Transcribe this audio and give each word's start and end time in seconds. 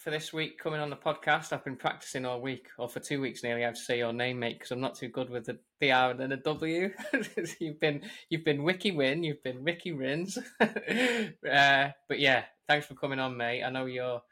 for 0.00 0.10
this 0.10 0.32
week 0.32 0.58
coming 0.58 0.80
on 0.80 0.88
the 0.88 0.96
podcast. 0.96 1.52
I've 1.52 1.64
been 1.64 1.76
practicing 1.76 2.24
all 2.24 2.40
week, 2.40 2.68
or 2.78 2.88
for 2.88 3.00
two 3.00 3.20
weeks 3.20 3.42
nearly. 3.42 3.62
I 3.62 3.66
have 3.66 3.74
to 3.74 3.80
say 3.80 3.98
your 3.98 4.14
name, 4.14 4.38
mate, 4.38 4.58
because 4.58 4.70
I'm 4.70 4.80
not 4.80 4.94
too 4.94 5.08
good 5.08 5.28
with 5.28 5.44
the, 5.44 5.58
the 5.78 5.92
R 5.92 6.12
and 6.12 6.32
the 6.32 6.38
W. 6.38 6.90
you've 7.60 7.78
been 7.78 8.02
you've 8.30 8.44
been 8.44 8.62
Wiki 8.62 8.92
Win, 8.92 9.22
you've 9.22 9.42
been 9.42 9.62
Ricky 9.62 9.92
Rins. 9.92 10.38
uh, 10.60 11.88
but 12.08 12.18
yeah, 12.18 12.44
thanks 12.66 12.86
for 12.86 12.94
coming 12.94 13.18
on, 13.18 13.36
mate. 13.36 13.62
I 13.62 13.68
know 13.68 13.84
you're 13.84 14.22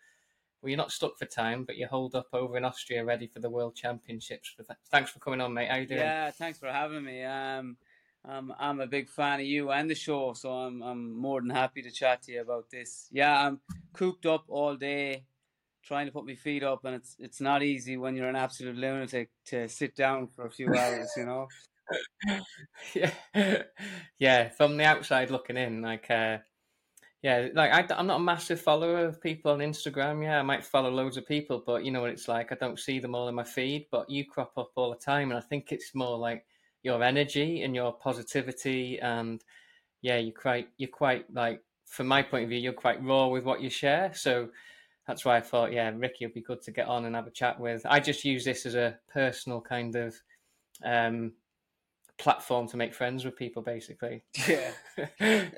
well, 0.63 0.71
you're 0.71 0.79
not 0.79 0.91
stuck 0.91 1.19
for 1.19 1.27
time, 1.27 1.65
but 1.65 1.77
you're 1.77 1.89
hold 1.89 2.15
up 2.15 2.29
over 2.33 2.57
in 2.57 2.65
Austria, 2.65 3.05
ready 3.05 3.27
for 3.27 3.41
the 3.41 3.51
World 3.51 3.77
Championships. 3.77 4.57
Thanks 4.91 5.11
for 5.11 5.19
coming 5.19 5.43
on, 5.43 5.53
mate. 5.53 5.69
How 5.71 5.77
you 5.77 5.87
doing? 5.87 6.01
Yeah, 6.01 6.31
thanks 6.31 6.59
for 6.59 6.73
having 6.73 7.05
me. 7.05 7.23
Um, 7.25 7.77
um, 8.25 8.55
I'm 8.59 8.81
a 8.81 8.87
big 8.87 9.11
fan 9.11 9.41
of 9.41 9.47
you 9.47 9.71
and 9.71 9.91
the 9.91 9.95
show, 9.95 10.33
so 10.33 10.51
I'm 10.51 10.83
I'm 10.83 11.13
more 11.13 11.43
than 11.43 11.51
happy 11.51 11.83
to 11.83 11.91
chat 11.91 12.23
to 12.23 12.33
you 12.33 12.41
about 12.41 12.71
this. 12.71 13.07
Yeah, 13.13 13.47
I'm 13.47 13.61
cooped 13.93 14.25
up 14.25 14.45
all 14.49 14.75
day 14.75 15.25
trying 15.89 16.07
to 16.07 16.13
put 16.13 16.27
my 16.27 16.35
feet 16.35 16.63
up, 16.63 16.85
and 16.85 16.95
it's 16.95 17.17
it's 17.19 17.41
not 17.41 17.63
easy 17.63 17.97
when 17.97 18.15
you're 18.15 18.29
an 18.29 18.37
absolute 18.37 18.77
lunatic 18.77 19.31
to 19.47 19.69
sit 19.69 19.97
down 19.97 20.29
for 20.29 20.45
a 20.45 20.51
few 20.51 20.73
hours, 20.75 21.11
you 21.17 21.25
know. 21.25 21.49
yeah, 22.95 23.63
yeah. 24.19 24.51
From 24.51 24.77
the 24.77 24.85
outside 24.85 25.31
looking 25.31 25.57
in, 25.57 25.81
like, 25.81 26.11
uh, 26.11 26.39
yeah, 27.23 27.49
like 27.55 27.73
I, 27.73 27.99
am 27.99 28.07
not 28.07 28.21
a 28.21 28.23
massive 28.23 28.61
follower 28.61 29.07
of 29.07 29.23
people 29.23 29.51
on 29.51 29.61
Instagram. 29.61 30.23
Yeah, 30.23 30.39
I 30.39 30.43
might 30.43 30.63
follow 30.63 30.91
loads 30.91 31.17
of 31.17 31.27
people, 31.27 31.63
but 31.67 31.85
you 31.85 31.91
know 31.91 32.03
what 32.03 32.11
it's 32.11 32.29
like. 32.29 32.53
I 32.53 32.57
don't 32.57 32.79
see 32.79 33.01
them 33.01 33.15
all 33.15 33.29
in 33.29 33.35
my 33.35 33.45
feed, 33.45 33.87
but 33.91 34.11
you 34.11 34.27
crop 34.27 34.53
up 34.59 34.73
all 34.77 34.91
the 34.91 34.97
time, 34.97 35.31
and 35.31 35.39
I 35.39 35.43
think 35.43 35.73
it's 35.73 35.95
more 35.95 36.19
like 36.19 36.45
your 36.83 37.03
energy 37.03 37.63
and 37.63 37.75
your 37.75 37.93
positivity, 37.93 39.01
and 39.01 39.43
yeah, 40.03 40.19
you're 40.19 40.35
quite, 40.35 40.69
you're 40.77 40.91
quite 40.91 41.33
like, 41.33 41.63
from 41.87 42.07
my 42.07 42.23
point 42.23 42.45
of 42.45 42.51
view, 42.51 42.59
you're 42.59 42.75
quite 42.75 43.03
raw 43.03 43.29
with 43.29 43.45
what 43.45 43.63
you 43.63 43.71
share. 43.71 44.13
So 44.15 44.51
that's 45.09 45.25
why 45.25 45.39
I 45.39 45.41
thought, 45.41 45.73
yeah, 45.73 45.91
Ricki 45.91 46.27
would 46.27 46.35
be 46.35 46.43
good 46.43 46.61
to 46.63 46.71
get 46.71 46.87
on 46.87 47.07
and 47.07 47.17
have 47.17 47.27
a 47.27 47.31
chat 47.31 47.59
with. 47.59 47.81
I 47.87 47.99
just 47.99 48.27
use 48.27 48.45
this 48.45 48.67
as 48.67 48.75
a 48.75 48.99
personal 49.11 49.59
kind 49.59 49.97
of 49.97 50.15
um, 50.85 51.33
platform 52.19 52.69
to 52.69 52.77
make 52.77 52.93
friends 52.93 53.25
with 53.25 53.35
people, 53.35 53.63
basically. 53.63 54.23
Yeah. 54.47 54.71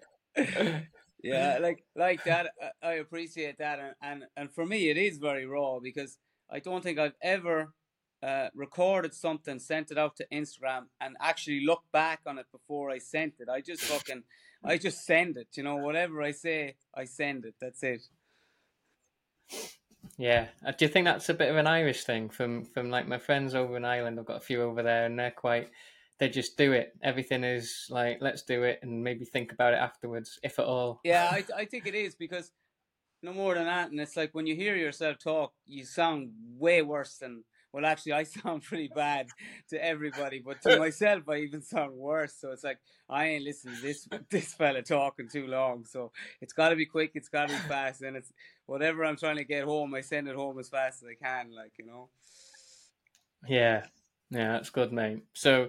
yeah, 1.25 1.59
like 1.61 1.85
like 1.97 2.23
that. 2.25 2.53
I 2.81 2.93
appreciate 2.93 3.59
that, 3.59 3.81
and, 3.81 3.95
and 4.01 4.25
and 4.37 4.53
for 4.53 4.65
me, 4.65 4.89
it 4.89 4.97
is 4.97 5.19
very 5.19 5.47
raw 5.47 5.81
because 5.81 6.17
I 6.49 6.61
don't 6.61 6.85
think 6.85 7.01
I've 7.01 7.17
ever 7.21 7.75
uh, 8.23 8.51
recorded 8.55 9.15
something, 9.15 9.59
sent 9.59 9.91
it 9.91 9.99
out 9.99 10.15
to 10.19 10.27
Instagram, 10.33 10.85
and 11.01 11.17
actually 11.21 11.67
looked 11.67 11.91
back 11.91 12.21
on 12.25 12.39
it 12.39 12.47
before 12.53 12.89
I 12.89 12.99
sent 12.99 13.35
it. 13.41 13.49
I 13.49 13.63
just 13.63 13.83
fucking, 13.83 14.23
I 14.65 14.79
just 14.79 15.05
send 15.05 15.37
it. 15.39 15.49
You 15.57 15.65
know, 15.65 15.75
whatever 15.75 16.23
I 16.23 16.31
say, 16.31 16.77
I 16.95 17.05
send 17.05 17.47
it. 17.47 17.57
That's 17.61 17.83
it. 17.83 18.03
Yeah, 20.17 20.49
uh, 20.67 20.73
do 20.73 20.85
you 20.85 20.91
think 20.91 21.07
that's 21.07 21.29
a 21.29 21.35
bit 21.35 21.51
of 21.51 21.57
an 21.57 21.67
Irish 21.67 22.05
thing 22.05 22.29
from 22.29 22.65
from 22.65 22.91
like 22.91 23.09
my 23.09 23.19
friends 23.19 23.55
over 23.55 23.77
in 23.77 23.85
Ireland? 23.85 24.19
I've 24.19 24.27
got 24.27 24.37
a 24.37 24.45
few 24.45 24.63
over 24.63 24.83
there, 24.83 25.07
and 25.07 25.19
they're 25.19 25.31
quite. 25.31 25.71
They 26.19 26.29
just 26.29 26.59
do 26.59 26.73
it. 26.73 26.93
Everything 27.03 27.45
is 27.45 27.87
like, 27.89 28.19
let's 28.21 28.43
do 28.43 28.63
it, 28.65 28.81
and 28.83 29.03
maybe 29.03 29.25
think 29.25 29.53
about 29.53 29.73
it 29.73 29.79
afterwards, 29.79 30.39
if 30.43 30.59
at 30.59 30.67
all. 30.67 31.01
Yeah, 31.05 31.29
I 31.31 31.45
I 31.57 31.65
think 31.65 31.87
it 31.87 31.95
is 31.95 32.15
because 32.15 32.53
no 33.23 33.33
more 33.33 33.55
than 33.55 33.65
that, 33.65 33.91
and 33.91 34.01
it's 34.01 34.17
like 34.17 34.35
when 34.35 34.47
you 34.47 34.55
hear 34.55 34.77
yourself 34.77 35.19
talk, 35.19 35.53
you 35.67 35.85
sound 35.85 36.33
way 36.59 36.83
worse 36.83 37.17
than 37.17 37.45
well, 37.73 37.87
actually, 37.87 38.13
I 38.13 38.23
sound 38.25 38.63
pretty 38.63 38.91
bad 38.95 39.29
to 39.71 39.85
everybody, 39.85 40.43
but 40.45 40.61
to 40.63 40.79
myself, 40.79 41.29
I 41.29 41.37
even 41.37 41.63
sound 41.63 41.95
worse. 41.95 42.35
So 42.39 42.51
it's 42.51 42.65
like 42.65 42.79
I 43.09 43.27
ain't 43.27 43.45
listening 43.45 43.77
to 43.77 43.83
this 43.83 44.09
this 44.31 44.55
fella 44.55 44.83
talking 44.83 45.29
too 45.29 45.47
long. 45.47 45.85
So 45.85 46.13
it's 46.41 46.53
got 46.53 46.71
to 46.71 46.77
be 46.77 46.87
quick. 46.87 47.13
It's 47.15 47.29
got 47.29 47.49
to 47.49 47.55
be 47.55 47.61
fast, 47.69 48.03
and 48.03 48.17
it's 48.17 48.33
whatever 48.67 49.05
I'm 49.05 49.17
trying 49.17 49.37
to 49.37 49.45
get 49.45 49.65
home. 49.65 49.95
I 49.95 50.01
send 50.01 50.29
it 50.29 50.37
home 50.37 50.59
as 50.59 50.69
fast 50.69 51.03
as 51.03 51.09
I 51.09 51.15
can. 51.25 51.55
Like 51.55 51.73
you 51.79 51.87
know. 51.87 52.09
Yeah, 53.49 53.87
yeah, 54.31 54.53
that's 54.53 54.71
good, 54.71 54.93
mate. 54.93 55.25
So. 55.35 55.69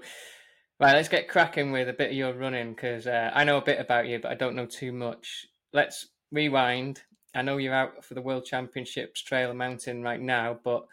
Right, 0.80 0.96
let's 0.96 1.10
get 1.10 1.28
cracking 1.28 1.72
with 1.72 1.90
a 1.90 1.94
bit 1.94 2.10
of 2.10 2.16
your 2.16 2.34
running 2.34 2.74
because 2.74 3.06
uh, 3.06 3.30
I 3.36 3.44
know 3.44 3.58
a 3.58 3.64
bit 3.64 3.80
about 3.80 4.08
you, 4.08 4.18
but 4.18 4.32
I 4.32 4.34
don't 4.34 4.56
know 4.56 4.66
too 4.66 4.92
much. 4.92 5.46
Let's 5.72 6.08
rewind. 6.32 7.04
I 7.36 7.44
know 7.44 7.58
you're 7.58 7.72
out 7.72 8.04
for 8.04 8.16
the 8.16 8.22
World 8.24 8.46
Championships 8.46 9.22
Trail 9.22 9.54
Mountain 9.54 10.02
right 10.02 10.20
now, 10.20 10.58
but 10.64 10.88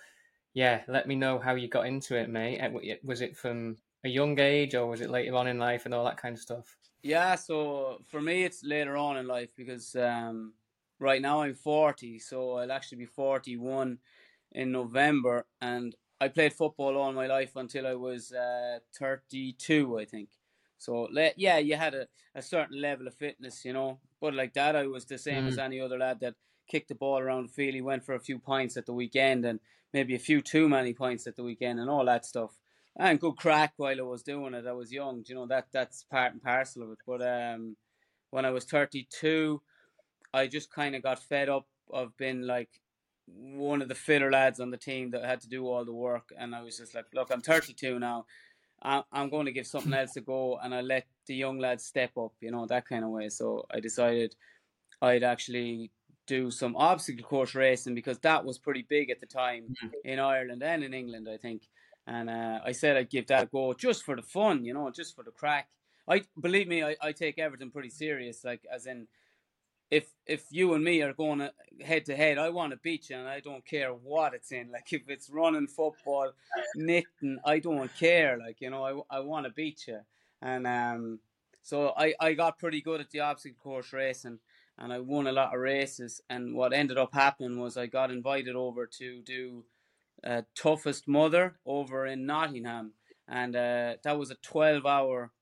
yeah, 0.54 0.82
let 0.88 1.06
me 1.06 1.14
know 1.14 1.38
how 1.38 1.54
you 1.54 1.68
got 1.68 1.86
into 1.86 2.16
it, 2.16 2.28
mate. 2.28 2.58
Eh, 2.58 2.96
was 3.02 3.20
it 3.20 3.36
from 3.36 3.76
a 4.04 4.08
young 4.08 4.38
age 4.38 4.74
or 4.74 4.86
was 4.86 5.00
it 5.00 5.10
later 5.10 5.34
on 5.34 5.46
in 5.46 5.58
life 5.58 5.84
and 5.84 5.94
all 5.94 6.04
that 6.04 6.20
kind 6.20 6.34
of 6.34 6.40
stuff? 6.40 6.76
Yeah, 7.02 7.36
so 7.36 7.98
for 8.10 8.20
me, 8.20 8.44
it's 8.44 8.64
later 8.64 8.96
on 8.96 9.16
in 9.16 9.26
life 9.26 9.50
because 9.56 9.94
um, 9.96 10.54
right 10.98 11.22
now 11.22 11.42
I'm 11.42 11.54
40, 11.54 12.18
so 12.18 12.54
I'll 12.54 12.72
actually 12.72 12.98
be 12.98 13.06
41 13.06 13.98
in 14.52 14.72
November. 14.72 15.46
And 15.60 15.94
I 16.20 16.28
played 16.28 16.52
football 16.52 16.96
all 16.96 17.12
my 17.12 17.26
life 17.26 17.54
until 17.56 17.86
I 17.86 17.94
was 17.94 18.32
uh, 18.32 18.78
32, 18.98 19.98
I 19.98 20.04
think. 20.04 20.30
So 20.78 21.08
yeah, 21.36 21.58
you 21.58 21.76
had 21.76 21.94
a, 21.94 22.06
a 22.34 22.42
certain 22.42 22.80
level 22.80 23.06
of 23.06 23.14
fitness, 23.14 23.64
you 23.64 23.72
know. 23.72 23.98
But 24.20 24.34
like 24.34 24.54
that, 24.54 24.76
I 24.76 24.86
was 24.86 25.04
the 25.04 25.18
same 25.18 25.44
mm. 25.44 25.48
as 25.48 25.58
any 25.58 25.80
other 25.80 25.98
lad 25.98 26.20
that 26.20 26.34
kicked 26.68 26.88
the 26.88 26.94
ball 26.94 27.18
around 27.18 27.48
the 27.48 27.52
field. 27.52 27.74
He 27.74 27.80
went 27.80 28.04
for 28.04 28.14
a 28.14 28.20
few 28.20 28.38
pints 28.38 28.76
at 28.76 28.86
the 28.86 28.92
weekend 28.92 29.44
and 29.44 29.60
maybe 29.92 30.14
a 30.14 30.18
few 30.18 30.40
too 30.40 30.68
many 30.68 30.92
points 30.92 31.26
at 31.26 31.36
the 31.36 31.42
weekend 31.42 31.80
and 31.80 31.90
all 31.90 32.04
that 32.04 32.26
stuff. 32.26 32.58
And 32.96 33.20
good 33.20 33.36
crack 33.36 33.74
while 33.76 33.98
I 33.98 34.02
was 34.02 34.22
doing 34.22 34.54
it. 34.54 34.66
I 34.66 34.72
was 34.72 34.92
young, 34.92 35.24
you 35.26 35.34
know 35.34 35.46
that 35.46 35.68
that's 35.72 36.04
part 36.04 36.32
and 36.32 36.42
parcel 36.42 36.82
of 36.82 36.90
it. 36.90 36.98
But 37.06 37.22
um, 37.22 37.76
when 38.30 38.44
I 38.44 38.50
was 38.50 38.64
thirty 38.64 39.06
two, 39.10 39.62
I 40.34 40.46
just 40.46 40.72
kind 40.72 40.94
of 40.94 41.02
got 41.02 41.22
fed 41.22 41.48
up 41.48 41.66
of 41.90 42.16
being 42.16 42.42
like 42.42 42.80
one 43.26 43.82
of 43.82 43.88
the 43.88 43.94
fitter 43.94 44.30
lads 44.30 44.58
on 44.58 44.70
the 44.70 44.76
team 44.76 45.10
that 45.10 45.24
had 45.24 45.40
to 45.42 45.48
do 45.48 45.66
all 45.66 45.84
the 45.84 45.92
work, 45.92 46.32
and 46.38 46.54
I 46.54 46.62
was 46.62 46.78
just 46.78 46.94
like, 46.94 47.06
look, 47.14 47.30
I'm 47.30 47.40
thirty 47.40 47.72
two 47.72 47.98
now. 47.98 48.26
I'm 48.80 49.28
going 49.28 49.46
to 49.46 49.52
give 49.52 49.66
something 49.66 49.92
else 49.92 50.16
a 50.16 50.20
go, 50.20 50.58
and 50.62 50.72
I 50.72 50.82
let 50.82 51.06
the 51.26 51.34
young 51.34 51.58
lads 51.58 51.84
step 51.84 52.16
up, 52.16 52.32
you 52.40 52.52
know, 52.52 52.64
that 52.66 52.86
kind 52.86 53.04
of 53.04 53.10
way. 53.10 53.28
So 53.28 53.66
I 53.72 53.80
decided 53.80 54.36
I'd 55.02 55.24
actually 55.24 55.90
do 56.28 56.50
some 56.50 56.76
obstacle 56.76 57.24
course 57.24 57.54
racing 57.54 57.94
because 57.94 58.18
that 58.20 58.44
was 58.44 58.58
pretty 58.58 58.86
big 58.88 59.10
at 59.10 59.18
the 59.18 59.26
time 59.26 59.64
mm-hmm. 59.64 59.88
in 60.04 60.20
Ireland 60.20 60.62
and 60.62 60.84
in 60.84 60.94
England, 60.94 61.28
I 61.28 61.38
think. 61.38 61.62
And 62.06 62.30
uh, 62.30 62.60
I 62.64 62.72
said 62.72 62.96
I'd 62.96 63.10
give 63.10 63.26
that 63.26 63.44
a 63.44 63.46
go 63.46 63.72
just 63.72 64.04
for 64.04 64.14
the 64.14 64.22
fun, 64.22 64.64
you 64.64 64.72
know, 64.74 64.90
just 64.90 65.16
for 65.16 65.24
the 65.24 65.30
crack. 65.30 65.68
I 66.06 66.22
believe 66.40 66.68
me, 66.68 66.82
I, 66.82 66.96
I 67.02 67.12
take 67.12 67.38
everything 67.38 67.70
pretty 67.70 67.90
serious. 67.90 68.44
Like 68.44 68.62
as 68.72 68.86
in, 68.86 69.08
if 69.90 70.10
if 70.26 70.44
you 70.50 70.74
and 70.74 70.84
me 70.84 71.02
are 71.02 71.12
going 71.12 71.48
head 71.82 72.04
to 72.06 72.16
head, 72.16 72.38
I 72.38 72.50
want 72.50 72.72
to 72.72 72.78
beat 72.78 73.10
you, 73.10 73.16
and 73.16 73.28
I 73.28 73.40
don't 73.40 73.64
care 73.64 73.90
what 73.90 74.34
it's 74.34 74.52
in. 74.52 74.70
Like 74.72 74.92
if 74.92 75.08
it's 75.08 75.30
running, 75.30 75.66
football, 75.66 76.32
knitting, 76.76 77.38
I 77.44 77.58
don't 77.58 77.94
care. 77.96 78.38
Like 78.38 78.60
you 78.60 78.70
know, 78.70 79.04
I 79.10 79.16
I 79.18 79.20
want 79.20 79.46
to 79.46 79.52
beat 79.52 79.86
you, 79.86 80.00
and 80.40 80.66
um, 80.66 81.20
so 81.62 81.92
I 81.96 82.14
I 82.20 82.32
got 82.34 82.58
pretty 82.58 82.80
good 82.80 83.00
at 83.00 83.10
the 83.10 83.20
obstacle 83.20 83.58
course 83.62 83.92
racing, 83.92 84.38
and 84.78 84.92
I 84.92 84.98
won 85.00 85.26
a 85.26 85.32
lot 85.32 85.54
of 85.54 85.60
races. 85.60 86.20
And 86.30 86.54
what 86.54 86.72
ended 86.72 86.98
up 86.98 87.14
happening 87.14 87.58
was 87.58 87.76
I 87.76 87.86
got 87.86 88.10
invited 88.10 88.56
over 88.56 88.86
to 88.98 89.20
do 89.22 89.64
uh, 90.24 90.42
Toughest 90.54 91.08
Mudder 91.08 91.58
over 91.66 92.06
in 92.06 92.26
Nottingham, 92.26 92.92
and 93.28 93.54
uh, 93.54 93.94
that 94.02 94.18
was 94.18 94.30
a 94.30 94.36
twelve 94.36 94.86
hour 94.86 95.32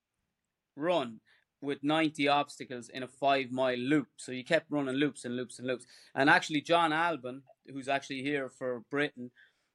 run 0.76 1.20
with 1.60 1.82
90 1.82 2.28
obstacles 2.28 2.88
in 2.88 3.02
a 3.02 3.08
five 3.08 3.50
mile 3.50 3.76
loop. 3.76 4.08
So 4.16 4.32
you 4.32 4.44
kept 4.44 4.70
running 4.70 4.94
loops 4.94 5.24
and 5.24 5.36
loops 5.36 5.58
and 5.58 5.66
loops. 5.66 5.86
And 6.14 6.28
actually, 6.28 6.60
John 6.60 6.90
Albon, 6.92 7.42
who's 7.66 7.88
actually 7.88 8.22
here 8.22 8.48
for 8.48 8.82
Britain, 8.90 9.30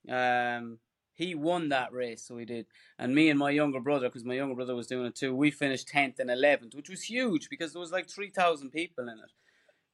um, 0.09 0.79
he 1.13 1.35
won 1.35 1.69
that 1.69 1.91
race. 1.91 2.23
So 2.23 2.37
he 2.37 2.45
did. 2.45 2.67
And 2.97 3.13
me 3.13 3.29
and 3.29 3.39
my 3.39 3.51
younger 3.51 3.79
brother, 3.79 4.07
because 4.07 4.25
my 4.25 4.35
younger 4.35 4.55
brother 4.55 4.75
was 4.75 4.87
doing 4.87 5.07
it 5.07 5.15
too, 5.15 5.35
we 5.35 5.51
finished 5.51 5.89
10th 5.89 6.19
and 6.19 6.29
11th, 6.29 6.75
which 6.75 6.89
was 6.89 7.03
huge 7.03 7.49
because 7.49 7.73
there 7.73 7.81
was 7.81 7.91
like 7.91 8.09
3,000 8.09 8.69
people 8.71 9.03
in 9.03 9.17
it. 9.19 9.31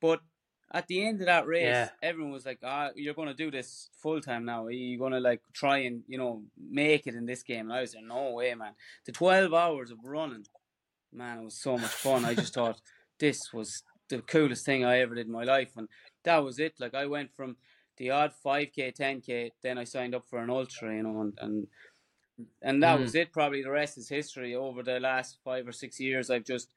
But 0.02 0.22
at 0.72 0.88
the 0.88 1.06
end 1.06 1.22
of 1.22 1.28
that 1.28 1.48
race, 1.48 1.64
yeah. 1.64 1.90
everyone 2.04 2.34
was 2.34 2.46
like, 2.46 2.60
"Ah, 2.64 2.90
you're 2.96 3.14
going 3.14 3.30
to 3.30 3.34
do 3.34 3.50
this 3.50 3.90
full 4.02 4.22
time 4.22 4.46
now. 4.46 4.68
You're 4.68 5.00
going 5.00 5.14
to 5.14 5.20
like 5.20 5.42
try 5.54 5.80
and 5.80 6.04
you 6.08 6.18
know 6.18 6.44
make 6.58 7.08
it 7.08 7.16
in 7.16 7.26
this 7.26 7.44
game." 7.44 7.70
And 7.70 7.74
I 7.74 7.82
was 7.82 7.96
like, 7.96 8.04
"No 8.04 8.32
way, 8.32 8.54
man! 8.54 8.74
The 9.06 9.12
12 9.12 9.54
hours 9.54 9.92
of 9.92 10.00
running 10.04 10.46
man, 11.14 11.40
it 11.40 11.44
was 11.46 11.60
so 11.60 11.78
much 11.78 11.92
fun. 11.92 12.26
I 12.26 12.34
just 12.34 12.54
thought 12.54 12.82
this 13.20 13.52
was 13.54 13.84
the 14.10 14.20
coolest 14.22 14.66
thing 14.66 14.86
I 14.86 15.00
ever 15.00 15.16
did 15.16 15.28
in 15.28 15.32
my 15.32 15.44
life, 15.44 15.72
and 15.76 15.88
that 16.24 16.44
was 16.44 16.60
it. 16.60 16.74
Like 16.80 16.94
I 16.94 17.06
went 17.06 17.36
from 17.36 17.58
the 17.98 18.12
odd 18.12 18.34
five 18.34 18.68
k, 18.76 18.92
ten 18.92 19.22
k, 19.22 19.52
then 19.64 19.78
I 19.78 19.84
signed 19.84 20.16
up 20.16 20.26
for 20.30 20.40
an 20.40 20.50
ultra, 20.50 20.96
you 20.96 21.04
know, 21.04 21.22
and 21.22 21.34
and 21.42 21.68
and 22.62 22.84
that 22.84 23.00
mm. 23.00 23.02
was 23.02 23.16
it. 23.16 23.34
Probably 23.34 23.64
the 23.64 23.72
rest 23.72 23.98
is 23.98 24.10
history. 24.10 24.56
Over 24.56 24.84
the 24.84 25.00
last 25.00 25.40
five 25.44 25.68
or 25.68 25.72
six 25.72 26.00
years, 26.00 26.30
I've 26.30 26.46
just 26.46 26.70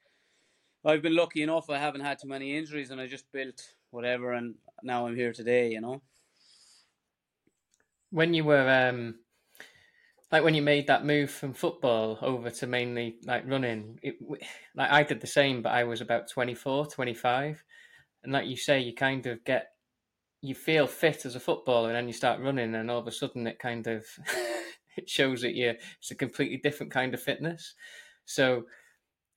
I've 0.84 1.02
been 1.02 1.16
lucky 1.16 1.42
enough. 1.42 1.68
I 1.68 1.78
haven't 1.78 2.02
had 2.02 2.18
too 2.18 2.28
many 2.28 2.56
injuries, 2.56 2.90
and 2.90 3.00
I 3.00 3.06
just 3.06 3.30
built 3.32 3.74
whatever, 3.90 4.32
and 4.32 4.54
now 4.82 5.06
I'm 5.06 5.16
here 5.16 5.32
today. 5.32 5.70
You 5.70 5.80
know. 5.80 6.02
When 8.10 8.34
you 8.34 8.44
were 8.44 8.68
um 8.68 9.16
like 10.32 10.44
when 10.44 10.54
you 10.54 10.62
made 10.62 10.86
that 10.86 11.04
move 11.04 11.30
from 11.30 11.52
football 11.52 12.18
over 12.22 12.50
to 12.50 12.66
mainly 12.66 13.16
like 13.24 13.48
running 13.48 13.98
it, 14.02 14.16
like 14.74 14.90
i 14.90 15.02
did 15.02 15.20
the 15.20 15.26
same 15.26 15.62
but 15.62 15.72
i 15.72 15.84
was 15.84 16.00
about 16.00 16.28
24 16.28 16.86
25 16.86 17.64
and 18.22 18.32
like 18.32 18.46
you 18.46 18.56
say 18.56 18.80
you 18.80 18.94
kind 18.94 19.26
of 19.26 19.44
get 19.44 19.72
you 20.42 20.54
feel 20.54 20.86
fit 20.86 21.26
as 21.26 21.34
a 21.34 21.40
footballer 21.40 21.88
and 21.88 21.96
then 21.96 22.06
you 22.06 22.12
start 22.12 22.40
running 22.40 22.74
and 22.74 22.90
all 22.90 23.00
of 23.00 23.06
a 23.06 23.12
sudden 23.12 23.46
it 23.46 23.58
kind 23.58 23.86
of 23.86 24.06
it 24.96 25.08
shows 25.08 25.42
that 25.42 25.54
you 25.54 25.74
it's 25.98 26.10
a 26.10 26.14
completely 26.14 26.56
different 26.56 26.92
kind 26.92 27.12
of 27.14 27.22
fitness 27.22 27.74
so 28.24 28.64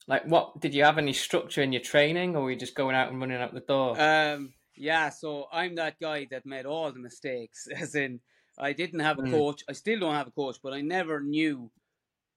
like 0.07 0.25
what 0.25 0.59
did 0.59 0.73
you 0.73 0.83
have 0.83 0.97
any 0.97 1.13
structure 1.13 1.61
in 1.61 1.71
your 1.71 1.81
training 1.81 2.35
or 2.35 2.43
were 2.43 2.51
you 2.51 2.57
just 2.57 2.75
going 2.75 2.95
out 2.95 3.09
and 3.09 3.19
running 3.19 3.41
out 3.41 3.53
the 3.53 3.59
door 3.59 3.99
um 3.99 4.53
yeah 4.75 5.09
so 5.09 5.47
i'm 5.51 5.75
that 5.75 5.99
guy 5.99 6.27
that 6.29 6.45
made 6.45 6.65
all 6.65 6.91
the 6.91 6.99
mistakes 6.99 7.67
as 7.79 7.95
in 7.95 8.19
I 8.57 8.73
didn't 8.73 8.99
have 8.99 9.19
a 9.19 9.23
mm. 9.23 9.31
coach. 9.31 9.63
I 9.67 9.73
still 9.73 9.99
don't 9.99 10.13
have 10.13 10.27
a 10.27 10.31
coach, 10.31 10.57
but 10.61 10.73
I 10.73 10.81
never 10.81 11.21
knew 11.21 11.71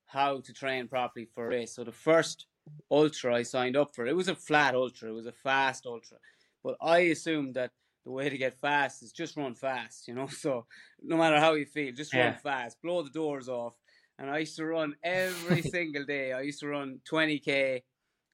how 0.07 0.41
to 0.41 0.53
train 0.53 0.89
properly 0.89 1.27
for 1.35 1.47
a 1.47 1.49
race. 1.49 1.75
So 1.75 1.85
the 1.85 1.93
first 1.93 2.47
ultra 2.91 3.35
I 3.35 3.43
signed 3.43 3.77
up 3.77 3.95
for, 3.95 4.07
it 4.07 4.17
was 4.17 4.29
a 4.29 4.35
flat 4.35 4.75
ultra. 4.75 5.11
It 5.11 5.15
was 5.15 5.27
a 5.27 5.33
fast 5.33 5.85
ultra. 5.87 6.19
But 6.63 6.77
I 6.81 6.99
assumed 6.99 7.55
that 7.55 7.73
the 8.05 8.13
way 8.13 8.29
to 8.29 8.39
get 8.39 8.59
fast 8.59 9.03
is 9.03 9.13
just 9.13 9.37
run 9.37 9.55
fast, 9.55 10.09
you 10.09 10.15
know. 10.15 10.27
So 10.31 10.67
no 11.03 11.17
matter 11.17 11.39
how 11.39 11.55
you 11.55 11.67
feel, 11.67 11.93
just 11.93 12.15
yeah. 12.15 12.31
run 12.31 12.39
fast, 12.39 12.81
blow 12.83 13.03
the 13.03 13.11
doors 13.11 13.49
off. 13.49 13.75
And 14.19 14.31
I 14.31 14.39
used 14.39 14.57
to 14.57 14.67
run 14.67 14.97
every 15.03 15.63
single 15.77 16.05
day. 16.05 16.33
I 16.33 16.41
used 16.43 16.61
to 16.61 16.69
run 16.69 17.01
20k 17.11 17.83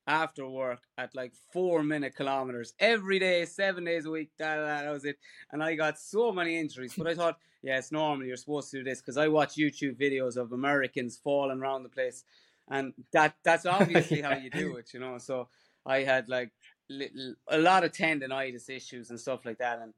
after 0.06 0.48
work 0.48 0.80
at 0.98 1.14
like 1.14 1.32
four 1.52 1.82
minute 1.82 2.14
kilometers 2.16 2.74
every 2.78 3.18
day, 3.18 3.44
seven 3.44 3.84
days 3.84 4.06
a 4.06 4.10
week. 4.10 4.30
That, 4.38 4.90
was 4.90 5.04
it. 5.04 5.18
And 5.50 5.62
I 5.62 5.74
got 5.74 5.98
so 5.98 6.32
many 6.32 6.58
injuries. 6.58 6.94
But 6.96 7.06
I 7.06 7.14
thought, 7.14 7.38
yeah, 7.62 7.78
it's 7.78 7.92
normal. 7.92 8.26
You're 8.26 8.36
supposed 8.36 8.70
to 8.72 8.78
do 8.78 8.84
this 8.84 9.00
because 9.00 9.16
I 9.16 9.28
watch 9.28 9.54
YouTube 9.54 9.96
videos 9.96 10.36
of 10.36 10.52
Americans 10.52 11.20
falling 11.22 11.60
around 11.60 11.84
the 11.84 11.88
place, 11.88 12.24
and 12.68 12.92
that 13.12 13.36
that's 13.44 13.66
obviously 13.66 14.22
how 14.22 14.34
you 14.34 14.50
do 14.50 14.76
it, 14.78 14.92
you 14.92 15.00
know. 15.00 15.18
So 15.18 15.48
I 15.86 16.00
had 16.00 16.28
like 16.28 16.50
little, 16.90 17.34
a 17.48 17.58
lot 17.58 17.84
of 17.84 17.92
tendonitis 17.92 18.68
issues 18.68 19.10
and 19.10 19.20
stuff 19.20 19.44
like 19.44 19.58
that, 19.58 19.78
and 19.80 19.94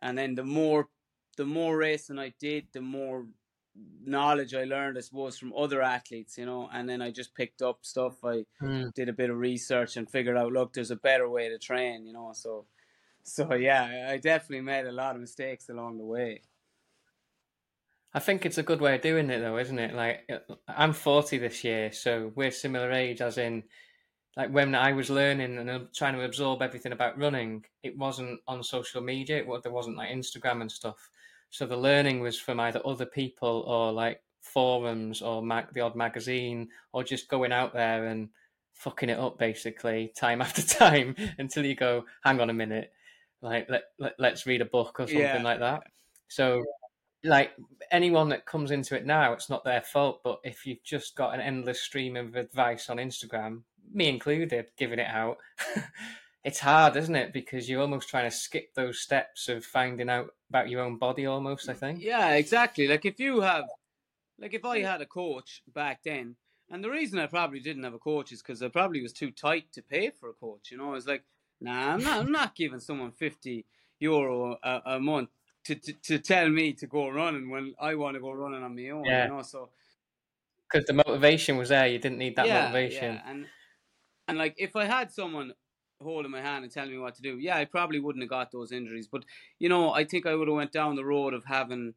and 0.00 0.16
then 0.16 0.34
the 0.34 0.44
more 0.44 0.88
the 1.36 1.44
more 1.44 1.76
racing 1.76 2.18
I 2.18 2.32
did, 2.40 2.68
the 2.72 2.80
more 2.80 3.26
knowledge 4.04 4.54
I 4.54 4.64
learned, 4.64 4.98
I 4.98 5.00
suppose, 5.00 5.38
from 5.38 5.52
other 5.56 5.82
athletes, 5.82 6.38
you 6.38 6.46
know, 6.46 6.68
and 6.72 6.88
then 6.88 7.02
I 7.02 7.10
just 7.10 7.34
picked 7.34 7.62
up 7.62 7.78
stuff. 7.82 8.22
I 8.24 8.44
mm. 8.62 8.92
did 8.94 9.08
a 9.08 9.12
bit 9.12 9.30
of 9.30 9.38
research 9.38 9.96
and 9.96 10.10
figured 10.10 10.36
out, 10.36 10.52
look, 10.52 10.72
there's 10.72 10.90
a 10.90 10.96
better 10.96 11.28
way 11.28 11.48
to 11.48 11.58
train, 11.58 12.06
you 12.06 12.12
know. 12.12 12.32
So, 12.34 12.66
so 13.22 13.54
yeah, 13.54 14.08
I 14.10 14.18
definitely 14.18 14.64
made 14.64 14.86
a 14.86 14.92
lot 14.92 15.14
of 15.14 15.20
mistakes 15.20 15.68
along 15.68 15.98
the 15.98 16.04
way. 16.04 16.42
I 18.16 18.20
think 18.20 18.46
it's 18.46 18.58
a 18.58 18.62
good 18.62 18.80
way 18.80 18.94
of 18.94 19.00
doing 19.00 19.28
it, 19.28 19.40
though, 19.40 19.58
isn't 19.58 19.78
it? 19.78 19.92
Like, 19.92 20.30
I'm 20.68 20.92
40 20.92 21.38
this 21.38 21.64
year, 21.64 21.90
so 21.90 22.30
we're 22.36 22.52
similar 22.52 22.92
age, 22.92 23.20
as 23.20 23.38
in, 23.38 23.64
like, 24.36 24.50
when 24.50 24.76
I 24.76 24.92
was 24.92 25.10
learning 25.10 25.58
and 25.58 25.88
trying 25.92 26.14
to 26.14 26.24
absorb 26.24 26.62
everything 26.62 26.92
about 26.92 27.18
running, 27.18 27.64
it 27.82 27.98
wasn't 27.98 28.38
on 28.46 28.62
social 28.62 29.00
media. 29.00 29.38
It, 29.38 29.62
there 29.64 29.72
wasn't 29.72 29.96
like 29.96 30.10
Instagram 30.10 30.60
and 30.60 30.70
stuff. 30.70 31.10
So 31.54 31.66
the 31.66 31.76
learning 31.76 32.18
was 32.18 32.36
from 32.36 32.58
either 32.58 32.84
other 32.84 33.06
people 33.06 33.62
or 33.68 33.92
like 33.92 34.20
forums 34.40 35.22
or 35.22 35.40
mag- 35.40 35.72
the 35.72 35.82
odd 35.82 35.94
magazine 35.94 36.68
or 36.92 37.04
just 37.04 37.28
going 37.28 37.52
out 37.52 37.72
there 37.72 38.06
and 38.06 38.28
fucking 38.72 39.08
it 39.08 39.20
up 39.20 39.38
basically 39.38 40.12
time 40.16 40.42
after 40.42 40.62
time 40.62 41.14
until 41.38 41.64
you 41.64 41.76
go, 41.76 42.06
hang 42.24 42.40
on 42.40 42.50
a 42.50 42.52
minute, 42.52 42.92
like 43.40 43.70
let, 43.70 43.84
let 44.18 44.32
us 44.32 44.46
read 44.46 44.62
a 44.62 44.64
book 44.64 44.98
or 44.98 45.06
something 45.06 45.20
yeah. 45.20 45.42
like 45.44 45.60
that. 45.60 45.84
So 46.26 46.64
like 47.22 47.52
anyone 47.92 48.30
that 48.30 48.46
comes 48.46 48.72
into 48.72 48.96
it 48.96 49.06
now, 49.06 49.32
it's 49.32 49.48
not 49.48 49.62
their 49.62 49.82
fault. 49.82 50.22
But 50.24 50.40
if 50.42 50.66
you've 50.66 50.82
just 50.82 51.14
got 51.14 51.34
an 51.34 51.40
endless 51.40 51.80
stream 51.80 52.16
of 52.16 52.34
advice 52.34 52.90
on 52.90 52.96
Instagram, 52.96 53.60
me 53.92 54.08
included, 54.08 54.66
giving 54.76 54.98
it 54.98 55.06
out, 55.06 55.36
it's 56.44 56.60
hard, 56.60 56.96
isn't 56.96 57.16
it? 57.16 57.32
Because 57.32 57.68
you're 57.68 57.80
almost 57.80 58.08
trying 58.08 58.30
to 58.30 58.36
skip 58.36 58.74
those 58.74 59.00
steps 59.00 59.48
of 59.48 59.64
finding 59.64 60.10
out 60.10 60.28
about 60.50 60.68
your 60.68 60.82
own 60.82 60.98
body, 60.98 61.24
almost. 61.24 61.68
I 61.68 61.72
think. 61.72 62.02
Yeah, 62.02 62.34
exactly. 62.34 62.86
Like 62.86 63.06
if 63.06 63.18
you 63.18 63.40
have, 63.40 63.64
like 64.38 64.52
if 64.52 64.64
I 64.64 64.80
had 64.80 65.00
a 65.00 65.06
coach 65.06 65.62
back 65.74 66.00
then, 66.04 66.36
and 66.70 66.84
the 66.84 66.90
reason 66.90 67.18
I 67.18 67.26
probably 67.26 67.60
didn't 67.60 67.84
have 67.84 67.94
a 67.94 67.98
coach 67.98 68.30
is 68.30 68.42
because 68.42 68.62
I 68.62 68.68
probably 68.68 69.02
was 69.02 69.12
too 69.12 69.30
tight 69.30 69.72
to 69.72 69.82
pay 69.82 70.10
for 70.10 70.28
a 70.28 70.34
coach. 70.34 70.70
You 70.70 70.78
know, 70.78 70.90
I 70.90 70.92
was 70.92 71.06
like, 71.06 71.24
nah, 71.60 71.94
I'm 71.94 72.02
not, 72.02 72.20
I'm 72.20 72.32
not 72.32 72.54
giving 72.56 72.80
someone 72.80 73.12
fifty 73.12 73.64
euro 73.98 74.58
a, 74.62 74.82
a 74.84 75.00
month 75.00 75.30
to, 75.64 75.74
to, 75.74 75.92
to 75.92 76.18
tell 76.18 76.48
me 76.50 76.74
to 76.74 76.86
go 76.86 77.08
running 77.08 77.48
when 77.48 77.74
I 77.80 77.94
want 77.94 78.16
to 78.16 78.20
go 78.20 78.32
running 78.32 78.62
on 78.62 78.76
my 78.76 78.90
own. 78.90 79.04
Yeah. 79.04 79.24
You 79.24 79.30
know, 79.30 79.42
so 79.42 79.70
because 80.70 80.86
the 80.86 80.92
motivation 80.92 81.56
was 81.56 81.70
there, 81.70 81.86
you 81.86 81.98
didn't 81.98 82.18
need 82.18 82.36
that 82.36 82.46
yeah, 82.46 82.66
motivation. 82.66 83.14
Yeah. 83.14 83.30
And 83.30 83.46
and 84.28 84.38
like 84.38 84.54
if 84.58 84.76
I 84.76 84.84
had 84.84 85.10
someone 85.10 85.52
holding 86.02 86.30
my 86.30 86.40
hand 86.40 86.64
and 86.64 86.72
telling 86.72 86.90
me 86.90 86.98
what 86.98 87.14
to 87.16 87.22
do, 87.22 87.38
yeah, 87.38 87.56
I 87.56 87.64
probably 87.64 88.00
wouldn't 88.00 88.22
have 88.22 88.30
got 88.30 88.52
those 88.52 88.72
injuries. 88.72 89.06
But 89.06 89.24
you 89.58 89.68
know, 89.68 89.92
I 89.92 90.04
think 90.04 90.26
I 90.26 90.34
would 90.34 90.48
have 90.48 90.56
went 90.56 90.72
down 90.72 90.96
the 90.96 91.04
road 91.04 91.34
of 91.34 91.44
having 91.44 91.94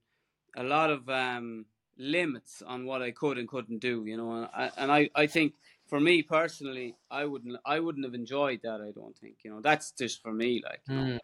a 0.55 0.63
lot 0.63 0.89
of 0.89 1.07
um, 1.09 1.65
limits 1.97 2.61
on 2.65 2.85
what 2.85 3.01
I 3.01 3.11
could 3.11 3.37
and 3.37 3.47
couldn't 3.47 3.79
do. 3.79 4.03
You 4.05 4.17
know, 4.17 4.49
and 4.77 4.91
I, 4.91 5.09
I, 5.15 5.27
think 5.27 5.53
for 5.87 5.99
me 5.99 6.21
personally, 6.21 6.95
I 7.11 7.25
wouldn't 7.25 7.57
I 7.65 7.79
wouldn't 7.79 8.05
have 8.05 8.13
enjoyed 8.13 8.61
that. 8.63 8.81
I 8.81 8.91
don't 8.91 9.17
think. 9.17 9.37
You 9.43 9.51
know, 9.51 9.61
that's 9.61 9.91
just 9.91 10.21
for 10.21 10.31
me. 10.31 10.61
Like. 10.63 10.81
Mm. 10.89 11.19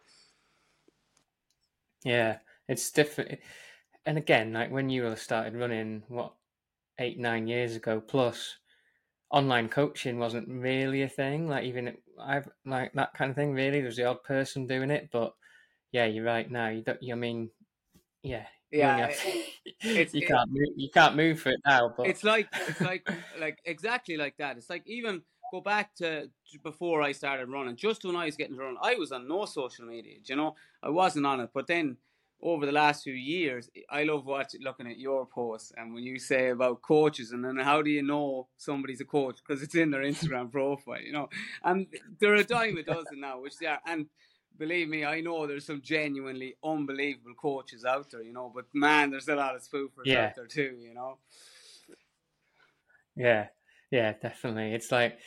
Yeah, 2.04 2.38
it's 2.68 2.90
different. 2.90 3.38
And 4.06 4.18
again, 4.18 4.52
like 4.52 4.70
when 4.70 4.90
you 4.90 5.16
started 5.16 5.56
running, 5.56 6.02
what 6.08 6.34
eight 6.98 7.18
nine 7.18 7.46
years 7.46 7.74
ago 7.74 8.00
plus 8.00 8.58
online 9.30 9.68
coaching 9.68 10.18
wasn't 10.18 10.48
really 10.48 11.02
a 11.02 11.08
thing. 11.08 11.48
Like 11.48 11.64
even 11.64 11.96
I've 12.20 12.48
like 12.64 12.92
that 12.94 13.14
kind 13.14 13.30
of 13.30 13.36
thing. 13.36 13.52
Really, 13.52 13.80
there's 13.80 13.96
the 13.96 14.04
odd 14.04 14.22
person 14.22 14.66
doing 14.66 14.90
it, 14.90 15.08
but 15.12 15.34
yeah, 15.92 16.06
you're 16.06 16.24
right. 16.24 16.50
Now 16.50 16.68
you 16.68 16.82
don't. 16.82 17.02
You 17.02 17.16
mean, 17.16 17.50
yeah, 18.22 18.46
yeah, 18.70 19.12
you, 19.82 20.06
you 20.12 20.26
can't 20.26 20.50
move. 20.50 20.68
You 20.76 20.90
can't 20.90 21.16
move 21.16 21.40
for 21.40 21.50
it 21.50 21.60
now. 21.66 21.92
But 21.96 22.06
it's 22.06 22.24
like 22.24 22.48
it's 22.68 22.80
like 22.80 23.08
like 23.38 23.58
exactly 23.64 24.16
like 24.16 24.36
that. 24.38 24.56
It's 24.56 24.70
like 24.70 24.82
even 24.86 25.22
go 25.52 25.60
back 25.60 25.94
to 25.96 26.28
before 26.62 27.02
I 27.02 27.12
started 27.12 27.48
running. 27.48 27.76
Just 27.76 28.04
when 28.04 28.16
I 28.16 28.26
was 28.26 28.36
getting 28.36 28.56
to 28.56 28.62
run, 28.62 28.76
I 28.82 28.94
was 28.94 29.12
on 29.12 29.28
no 29.28 29.44
social 29.44 29.86
media. 29.86 30.16
You 30.24 30.36
know, 30.36 30.56
I 30.82 30.90
wasn't 30.90 31.26
on 31.26 31.40
it. 31.40 31.50
But 31.54 31.66
then 31.66 31.96
over 32.42 32.66
the 32.66 32.72
last 32.72 33.04
few 33.04 33.14
years, 33.14 33.70
I 33.88 34.04
love 34.04 34.26
watching 34.26 34.62
looking 34.62 34.86
at 34.86 34.98
your 34.98 35.26
posts 35.26 35.72
and 35.76 35.94
when 35.94 36.04
you 36.04 36.18
say 36.18 36.50
about 36.50 36.82
coaches 36.82 37.32
and 37.32 37.44
then 37.44 37.56
how 37.56 37.80
do 37.80 37.90
you 37.90 38.02
know 38.02 38.48
somebody's 38.56 39.00
a 39.00 39.04
coach 39.04 39.38
because 39.46 39.62
it's 39.62 39.74
in 39.74 39.90
their 39.90 40.02
Instagram 40.12 40.52
profile, 40.52 41.00
you 41.00 41.12
know, 41.12 41.28
and 41.62 41.86
they're 42.20 42.34
a 42.34 42.44
dime 42.44 42.76
a 42.76 42.82
dozen 42.82 43.20
now, 43.20 43.40
which 43.40 43.56
they 43.58 43.66
are, 43.66 43.80
and 43.86 44.06
believe 44.58 44.88
me, 44.88 45.04
I 45.04 45.20
know 45.20 45.46
there's 45.46 45.66
some 45.66 45.82
genuinely 45.82 46.56
unbelievable 46.62 47.34
coaches 47.40 47.84
out 47.84 48.10
there, 48.10 48.22
you 48.22 48.32
know, 48.32 48.52
but 48.54 48.66
man, 48.72 49.10
there's 49.10 49.28
a 49.28 49.34
lot 49.34 49.54
of 49.54 49.62
spoofers 49.62 50.04
yeah. 50.04 50.26
out 50.26 50.36
there 50.36 50.46
too, 50.46 50.76
you 50.80 50.94
know. 50.94 51.18
Yeah, 53.16 53.46
yeah, 53.90 54.12
definitely. 54.20 54.74
It's 54.74 54.90
like, 54.90 55.18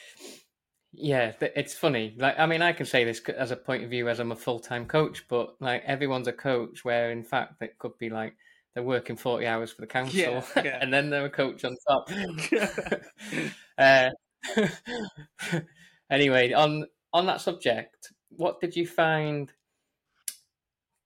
yeah, 0.99 1.33
it's 1.39 1.75
funny. 1.75 2.15
Like, 2.17 2.39
I 2.39 2.47
mean, 2.47 2.63
I 2.63 2.73
can 2.73 2.87
say 2.87 3.03
this 3.03 3.21
as 3.29 3.51
a 3.51 3.55
point 3.55 3.83
of 3.83 3.89
view 3.89 4.09
as 4.09 4.19
I'm 4.19 4.31
a 4.31 4.35
full 4.35 4.59
time 4.59 4.87
coach, 4.87 5.25
but 5.29 5.55
like 5.61 5.83
everyone's 5.85 6.27
a 6.27 6.33
coach, 6.33 6.83
where 6.83 7.11
in 7.11 7.23
fact 7.23 7.61
it 7.61 7.77
could 7.77 7.95
be 7.99 8.09
like 8.09 8.35
they're 8.73 8.83
working 8.83 9.15
40 9.15 9.45
hours 9.45 9.71
for 9.71 9.81
the 9.81 9.87
council 9.87 10.19
yeah, 10.19 10.43
yeah. 10.63 10.79
and 10.81 10.91
then 10.91 11.09
they're 11.09 11.25
a 11.25 11.29
coach 11.29 11.63
on 11.65 11.75
top. 11.87 12.09
uh, 13.77 14.09
anyway, 16.09 16.51
on 16.53 16.85
on 17.13 17.27
that 17.27 17.41
subject, 17.41 18.11
what 18.29 18.59
did 18.59 18.75
you 18.75 18.87
find? 18.87 19.51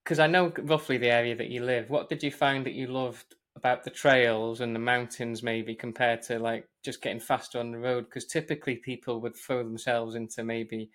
Because 0.02 0.18
I 0.18 0.26
know 0.26 0.52
roughly 0.62 0.96
the 0.96 1.10
area 1.10 1.36
that 1.36 1.50
you 1.50 1.62
live. 1.62 1.90
What 1.90 2.08
did 2.08 2.22
you 2.22 2.30
find 2.30 2.64
that 2.64 2.72
you 2.72 2.86
loved 2.86 3.34
about 3.56 3.84
the 3.84 3.90
trails 3.90 4.60
and 4.60 4.74
the 4.74 4.80
mountains, 4.80 5.42
maybe 5.42 5.74
compared 5.74 6.22
to 6.22 6.38
like 6.38 6.68
just 6.82 7.02
getting 7.02 7.20
faster 7.20 7.58
on 7.58 7.70
the 7.70 7.78
road? 7.78 8.04
Because 8.06 8.26
typically 8.26 8.76
people 8.76 9.20
would 9.20 9.36
throw 9.36 9.62
themselves 9.62 10.14
into 10.14 10.44
maybe 10.44 10.90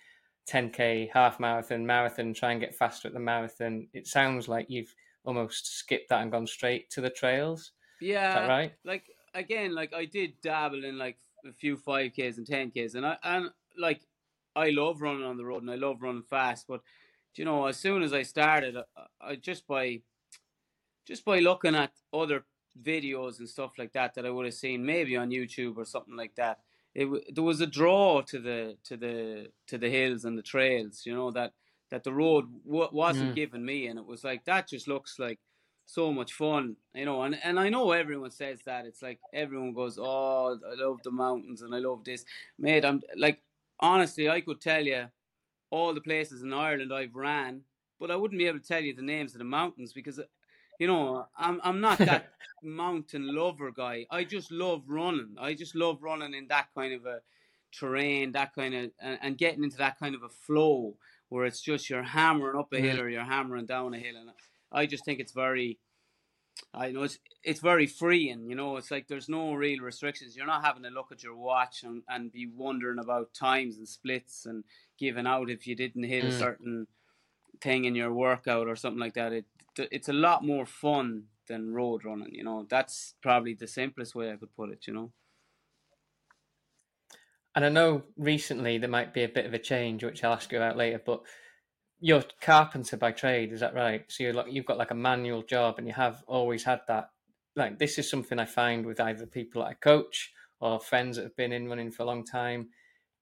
10k, 0.48 1.10
half 1.14 1.40
marathon, 1.40 1.86
marathon, 1.86 2.34
try 2.34 2.52
and 2.52 2.62
get 2.62 2.76
faster 2.76 3.08
at 3.08 3.14
the 3.14 3.20
marathon. 3.20 3.88
It 3.94 4.08
sounds 4.08 4.48
like 4.48 4.68
you've 4.70 4.94
almost 5.26 5.68
skipped 5.68 6.10
that 6.10 6.22
and 6.22 6.32
gone 6.32 6.48
straight 6.48 6.90
to 6.92 7.02
the 7.02 7.10
trails. 7.10 7.72
Yeah, 8.00 8.48
right? 8.48 8.74
Like 8.84 9.10
again, 9.34 9.74
like 9.74 9.94
I 9.94 10.06
did 10.06 10.42
dabble 10.42 10.84
in 10.84 10.98
like 10.98 11.18
a 11.46 11.52
few 11.52 11.78
5ks 11.78 12.38
and 12.38 12.48
10ks, 12.48 12.96
and 12.96 13.06
I 13.06 13.18
and 13.24 13.50
like 13.78 14.02
I 14.56 14.70
love 14.70 15.02
running 15.02 15.24
on 15.24 15.38
the 15.38 15.46
road 15.46 15.62
and 15.62 15.72
I 15.72 15.76
love 15.76 16.02
running 16.02 16.24
fast. 16.24 16.68
But 16.68 16.82
you 17.36 17.46
know, 17.46 17.66
as 17.66 17.78
soon 17.78 18.02
as 18.02 18.14
I 18.14 18.24
started, 18.24 18.78
I, 18.78 19.06
I 19.22 19.36
just 19.36 19.68
by 19.68 20.02
just 21.08 21.24
by 21.26 21.40
looking 21.40 21.76
at 21.76 21.92
other 22.14 22.44
videos 22.82 23.40
and 23.40 23.50
stuff 23.50 23.72
like 23.78 23.94
that 23.94 24.14
that 24.14 24.26
I 24.26 24.30
would 24.30 24.46
have 24.46 24.54
seen 24.54 24.86
maybe 24.86 25.16
on 25.16 25.32
YouTube 25.32 25.78
or 25.78 25.86
something 25.86 26.16
like 26.16 26.36
that, 26.36 26.60
it 26.94 27.08
there 27.34 27.44
was 27.44 27.62
a 27.62 27.68
draw 27.68 28.22
to 28.22 28.40
the 28.40 28.78
to 28.84 28.98
the 28.98 29.48
to 29.68 29.78
the 29.78 29.90
hills 29.90 30.26
and 30.26 30.38
the 30.38 30.44
trails. 30.44 31.04
You 31.06 31.16
know 31.16 31.32
that 31.32 31.54
that 31.90 32.04
the 32.04 32.14
road 32.14 32.46
w- 32.66 32.90
wasn't 32.92 33.32
mm. 33.32 33.36
giving 33.36 33.66
me, 33.66 33.88
and 33.88 33.98
it 33.98 34.06
was 34.06 34.24
like 34.24 34.46
that 34.46 34.68
just 34.68 34.88
looks 34.88 35.18
like 35.18 35.40
so 35.86 36.12
much 36.12 36.34
fun, 36.34 36.76
you 36.94 37.06
know. 37.06 37.24
And 37.24 37.40
and 37.44 37.60
I 37.60 37.70
know 37.70 37.92
everyone 37.92 38.32
says 38.32 38.62
that. 38.66 38.86
It's 38.86 39.02
like 39.02 39.20
everyone 39.34 39.74
goes, 39.74 39.98
"Oh, 40.00 40.60
I 40.70 40.84
love 40.84 41.00
the 41.04 41.12
mountains 41.12 41.62
and 41.62 41.74
I 41.74 41.80
love 41.80 42.04
this." 42.04 42.26
Mate, 42.60 42.86
I'm 42.86 43.02
like 43.16 43.42
honestly, 43.80 44.30
I 44.30 44.42
could 44.42 44.62
tell 44.62 44.84
you 44.86 45.06
all 45.70 45.94
the 45.94 46.02
places 46.02 46.44
in 46.44 46.54
Ireland 46.54 46.94
I've 46.94 47.16
ran, 47.16 47.62
but 48.00 48.12
I 48.12 48.16
wouldn't 48.16 48.40
be 48.40 48.48
able 48.48 48.60
to 48.60 48.68
tell 48.68 48.82
you 48.82 48.94
the 48.94 49.02
names 49.02 49.34
of 49.34 49.40
the 49.40 49.46
mountains 49.46 49.94
because, 49.94 50.20
you 50.80 50.88
know, 50.88 51.28
I'm 51.38 51.60
I'm 51.64 51.82
not 51.82 51.98
that 52.00 52.30
mountain 52.64 53.34
lover 53.34 53.72
guy. 53.72 54.06
I 54.12 54.24
just 54.24 54.52
love 54.52 54.84
running. 54.88 55.36
I 55.40 55.54
just 55.54 55.76
love 55.76 56.02
running 56.02 56.34
in 56.34 56.48
that 56.48 56.68
kind 56.76 56.94
of 56.94 57.06
a 57.06 57.22
terrain, 57.72 58.32
that 58.34 58.54
kind 58.54 58.74
of, 58.74 58.92
and, 59.00 59.20
and 59.22 59.38
getting 59.38 59.64
into 59.64 59.78
that 59.78 60.00
kind 60.00 60.16
of 60.16 60.24
a 60.24 60.30
flow 60.30 60.96
where 61.30 61.46
it's 61.46 61.62
just 61.62 61.90
you're 61.90 62.04
hammering 62.04 62.58
up 62.58 62.72
a 62.74 62.80
hill 62.80 63.02
or 63.02 63.10
you're 63.10 63.24
hammering 63.24 63.66
down 63.66 63.94
a 63.94 63.98
hill, 63.98 64.16
and 64.16 64.30
I 64.72 64.86
just 64.86 65.06
think 65.06 65.20
it's 65.20 65.34
very 65.34 65.80
I 66.74 66.92
know 66.92 67.04
it's 67.04 67.20
it's 67.44 67.60
very 67.60 67.88
freeing, 67.88 68.50
you 68.50 68.56
know. 68.56 68.78
It's 68.78 68.92
like 68.92 69.08
there's 69.08 69.30
no 69.30 69.54
real 69.54 69.82
restrictions. 69.82 70.36
You're 70.36 70.46
not 70.46 70.64
having 70.64 70.84
to 70.84 70.90
look 70.90 71.12
at 71.12 71.24
your 71.24 71.36
watch 71.36 71.84
and, 71.84 72.04
and 72.10 72.32
be 72.32 72.48
wondering 72.48 73.00
about 73.00 73.34
times 73.34 73.78
and 73.78 73.88
splits 73.88 74.46
and 74.46 74.64
giving 74.98 75.28
out 75.28 75.50
if 75.50 75.68
you 75.68 75.76
didn't 75.76 76.04
hit 76.04 76.24
mm. 76.24 76.30
a 76.30 76.32
certain 76.38 76.88
thing 77.62 77.86
in 77.86 77.96
your 77.96 78.14
workout 78.14 78.68
or 78.68 78.76
something 78.76 79.00
like 79.00 79.14
that. 79.14 79.34
It 79.34 79.46
it's 79.80 80.10
a 80.10 80.14
lot 80.14 80.46
more 80.46 80.66
fun 80.66 81.26
than 81.48 81.74
road 81.74 82.06
running, 82.06 82.34
you 82.34 82.44
know. 82.44 82.66
That's 82.70 83.16
probably 83.22 83.54
the 83.54 83.68
simplest 83.68 84.16
way 84.16 84.32
I 84.32 84.36
could 84.36 84.56
put 84.56 84.70
it, 84.70 84.88
you 84.88 84.94
know. 84.94 85.12
And 87.56 87.66
I 87.66 87.70
know 87.70 88.04
recently 88.18 88.78
there 88.78 88.90
might 88.90 89.14
be 89.14 89.24
a 89.24 89.30
bit 89.30 89.46
of 89.46 89.54
a 89.54 89.60
change, 89.60 90.04
which 90.04 90.24
I'll 90.24 90.34
ask 90.34 90.52
you 90.52 90.60
about 90.60 90.78
later, 90.78 91.02
but 91.04 91.22
you're 92.00 92.24
carpenter 92.42 92.98
by 92.98 93.12
trade, 93.12 93.52
is 93.52 93.62
that 93.62 93.74
right? 93.74 94.04
So 94.10 94.24
you're 94.24 94.34
like 94.34 94.52
you've 94.52 94.66
got 94.66 94.78
like 94.78 94.92
a 94.92 94.96
manual 94.96 95.42
job, 95.42 95.76
and 95.78 95.88
you 95.88 95.94
have 95.94 96.24
always 96.28 96.64
had 96.64 96.82
that. 96.88 97.10
Like 97.56 97.80
this 97.80 97.98
is 97.98 98.10
something 98.10 98.38
I 98.38 98.46
find 98.46 98.86
with 98.86 99.00
either 99.00 99.26
people 99.26 99.64
that 99.64 99.70
I 99.70 99.74
coach 99.74 100.32
or 100.60 100.80
friends 100.80 101.18
that 101.18 101.24
have 101.24 101.36
been 101.36 101.52
in 101.52 101.68
running 101.68 101.92
for 101.92 102.04
a 102.04 102.06
long 102.06 102.24
time. 102.24 102.70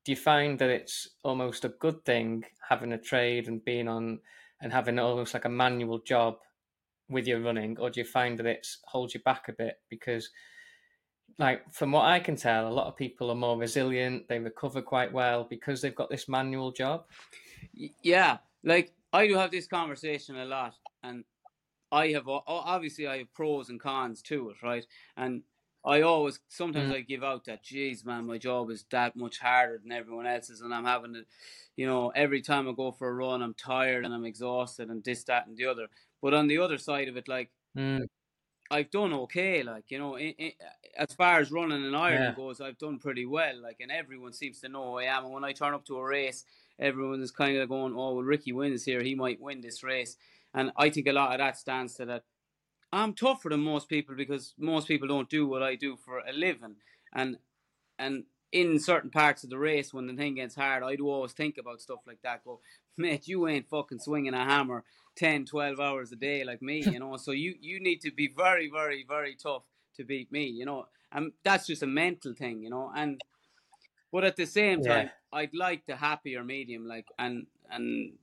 Do 0.04 0.12
you 0.12 0.18
find 0.18 0.60
that 0.60 0.70
it's 0.70 1.08
almost 1.24 1.66
a 1.66 1.70
good 1.70 2.04
thing 2.06 2.44
having 2.70 2.92
a 2.92 2.98
trade 2.98 3.48
and 3.48 3.64
being 3.64 3.88
on 3.88 4.20
and 4.62 4.72
having 4.72 5.00
almost 5.00 5.34
like 5.34 5.46
a 5.46 5.50
manual 5.50 6.00
job 6.00 6.40
with 7.10 7.28
your 7.28 7.40
running, 7.40 7.78
or 7.80 7.90
do 7.90 8.00
you 8.00 8.06
find 8.06 8.38
that 8.40 8.46
it 8.46 8.68
holds 8.86 9.14
you 9.14 9.20
back 9.22 9.48
a 9.48 9.54
bit 9.54 9.80
because? 9.90 10.30
like 11.38 11.74
from 11.74 11.92
what 11.92 12.06
I 12.06 12.20
can 12.20 12.36
tell, 12.36 12.68
a 12.68 12.70
lot 12.70 12.88
of 12.88 12.96
people 12.96 13.30
are 13.30 13.36
more 13.36 13.58
resilient. 13.58 14.28
They 14.28 14.40
recover 14.40 14.82
quite 14.82 15.12
well 15.12 15.46
because 15.50 15.82
they've 15.82 15.96
got 15.96 16.10
this 16.10 16.30
manual 16.30 16.72
job. 16.72 17.06
Yeah, 17.74 18.38
like 18.64 18.94
I 19.12 19.28
do 19.28 19.36
have 19.36 19.52
this 19.52 19.68
conversation 19.68 20.38
a 20.38 20.46
lot, 20.46 20.76
and 21.04 21.24
I 21.92 22.10
have 22.10 22.28
obviously 22.28 23.08
I 23.08 23.20
have 23.20 23.34
pros 23.34 23.70
and 23.70 23.80
cons 23.80 24.22
to 24.24 24.50
it, 24.52 24.58
right? 24.64 24.86
And 25.18 25.44
I 25.86 26.02
always 26.02 26.40
sometimes 26.48 26.92
mm. 26.92 26.96
I 26.96 27.02
give 27.02 27.24
out 27.24 27.46
that, 27.46 27.64
geez, 27.64 28.06
man, 28.06 28.26
my 28.26 28.38
job 28.38 28.72
is 28.72 28.86
that 28.90 29.16
much 29.16 29.40
harder 29.40 29.80
than 29.82 29.92
everyone 29.92 30.26
else's, 30.26 30.62
and 30.62 30.74
I'm 30.74 30.86
having 30.86 31.14
to, 31.14 31.26
you 31.76 31.86
know, 31.86 32.12
every 32.16 32.42
time 32.42 32.68
I 32.68 32.72
go 32.72 32.92
for 32.92 33.10
a 33.10 33.14
run, 33.14 33.42
I'm 33.42 33.54
tired 33.54 34.06
and 34.06 34.14
I'm 34.14 34.26
exhausted 34.26 34.90
and 34.90 35.04
this, 35.04 35.24
that, 35.26 35.48
and 35.48 35.58
the 35.58 35.66
other. 35.66 35.88
But 36.22 36.34
on 36.34 36.48
the 36.48 36.60
other 36.60 36.78
side 36.78 37.08
of 37.08 37.18
it, 37.18 37.28
like. 37.28 37.52
Mm. 37.78 38.08
I've 38.72 38.90
done 38.90 39.14
okay, 39.14 39.62
like 39.62 39.92
you 39.92 40.00
know, 40.00 40.16
in, 40.16 40.34
in, 40.40 40.52
as 40.98 41.14
far 41.14 41.40
as 41.40 41.52
running 41.52 41.86
in 41.86 41.94
Ireland 41.94 42.36
yeah. 42.36 42.44
goes, 42.44 42.60
I've 42.60 42.78
done 42.78 42.98
pretty 42.98 43.26
well. 43.26 43.62
Like, 43.62 43.78
and 43.80 43.92
everyone 43.92 44.34
seems 44.34 44.60
to 44.62 44.70
know 44.70 44.92
who 44.92 44.98
I 44.98 45.04
am. 45.04 45.26
And 45.26 45.34
when 45.34 45.44
I 45.44 45.52
turn 45.52 45.74
up 45.74 45.86
to 45.86 45.98
a 45.98 46.04
race, 46.04 46.46
everyone 46.80 47.22
is 47.22 47.32
kind 47.32 47.58
of 47.58 47.70
going, 47.70 47.94
"Oh, 47.94 48.16
well, 48.16 48.24
Ricki 48.24 48.54
Wynne's 48.54 48.84
here; 48.84 49.04
he 49.04 49.14
might 49.14 49.40
win 49.40 49.62
this 49.62 49.84
race." 49.84 50.18
And 50.54 50.72
I 50.78 50.90
think 50.90 51.08
a 51.08 51.14
lot 51.14 51.34
of 51.34 51.40
that 51.40 51.58
stands 51.58 51.96
to 51.96 52.06
that. 52.06 52.24
I'm 52.92 53.14
tougher 53.14 53.50
than 53.50 53.60
most 53.60 53.90
people 53.90 54.16
because 54.16 54.54
most 54.58 54.88
people 54.88 55.08
don't 55.08 55.30
do 55.30 55.48
what 55.48 55.62
I 55.62 55.76
do 55.76 55.98
for 55.98 56.20
a 56.20 56.34
living, 56.34 56.78
and 57.14 57.38
and 58.00 58.24
in 58.52 58.80
certain 58.80 59.10
parts 59.10 59.44
of 59.44 59.50
the 59.50 59.60
race 59.60 59.94
when 59.94 60.08
the 60.08 60.16
thing 60.16 60.36
gets 60.36 60.56
hard, 60.56 60.82
I 60.82 60.96
do 60.96 61.10
always 61.10 61.34
think 61.34 61.58
about 61.58 61.82
stuff 61.82 62.00
like 62.08 62.22
that. 62.24 62.44
Go, 62.44 62.62
mate, 62.98 63.28
you 63.28 63.48
ain't 63.48 63.70
fucking 63.70 64.00
swinging 64.00 64.34
a 64.34 64.44
hammer 64.44 64.86
10, 65.16 65.46
12 65.46 65.80
hours 65.80 66.12
a 66.12 66.16
day 66.16 66.44
like 66.44 66.62
me, 66.62 66.84
you 66.84 67.00
know. 67.00 67.18
so 67.18 67.32
you 67.32 67.56
you 67.62 67.80
need 67.80 68.02
to 68.02 68.12
be 68.12 68.28
very, 68.28 68.70
very, 68.70 69.06
very 69.08 69.36
tough 69.36 69.64
to 69.96 70.04
beat 70.04 70.32
me, 70.32 70.46
you 70.46 70.66
know. 70.66 70.88
And 71.12 71.32
that's 71.44 71.68
just 71.68 71.84
a 71.84 71.88
mental 71.88 72.34
thing, 72.34 72.62
you 72.62 72.70
know. 72.70 72.92
And 72.96 73.22
but 74.12 74.24
at 74.24 74.36
the 74.36 74.46
same 74.46 74.82
time, 74.82 75.10
yeah. 75.34 75.40
I'd 75.40 75.54
like 75.54 75.86
the 75.86 75.96
happier 75.96 76.44
medium, 76.44 76.88
like 76.88 77.08
and 77.18 77.48
and 77.70 78.14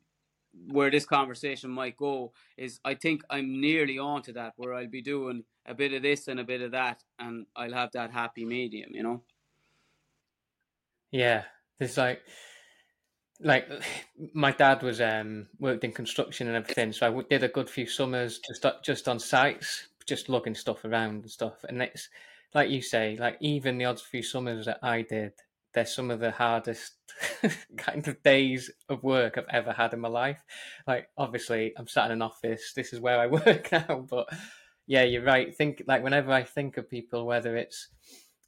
where 0.69 0.91
this 0.91 1.07
conversation 1.07 1.71
might 1.71 1.97
go 1.97 2.33
is 2.57 2.81
I 2.85 2.95
think 2.95 3.23
I'm 3.31 3.61
nearly 3.61 3.99
on 3.99 4.23
to 4.23 4.33
that 4.35 4.53
where 4.57 4.75
I'll 4.75 4.87
be 4.87 5.03
doing 5.03 5.45
a 5.67 5.75
bit 5.75 5.93
of 5.93 6.03
this 6.03 6.29
and 6.29 6.39
a 6.41 6.45
bit 6.45 6.61
of 6.61 6.73
that 6.73 7.03
and 7.19 7.47
I'll 7.57 7.73
have 7.73 7.93
that 7.93 8.11
happy 8.11 8.45
medium, 8.45 8.91
you 8.93 9.03
know? 9.03 9.23
Yeah. 11.11 11.45
There's 11.79 11.97
like 11.97 12.23
like 13.43 13.69
my 14.35 14.53
dad 14.53 14.83
was 14.83 15.01
um 15.01 15.49
worked 15.59 15.85
in 15.85 15.93
construction 15.93 16.49
and 16.49 16.57
everything, 16.57 16.93
so 16.93 17.19
I 17.19 17.23
did 17.29 17.43
a 17.43 17.49
good 17.49 17.69
few 17.69 17.87
summers 17.87 18.39
just 18.39 18.65
just 18.83 19.09
on 19.09 19.19
sites, 19.19 19.89
just 20.07 20.29
looking 20.29 20.55
stuff 20.55 20.85
around 20.85 21.23
and 21.23 21.31
stuff. 21.31 21.65
And 21.69 21.83
it's 21.83 22.09
like 22.55 22.71
you 22.71 22.83
say, 22.83 23.17
like 23.19 23.37
even 23.41 23.79
the 23.79 23.87
odd 23.87 24.01
few 24.01 24.23
summers 24.23 24.67
that 24.67 24.79
I 24.83 25.03
did, 25.03 25.33
they're 25.73 25.87
some 25.87 26.11
of 26.11 26.21
the 26.21 26.31
hardest 26.31 26.93
kind 27.77 28.07
of 28.07 28.23
days 28.23 28.71
of 28.89 29.03
work 29.03 29.39
I've 29.39 29.47
ever 29.51 29.73
had 29.73 29.95
in 29.95 30.01
my 30.01 30.09
life. 30.09 30.43
Like, 30.87 31.09
obviously, 31.17 31.73
I'm 31.77 31.89
sat 31.89 32.07
in 32.07 32.13
an 32.13 32.23
office. 32.23 32.73
This 32.75 32.93
is 32.93 33.01
where 33.01 33.19
I 33.19 33.27
work 33.29 33.73
now. 33.73 34.07
But 34.09 34.29
yeah, 34.87 35.05
you're 35.05 35.25
right. 35.25 35.55
Think 35.55 35.83
like 35.87 36.03
whenever 36.03 36.33
I 36.33 36.43
think 36.43 36.77
of 36.77 36.91
people, 36.91 37.27
whether 37.27 37.57
it's 37.57 37.89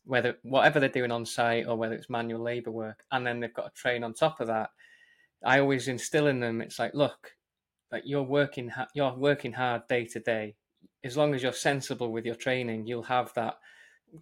whether 0.05 0.37
whatever 0.43 0.81
they're 0.81 0.89
doing 0.89 1.11
on 1.11 1.25
site 1.27 1.67
or 1.67 1.77
whether 1.77 1.95
it's 1.95 2.11
manual 2.11 2.43
labor 2.43 2.71
work, 2.71 3.05
and 3.11 3.27
then 3.27 3.41
they've 3.41 3.55
got 3.55 3.69
a 3.69 3.71
train 3.71 4.05
on 4.05 4.15
top 4.15 4.41
of 4.41 4.49
that, 4.49 4.71
I 5.45 5.61
always 5.61 5.89
instill 5.89 6.27
in 6.27 6.41
them. 6.41 6.61
It's 6.61 6.79
like, 6.79 6.95
look, 6.95 7.33
like 7.93 8.03
you're 8.05 8.23
working, 8.23 8.71
you're 8.95 9.15
working 9.15 9.53
hard 9.53 9.83
day 9.89 10.05
to 10.07 10.21
day. 10.21 10.57
As 11.03 11.17
long 11.17 11.35
as 11.35 11.43
you're 11.43 11.53
sensible 11.53 12.13
with 12.13 12.25
your 12.25 12.35
training, 12.35 12.87
you'll 12.87 13.03
have 13.03 13.33
that 13.35 13.57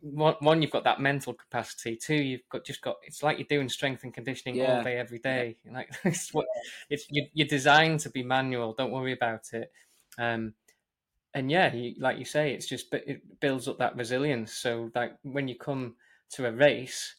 one, 0.00 0.34
one, 0.40 0.62
you've 0.62 0.70
got 0.70 0.84
that 0.84 1.00
mental 1.00 1.34
capacity. 1.34 1.96
Two, 1.96 2.14
you've 2.14 2.48
got 2.50 2.64
just 2.64 2.80
got. 2.80 2.96
It's 3.02 3.22
like 3.22 3.38
you're 3.38 3.46
doing 3.48 3.68
strength 3.68 4.04
and 4.04 4.14
conditioning 4.14 4.56
yeah. 4.56 4.78
all 4.78 4.82
day, 4.82 4.96
every 4.96 5.18
day. 5.18 5.56
Like 5.70 5.90
it's 6.04 6.32
what 6.32 6.46
it's 6.88 7.06
you, 7.10 7.26
you're 7.34 7.48
designed 7.48 8.00
to 8.00 8.10
be 8.10 8.22
manual. 8.22 8.74
Don't 8.74 8.92
worry 8.92 9.12
about 9.12 9.52
it. 9.52 9.70
Um, 10.18 10.54
and 11.34 11.50
yeah, 11.50 11.72
you, 11.72 11.94
like 11.98 12.18
you 12.18 12.24
say, 12.24 12.52
it's 12.52 12.66
just 12.66 12.92
it 12.92 13.40
builds 13.40 13.68
up 13.68 13.78
that 13.78 13.96
resilience. 13.96 14.52
So 14.52 14.90
like 14.94 15.12
when 15.22 15.48
you 15.48 15.56
come 15.56 15.96
to 16.32 16.46
a 16.46 16.52
race, 16.52 17.14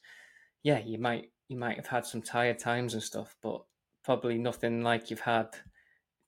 yeah, 0.64 0.80
you 0.80 0.98
might 1.00 1.32
you 1.48 1.58
might 1.58 1.78
have 1.78 1.88
had 1.88 2.06
some 2.06 2.22
tired 2.22 2.60
times 2.60 2.94
and 2.94 3.04
stuff, 3.04 3.36
but 3.42 3.64
probably 4.04 4.38
nothing 4.38 4.82
like 4.82 5.10
you've 5.10 5.20
had 5.20 5.48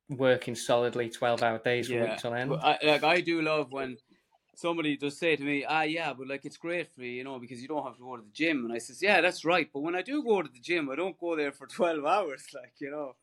working 0.09 0.55
solidly 0.55 1.09
twelve 1.09 1.43
hour 1.43 1.59
days 1.59 1.87
for 1.87 2.01
weeks 2.01 2.25
on 2.25 2.35
end. 2.35 2.53
I, 2.53 2.77
like 2.83 3.03
I 3.03 3.21
do 3.21 3.41
love 3.41 3.71
when 3.71 3.97
somebody 4.55 4.97
does 4.97 5.17
say 5.17 5.35
to 5.35 5.43
me, 5.43 5.65
ah, 5.67 5.83
yeah, 5.83 6.13
but 6.13 6.27
like 6.27 6.45
it's 6.45 6.57
great 6.57 6.93
for 6.93 7.01
you, 7.01 7.11
you 7.11 7.23
know, 7.23 7.39
because 7.39 7.61
you 7.61 7.67
don't 7.67 7.83
have 7.83 7.97
to 7.97 8.01
go 8.01 8.15
to 8.15 8.23
the 8.23 8.31
gym. 8.31 8.65
And 8.65 8.73
I 8.73 8.77
says, 8.79 9.01
yeah, 9.01 9.21
that's 9.21 9.45
right. 9.45 9.69
But 9.71 9.81
when 9.81 9.95
I 9.95 10.01
do 10.01 10.23
go 10.23 10.41
to 10.41 10.49
the 10.51 10.59
gym, 10.59 10.89
I 10.89 10.95
don't 10.95 11.19
go 11.19 11.35
there 11.35 11.51
for 11.51 11.67
12 11.67 12.05
hours, 12.05 12.45
like, 12.53 12.73
you 12.79 12.91
know. 12.91 13.15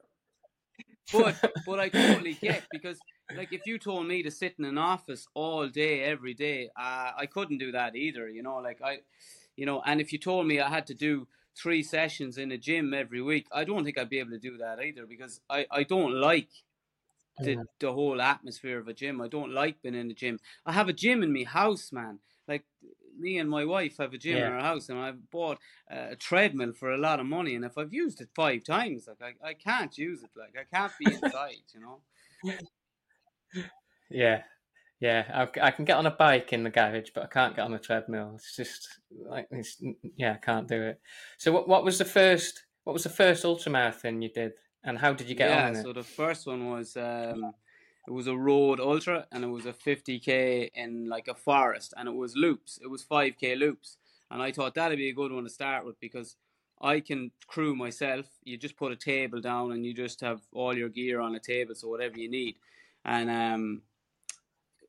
But, 1.13 1.37
but 1.67 1.81
I 1.81 1.89
totally 1.89 2.35
get 2.35 2.65
because, 2.71 2.99
like, 3.37 3.53
if 3.53 3.67
you 3.67 3.79
told 3.79 4.07
me 4.07 4.23
to 4.23 4.31
sit 4.31 4.55
in 4.59 4.65
an 4.65 4.79
office 4.79 5.27
all 5.35 5.69
day, 5.69 6.03
every 6.03 6.35
day, 6.35 6.71
uh, 6.77 7.13
I 7.17 7.27
couldn't 7.27 7.59
do 7.59 7.73
that 7.73 7.97
either, 7.97 8.29
you 8.29 8.43
know, 8.43 8.57
like 8.57 8.81
I, 8.83 8.99
you 9.57 9.67
know, 9.67 9.83
and 9.85 10.01
if 10.01 10.13
you 10.13 10.19
told 10.19 10.47
me 10.47 10.61
I 10.61 10.69
had 10.69 10.87
to 10.87 10.95
do 10.95 11.27
three 11.57 11.83
sessions 11.83 12.39
in 12.39 12.53
a 12.53 12.59
gym 12.59 12.95
every 12.95 13.21
week, 13.21 13.47
I 13.53 13.65
don't 13.65 13.85
think 13.85 13.99
I'd 13.99 14.09
be 14.09 14.19
able 14.19 14.31
to 14.31 14.39
do 14.39 14.57
that 14.59 14.83
either 14.83 15.07
because 15.07 15.41
I, 15.51 15.67
I 15.71 15.83
don't 15.83 16.15
like 16.15 16.49
the, 17.39 17.57
mm. 17.57 17.65
the 17.79 17.93
whole 17.93 18.21
atmosphere 18.21 18.79
of 18.79 18.89
a 18.89 18.95
gym. 18.95 19.21
I 19.21 19.29
don't 19.29 19.53
like 19.53 19.83
being 19.83 19.95
in 19.95 20.09
the 20.09 20.15
gym. 20.15 20.39
I 20.65 20.73
have 20.73 20.89
a 20.89 20.93
gym 20.93 21.23
in 21.23 21.33
my 21.33 21.45
house, 21.45 21.93
man. 21.93 22.19
Like 22.49 22.65
me 23.19 23.39
and 23.39 23.49
my 23.49 23.65
wife 23.65 23.99
have 23.99 24.13
a 24.13 24.19
gym 24.19 24.37
yeah. 24.37 24.47
in 24.47 24.53
our 24.53 24.61
house, 24.61 24.89
and 24.89 24.99
I've 24.99 25.31
bought 25.31 25.59
a 25.91 26.17
treadmill 26.17 26.73
for 26.73 26.93
a 26.93 26.99
lot 26.99 27.21
of 27.21 27.27
money. 27.27 27.55
And 27.55 27.65
if 27.65 27.79
I've 27.79 27.93
used 27.93 28.21
it 28.21 28.29
five 28.35 28.65
times, 28.65 29.09
like 29.09 29.37
I, 29.43 29.51
I 29.51 29.55
can't 29.55 29.97
use 29.97 30.23
it. 30.23 30.31
Like 30.37 30.55
I 30.59 30.77
can't 30.77 30.93
be 30.99 31.15
inside, 31.23 31.63
you 31.75 31.81
know. 31.81 32.01
Yeah, 34.11 34.43
yeah. 35.01 35.47
I, 35.57 35.67
I 35.67 35.71
can 35.71 35.85
get 35.85 35.97
on 35.97 36.07
a 36.07 36.11
bike 36.11 36.53
in 36.53 36.65
the 36.65 36.71
garage, 36.71 37.11
but 37.15 37.25
I 37.25 37.29
can't 37.29 37.57
get 37.57 37.65
on 37.65 37.75
a 37.75 37.79
treadmill. 37.79 38.33
It's 38.35 38.57
just 38.57 39.01
like 39.27 39.49
it's 39.51 39.83
yeah, 40.17 40.35
I 40.35 40.45
can't 40.45 40.69
do 40.69 40.83
it. 40.83 41.01
So 41.39 41.53
what 41.53 41.69
what 41.69 41.85
was 41.85 41.99
the 41.99 42.05
first? 42.05 42.65
What 42.85 42.95
was 42.95 43.05
the 43.05 43.11
first 43.11 43.45
ultramarathon 43.45 44.23
you 44.23 44.31
did? 44.31 44.53
And 44.85 44.99
how 44.99 45.13
did 45.13 45.29
you 45.29 45.37
get 45.37 45.51
yeah, 45.51 45.67
on? 45.69 45.75
Yeah, 45.75 45.83
so 45.83 45.93
the 45.93 46.03
first 46.03 46.47
one 46.47 46.69
was 46.69 46.97
um, 46.97 47.53
it 48.07 48.11
was 48.11 48.27
a 48.27 48.37
road 48.37 48.81
ultra, 48.81 49.27
and 49.31 49.45
it 49.45 49.49
was 49.49 49.67
a 49.67 49.73
50k 49.73 50.71
in 50.75 51.09
like 51.09 51.29
a 51.29 51.35
forest, 51.35 51.95
and 51.97 52.09
it 52.09 52.15
was 52.15 52.37
loops. 52.37 52.79
It 52.83 52.89
was 52.89 53.05
5k 53.05 53.57
loops, 53.59 53.97
and 54.31 54.43
I 54.43 54.51
thought 54.51 54.75
that'd 54.75 54.99
be 54.99 55.11
a 55.11 55.15
good 55.15 55.33
one 55.33 55.45
to 55.45 55.51
start 55.51 55.87
with 55.87 56.01
because 56.01 56.37
I 56.81 56.99
can 56.99 57.31
crew 57.47 57.77
myself. 57.77 58.27
You 58.43 58.57
just 58.57 58.77
put 58.77 58.93
a 58.93 58.97
table 58.97 59.41
down, 59.41 59.71
and 59.73 59.87
you 59.87 59.95
just 59.95 60.21
have 60.21 60.41
all 60.53 60.77
your 60.77 60.89
gear 60.89 61.21
on 61.21 61.35
a 61.37 61.41
table, 61.41 61.75
so 61.75 61.89
whatever 61.89 62.19
you 62.19 62.29
need. 62.29 62.57
And 63.05 63.31
um, 63.31 63.83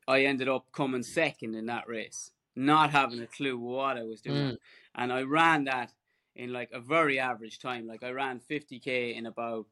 I 0.08 0.25
ended 0.25 0.50
up 0.50 0.72
coming 0.72 1.03
second 1.03 1.53
in 1.53 1.67
that 1.67 1.88
race, 1.88 2.32
not 2.55 2.89
having 2.89 3.22
a 3.22 3.27
clue 3.27 3.60
what 3.60 3.98
I 3.98 4.03
was 4.03 4.22
doing, 4.22 4.53
mm. 4.53 4.58
and 4.96 5.13
I 5.13 5.22
ran 5.22 5.65
that 5.65 5.91
in 6.36 6.51
like 6.51 6.72
a 6.74 6.79
very 6.79 7.20
average 7.20 7.60
time. 7.60 7.86
Like 7.86 8.03
I 8.03 8.10
ran 8.10 8.39
50k 8.39 9.15
in 9.15 9.27
about 9.27 9.67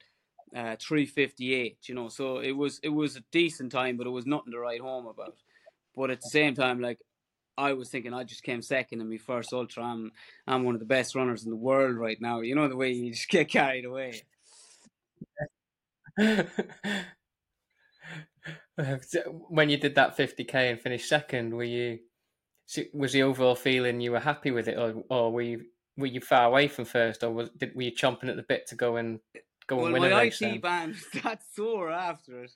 uh, 0.56 0.76
358 0.80 1.78
you 1.84 1.96
know 1.96 2.10
so 2.10 2.40
it 2.40 2.52
was 2.52 2.80
it 2.84 2.90
was 2.90 3.16
a 3.16 3.24
decent 3.32 3.72
time 3.72 3.98
but 3.98 4.08
it 4.08 4.12
was 4.12 4.26
nothing 4.26 4.52
to 4.52 4.60
write 4.60 4.82
home 4.82 5.08
about. 5.08 5.36
But 5.96 6.10
at 6.12 6.22
the 6.22 6.30
same 6.30 6.56
time 6.56 6.80
like 6.80 7.00
I 7.58 7.74
was 7.74 7.90
thinking 7.90 8.14
I 8.14 8.24
just 8.24 8.44
came 8.44 8.62
second 8.62 9.02
in 9.02 9.10
my 9.10 9.18
first 9.18 9.54
ultra. 9.54 9.84
I'm 9.84 10.12
I'm 10.48 10.64
one 10.64 10.76
of 10.76 10.80
the 10.80 10.86
best 10.86 11.16
runners 11.16 11.44
in 11.44 11.50
the 11.50 11.56
world 11.56 11.96
right 11.96 12.20
now. 12.20 12.42
You 12.42 12.56
know 12.56 12.68
the 12.68 12.76
way 12.76 12.92
you 12.92 13.12
just 13.12 13.30
get 13.30 13.50
carried 13.50 13.86
away. 13.86 14.22
When 19.50 19.70
you 19.70 19.78
did 19.78 19.96
that 19.96 20.18
50k 20.18 20.56
and 20.56 20.82
finished 20.82 21.08
second 21.08 21.54
were 21.54 21.64
you 21.64 22.00
was 22.94 23.12
the 23.12 23.24
overall 23.24 23.56
feeling 23.56 24.02
you 24.02 24.12
were 24.12 24.20
happy 24.20 24.50
with 24.52 24.68
it 24.68 24.78
or, 24.78 25.04
or 25.10 25.32
were 25.32 25.42
you 25.42 25.66
were 25.98 26.08
you 26.08 26.22
far 26.22 26.46
away 26.46 26.68
from 26.68 26.86
first 26.86 27.24
or 27.24 27.32
was 27.32 27.50
did 27.58 27.76
were 27.76 27.84
you 27.84 27.92
chomping 27.92 28.30
at 28.30 28.38
the 28.38 28.44
bit 28.44 28.66
to 28.68 28.76
go 28.76 28.96
and 28.96 29.20
go 29.72 29.90
well, 29.90 29.92
my. 29.92 30.24
IT 30.24 30.62
band 30.62 30.96
got 31.24 31.40
sore 31.54 31.92
after 31.92 32.44
it 32.44 32.51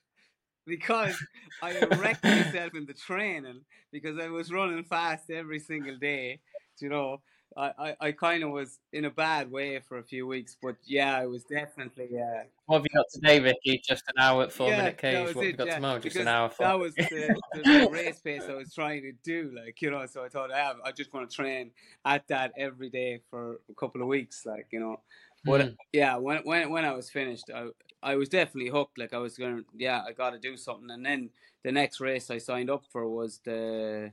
because 0.66 1.16
I 1.62 1.80
wrecked 2.00 2.24
myself 2.24 2.76
in 2.76 2.86
the 2.86 2.94
training 2.94 3.62
because 3.92 4.20
I 4.20 4.28
was 4.28 4.52
running 4.52 4.84
fast 4.84 5.30
every 5.30 5.60
single 5.60 5.98
day. 5.98 6.40
You 6.80 6.90
know, 6.90 7.22
I, 7.56 7.72
I, 7.78 7.96
I 8.02 8.12
kind 8.12 8.44
of 8.44 8.50
was 8.50 8.80
in 8.92 9.06
a 9.06 9.10
bad 9.10 9.50
way 9.50 9.80
for 9.80 9.98
a 10.00 10.04
few 10.04 10.28
weeks, 10.28 10.58
but 10.62 10.76
yeah, 10.84 11.18
I 11.18 11.26
was 11.26 11.46
definitely. 11.46 12.10
Uh, 12.20 12.44
what 12.66 12.78
have 12.78 12.86
you 12.92 12.98
got 12.98 13.06
today, 13.14 13.40
Ricki? 13.40 13.82
Just 13.82 14.04
an 14.08 14.22
hour 14.22 14.44
at 14.44 14.52
four 14.52 14.70
yeah, 14.70 14.78
minute 14.78 14.98
Ks. 14.98 15.36
What 15.36 15.36
have 15.36 15.44
you 15.44 15.54
got 15.54 15.68
yeah, 15.68 15.76
tomorrow? 15.76 16.00
Just 16.00 16.18
an 16.18 16.28
hour. 16.28 16.52
That 16.60 16.78
was 16.78 16.94
the, 16.96 17.40
the, 17.54 17.90
race 17.90 18.20
pace 18.20 18.44
I 18.50 18.56
was 18.56 18.74
trying 18.74 19.04
to 19.04 19.14
do, 19.24 19.54
like 19.56 19.82
you 19.82 19.90
know. 19.90 20.06
So 20.06 20.26
I 20.26 20.28
thought 20.28 20.52
I 20.52 20.58
have, 20.58 20.78
I 20.84 20.92
just 20.92 21.14
want 21.14 21.30
to 21.30 21.36
train 21.36 21.72
at 22.04 22.28
that 22.28 22.52
every 22.58 22.90
day 22.90 23.22
for 23.30 23.62
a 23.70 23.74
couple 23.80 24.02
of 24.02 24.08
weeks, 24.08 24.46
like 24.46 24.68
you 24.72 24.82
know. 24.82 25.00
But 25.46 25.62
mm. 25.62 25.76
yeah, 25.94 26.18
when 26.18 26.40
when 26.44 26.72
when 26.72 26.86
I 26.86 26.94
was 26.94 27.10
finished, 27.10 27.52
I 27.54 27.68
I 28.02 28.16
was 28.16 28.30
definitely 28.30 28.72
hooked. 28.72 28.98
Like 28.98 29.14
I 29.14 29.20
was 29.20 29.38
going, 29.38 29.58
to 29.58 29.66
yeah, 29.78 30.04
I 30.08 30.12
got 30.12 30.32
to 30.32 30.40
do 30.40 30.58
something. 30.58 30.90
And 30.90 31.06
then 31.06 31.30
the 31.64 31.72
next 31.72 32.02
race 32.02 32.32
I 32.32 32.40
signed 32.40 32.70
up 32.70 32.84
for 32.92 33.08
was 33.08 33.40
the, 33.46 34.12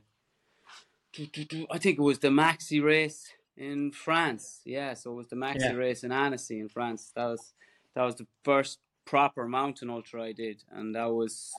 I 1.17 1.77
think 1.79 1.97
it 1.97 2.01
was 2.01 2.19
the 2.19 2.29
maxi 2.29 2.83
race 2.83 3.33
in 3.57 3.91
France. 3.91 4.61
Yeah, 4.63 4.93
so 4.93 5.11
it 5.11 5.15
was 5.15 5.27
the 5.27 5.35
maxi 5.35 5.61
yeah. 5.61 5.73
race 5.73 6.03
in 6.03 6.11
Annecy 6.11 6.59
in 6.59 6.69
France. 6.69 7.11
That 7.15 7.25
was 7.25 7.53
that 7.95 8.03
was 8.03 8.15
the 8.15 8.27
first 8.43 8.79
proper 9.05 9.47
mountain 9.47 9.89
ultra 9.89 10.23
I 10.23 10.33
did, 10.33 10.63
and 10.71 10.95
that 10.95 11.11
was. 11.11 11.51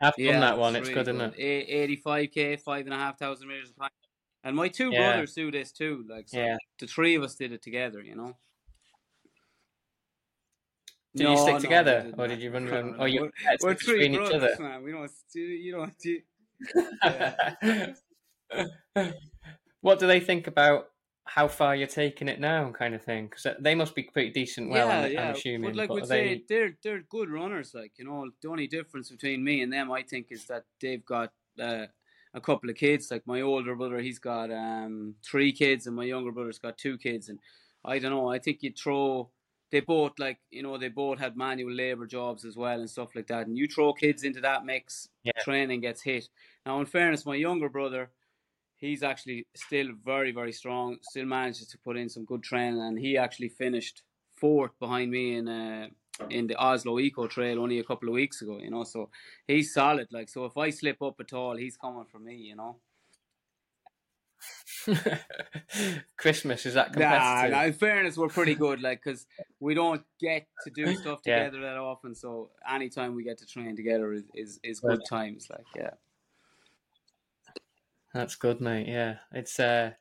I've 0.00 0.14
yeah, 0.18 0.32
done 0.32 0.40
that 0.40 0.58
one. 0.58 0.76
It's 0.76 0.88
really 0.88 1.04
good, 1.04 1.14
isn't 1.14 1.34
it? 1.34 1.38
Eighty-five 1.38 2.30
k, 2.30 2.56
five 2.56 2.84
and 2.86 2.94
a 2.94 2.98
half 2.98 3.18
thousand 3.18 3.48
meters. 3.48 3.72
And 4.44 4.54
my 4.54 4.68
two 4.68 4.90
yeah. 4.92 5.12
brothers 5.12 5.32
do 5.32 5.50
this 5.50 5.72
too. 5.72 6.04
Like, 6.08 6.28
so 6.28 6.38
yeah. 6.38 6.56
the 6.78 6.86
three 6.86 7.14
of 7.16 7.22
us 7.22 7.34
did 7.34 7.52
it 7.52 7.62
together. 7.62 8.02
You 8.02 8.14
know. 8.14 8.36
Did 11.16 11.24
no, 11.24 11.32
you 11.32 11.38
stick 11.38 11.54
no, 11.54 11.60
together, 11.60 12.12
or 12.18 12.28
did 12.28 12.42
you 12.42 12.50
run? 12.50 12.66
run 12.70 12.94
or 12.98 13.08
you 13.08 13.22
we're, 13.22 13.56
we're 13.62 13.74
three 13.74 14.06
each 14.06 14.32
other? 14.32 14.54
man. 14.60 14.82
We 14.82 14.92
don't. 14.92 15.10
You 15.34 15.72
don't. 15.72 15.94
You, 18.52 19.12
what 19.80 19.98
do 19.98 20.06
they 20.06 20.20
think 20.20 20.46
about 20.46 20.88
how 21.24 21.48
far 21.48 21.74
you're 21.74 21.86
taking 21.86 22.28
it 22.28 22.38
now, 22.38 22.70
kind 22.70 22.94
of 22.94 23.02
thing? 23.02 23.28
Because 23.28 23.46
they 23.60 23.74
must 23.74 23.94
be 23.94 24.04
pretty 24.04 24.30
decent. 24.30 24.70
Well, 24.70 24.88
yeah, 24.88 25.00
I'm, 25.00 25.12
yeah. 25.12 25.28
I'm 25.28 25.34
assuming. 25.34 25.70
But 25.70 25.76
like 25.76 25.90
we 25.90 26.04
say, 26.04 26.44
they're 26.48 26.76
they're 26.82 27.02
good 27.08 27.30
runners. 27.30 27.72
Like 27.74 27.92
you 27.96 28.04
know, 28.04 28.28
the 28.42 28.48
only 28.48 28.66
difference 28.66 29.10
between 29.10 29.42
me 29.42 29.62
and 29.62 29.72
them, 29.72 29.90
I 29.90 30.02
think, 30.02 30.26
is 30.30 30.44
that 30.46 30.64
they've 30.80 31.04
got 31.04 31.32
uh, 31.60 31.86
a 32.34 32.40
couple 32.40 32.68
of 32.68 32.76
kids. 32.76 33.10
Like 33.10 33.26
my 33.26 33.40
older 33.40 33.74
brother, 33.74 34.00
he's 34.00 34.18
got 34.18 34.50
um, 34.50 35.14
three 35.24 35.52
kids, 35.52 35.86
and 35.86 35.96
my 35.96 36.04
younger 36.04 36.30
brother's 36.30 36.58
got 36.58 36.76
two 36.76 36.98
kids. 36.98 37.30
And 37.30 37.38
I 37.84 37.98
don't 37.98 38.10
know. 38.10 38.28
I 38.30 38.38
think 38.38 38.62
you 38.62 38.72
throw 38.72 39.30
they 39.70 39.80
both 39.80 40.12
like 40.18 40.38
you 40.50 40.62
know 40.62 40.78
they 40.78 40.88
both 40.88 41.18
had 41.18 41.36
manual 41.36 41.72
labor 41.72 42.06
jobs 42.06 42.44
as 42.44 42.56
well 42.56 42.78
and 42.78 42.90
stuff 42.90 43.14
like 43.14 43.26
that 43.26 43.46
and 43.46 43.58
you 43.58 43.66
throw 43.66 43.92
kids 43.92 44.22
into 44.22 44.40
that 44.40 44.64
mix 44.64 45.08
yeah. 45.24 45.32
training 45.40 45.80
gets 45.80 46.02
hit 46.02 46.28
now 46.64 46.78
in 46.80 46.86
fairness 46.86 47.26
my 47.26 47.34
younger 47.34 47.68
brother 47.68 48.10
he's 48.76 49.02
actually 49.02 49.46
still 49.54 49.88
very 50.04 50.32
very 50.32 50.52
strong 50.52 50.96
still 51.02 51.24
manages 51.24 51.66
to 51.66 51.78
put 51.78 51.96
in 51.96 52.08
some 52.08 52.24
good 52.24 52.42
training 52.42 52.80
and 52.80 52.98
he 52.98 53.16
actually 53.16 53.48
finished 53.48 54.02
fourth 54.36 54.78
behind 54.78 55.10
me 55.10 55.36
in 55.36 55.48
uh, 55.48 55.86
in 56.30 56.46
the 56.46 56.56
Oslo 56.56 56.98
Eco 56.98 57.26
Trail 57.26 57.60
only 57.60 57.78
a 57.78 57.84
couple 57.84 58.08
of 58.08 58.14
weeks 58.14 58.40
ago 58.42 58.58
you 58.58 58.70
know 58.70 58.84
so 58.84 59.10
he's 59.46 59.74
solid 59.74 60.08
like 60.12 60.28
so 60.28 60.44
if 60.44 60.56
I 60.56 60.70
slip 60.70 61.02
up 61.02 61.16
at 61.20 61.32
all 61.32 61.56
he's 61.56 61.76
coming 61.76 62.06
for 62.10 62.18
me 62.18 62.36
you 62.36 62.56
know 62.56 62.76
Christmas 66.16 66.66
is 66.66 66.74
that 66.74 66.92
competitive? 66.92 67.50
Nah, 67.50 67.58
nah, 67.58 67.64
in 67.64 67.72
fairness, 67.72 68.16
we're 68.16 68.28
pretty 68.28 68.54
good, 68.54 68.80
like 68.80 69.02
because 69.02 69.26
we 69.60 69.74
don't 69.74 70.02
get 70.20 70.46
to 70.64 70.70
do 70.70 70.94
stuff 70.96 71.22
together 71.22 71.58
yeah. 71.58 71.72
that 71.72 71.76
often. 71.76 72.14
So 72.14 72.50
anytime 72.68 73.14
we 73.14 73.24
get 73.24 73.38
to 73.38 73.46
train 73.46 73.76
together 73.76 74.12
is 74.12 74.24
is, 74.34 74.60
is 74.62 74.80
good 74.80 75.02
times. 75.08 75.48
Like 75.50 75.66
yeah, 75.74 75.90
that's 78.14 78.36
good, 78.36 78.60
mate. 78.60 78.88
Yeah, 78.88 79.16
it's 79.32 79.58
uh, 79.58 79.92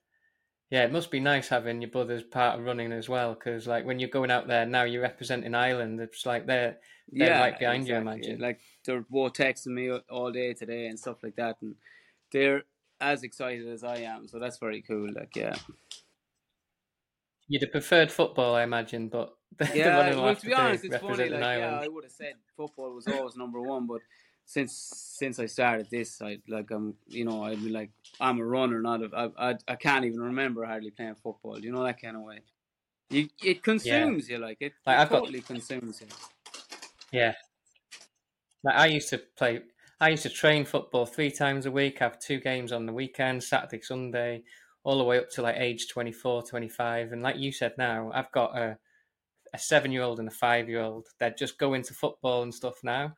yeah, 0.70 0.84
it 0.84 0.92
must 0.92 1.12
be 1.12 1.20
nice 1.20 1.48
having 1.48 1.82
your 1.82 1.92
brothers 1.92 2.24
part 2.24 2.60
of 2.60 2.66
running 2.66 2.92
as 2.92 3.10
well. 3.10 3.34
Because 3.34 3.68
like 3.68 3.86
when 3.86 4.00
you're 4.00 4.10
going 4.10 4.32
out 4.32 4.48
there 4.48 4.66
now, 4.66 4.84
you're 4.84 5.02
representing 5.02 5.56
Ireland. 5.56 6.00
It's 6.00 6.26
like 6.26 6.46
they're 6.46 6.78
they're 7.12 7.30
yeah, 7.30 7.40
right 7.40 7.58
behind 7.58 7.84
exactly. 7.84 8.12
you. 8.12 8.16
Imagine 8.16 8.40
like 8.40 8.60
they're 8.86 9.06
both 9.10 9.34
texting 9.34 9.68
me 9.68 9.92
all 10.10 10.32
day 10.32 10.54
today 10.54 10.88
and 10.88 11.00
stuff 11.00 11.18
like 11.24 11.36
that, 11.36 11.58
and 11.62 11.76
they're 12.32 12.64
as 13.02 13.24
excited 13.24 13.68
as 13.68 13.84
I 13.84 13.98
am. 13.98 14.28
So 14.28 14.40
that's 14.40 14.58
very 14.58 14.82
cool. 14.82 15.10
Like, 15.14 15.36
yeah. 15.36 15.56
You'd 17.48 17.62
have 17.62 17.72
preferred 17.72 18.12
football, 18.12 18.56
I 18.56 18.64
imagine, 18.64 19.08
but 19.08 19.36
yeah. 19.74 20.16
well, 20.16 20.36
to 20.36 20.46
be 20.46 20.54
honest, 20.54 20.86
it's 20.86 20.98
funny. 20.98 21.30
Like, 21.30 21.42
yeah, 21.42 21.80
I 21.82 21.88
would 21.88 22.04
have 22.04 22.12
said 22.12 22.34
football 22.58 22.94
was 22.94 23.08
always 23.08 23.36
number 23.36 23.62
one, 23.62 23.86
but 23.86 24.02
since 24.46 24.74
since 25.18 25.40
I 25.40 25.46
started 25.46 25.88
this, 25.90 26.22
I 26.22 26.40
like 26.48 26.72
I'm, 26.72 26.96
you 27.08 27.24
know, 27.24 27.44
I'd 27.44 27.64
be 27.64 27.70
like 27.70 27.92
I'm 28.20 28.40
a 28.40 28.46
runner, 28.46 28.82
not 28.82 29.02
a. 29.02 29.10
I 29.16 29.52
I, 29.52 29.56
I 29.68 29.76
can't 29.76 30.06
even 30.06 30.22
remember 30.22 30.66
hardly 30.66 30.92
playing 30.92 31.16
football. 31.16 31.60
You 31.60 31.72
know 31.72 31.84
that 31.84 32.02
kind 32.02 32.16
of 32.16 32.24
way. 32.24 32.40
You 33.10 33.30
it 33.44 33.64
consumes 33.64 34.28
yeah. 34.28 34.38
you 34.38 34.42
like 34.42 34.58
it. 34.62 34.74
Like, 34.86 35.06
it 35.06 35.10
totally 35.10 35.40
got, 35.40 35.48
consumes 35.48 36.02
you. 36.02 36.08
Yeah. 37.12 37.34
Like 38.64 38.76
I 38.76 38.88
used 38.88 39.10
to 39.10 39.20
play 39.20 39.62
I 40.00 40.10
used 40.10 40.24
to 40.24 40.30
train 40.30 40.66
football 40.66 41.06
three 41.06 41.32
times 41.32 41.66
a 41.66 41.72
week, 41.72 42.00
have 42.00 42.20
two 42.20 42.40
games 42.40 42.72
on 42.72 42.86
the 42.86 42.94
weekend, 42.94 43.44
Saturday, 43.44 43.82
Sunday, 43.82 44.44
all 44.84 44.98
the 44.98 45.04
way 45.04 45.18
up 45.18 45.30
to 45.32 45.42
like 45.42 45.56
age 45.58 45.88
24, 45.90 46.44
25. 46.44 47.12
And 47.12 47.24
like 47.24 47.38
you 47.38 47.52
said 47.52 47.74
now, 47.78 48.12
I've 48.14 48.32
got 48.32 48.58
a, 48.58 48.78
a 49.54 49.58
seven 49.58 49.92
year 49.92 50.04
old 50.04 50.20
and 50.20 50.28
a 50.28 50.32
five 50.32 50.68
year 50.68 50.82
old 50.82 51.08
that 51.20 51.38
just 51.38 51.58
go 51.58 51.74
into 51.74 51.94
football 51.94 52.44
and 52.44 52.54
stuff 52.54 52.76
now. 52.84 53.16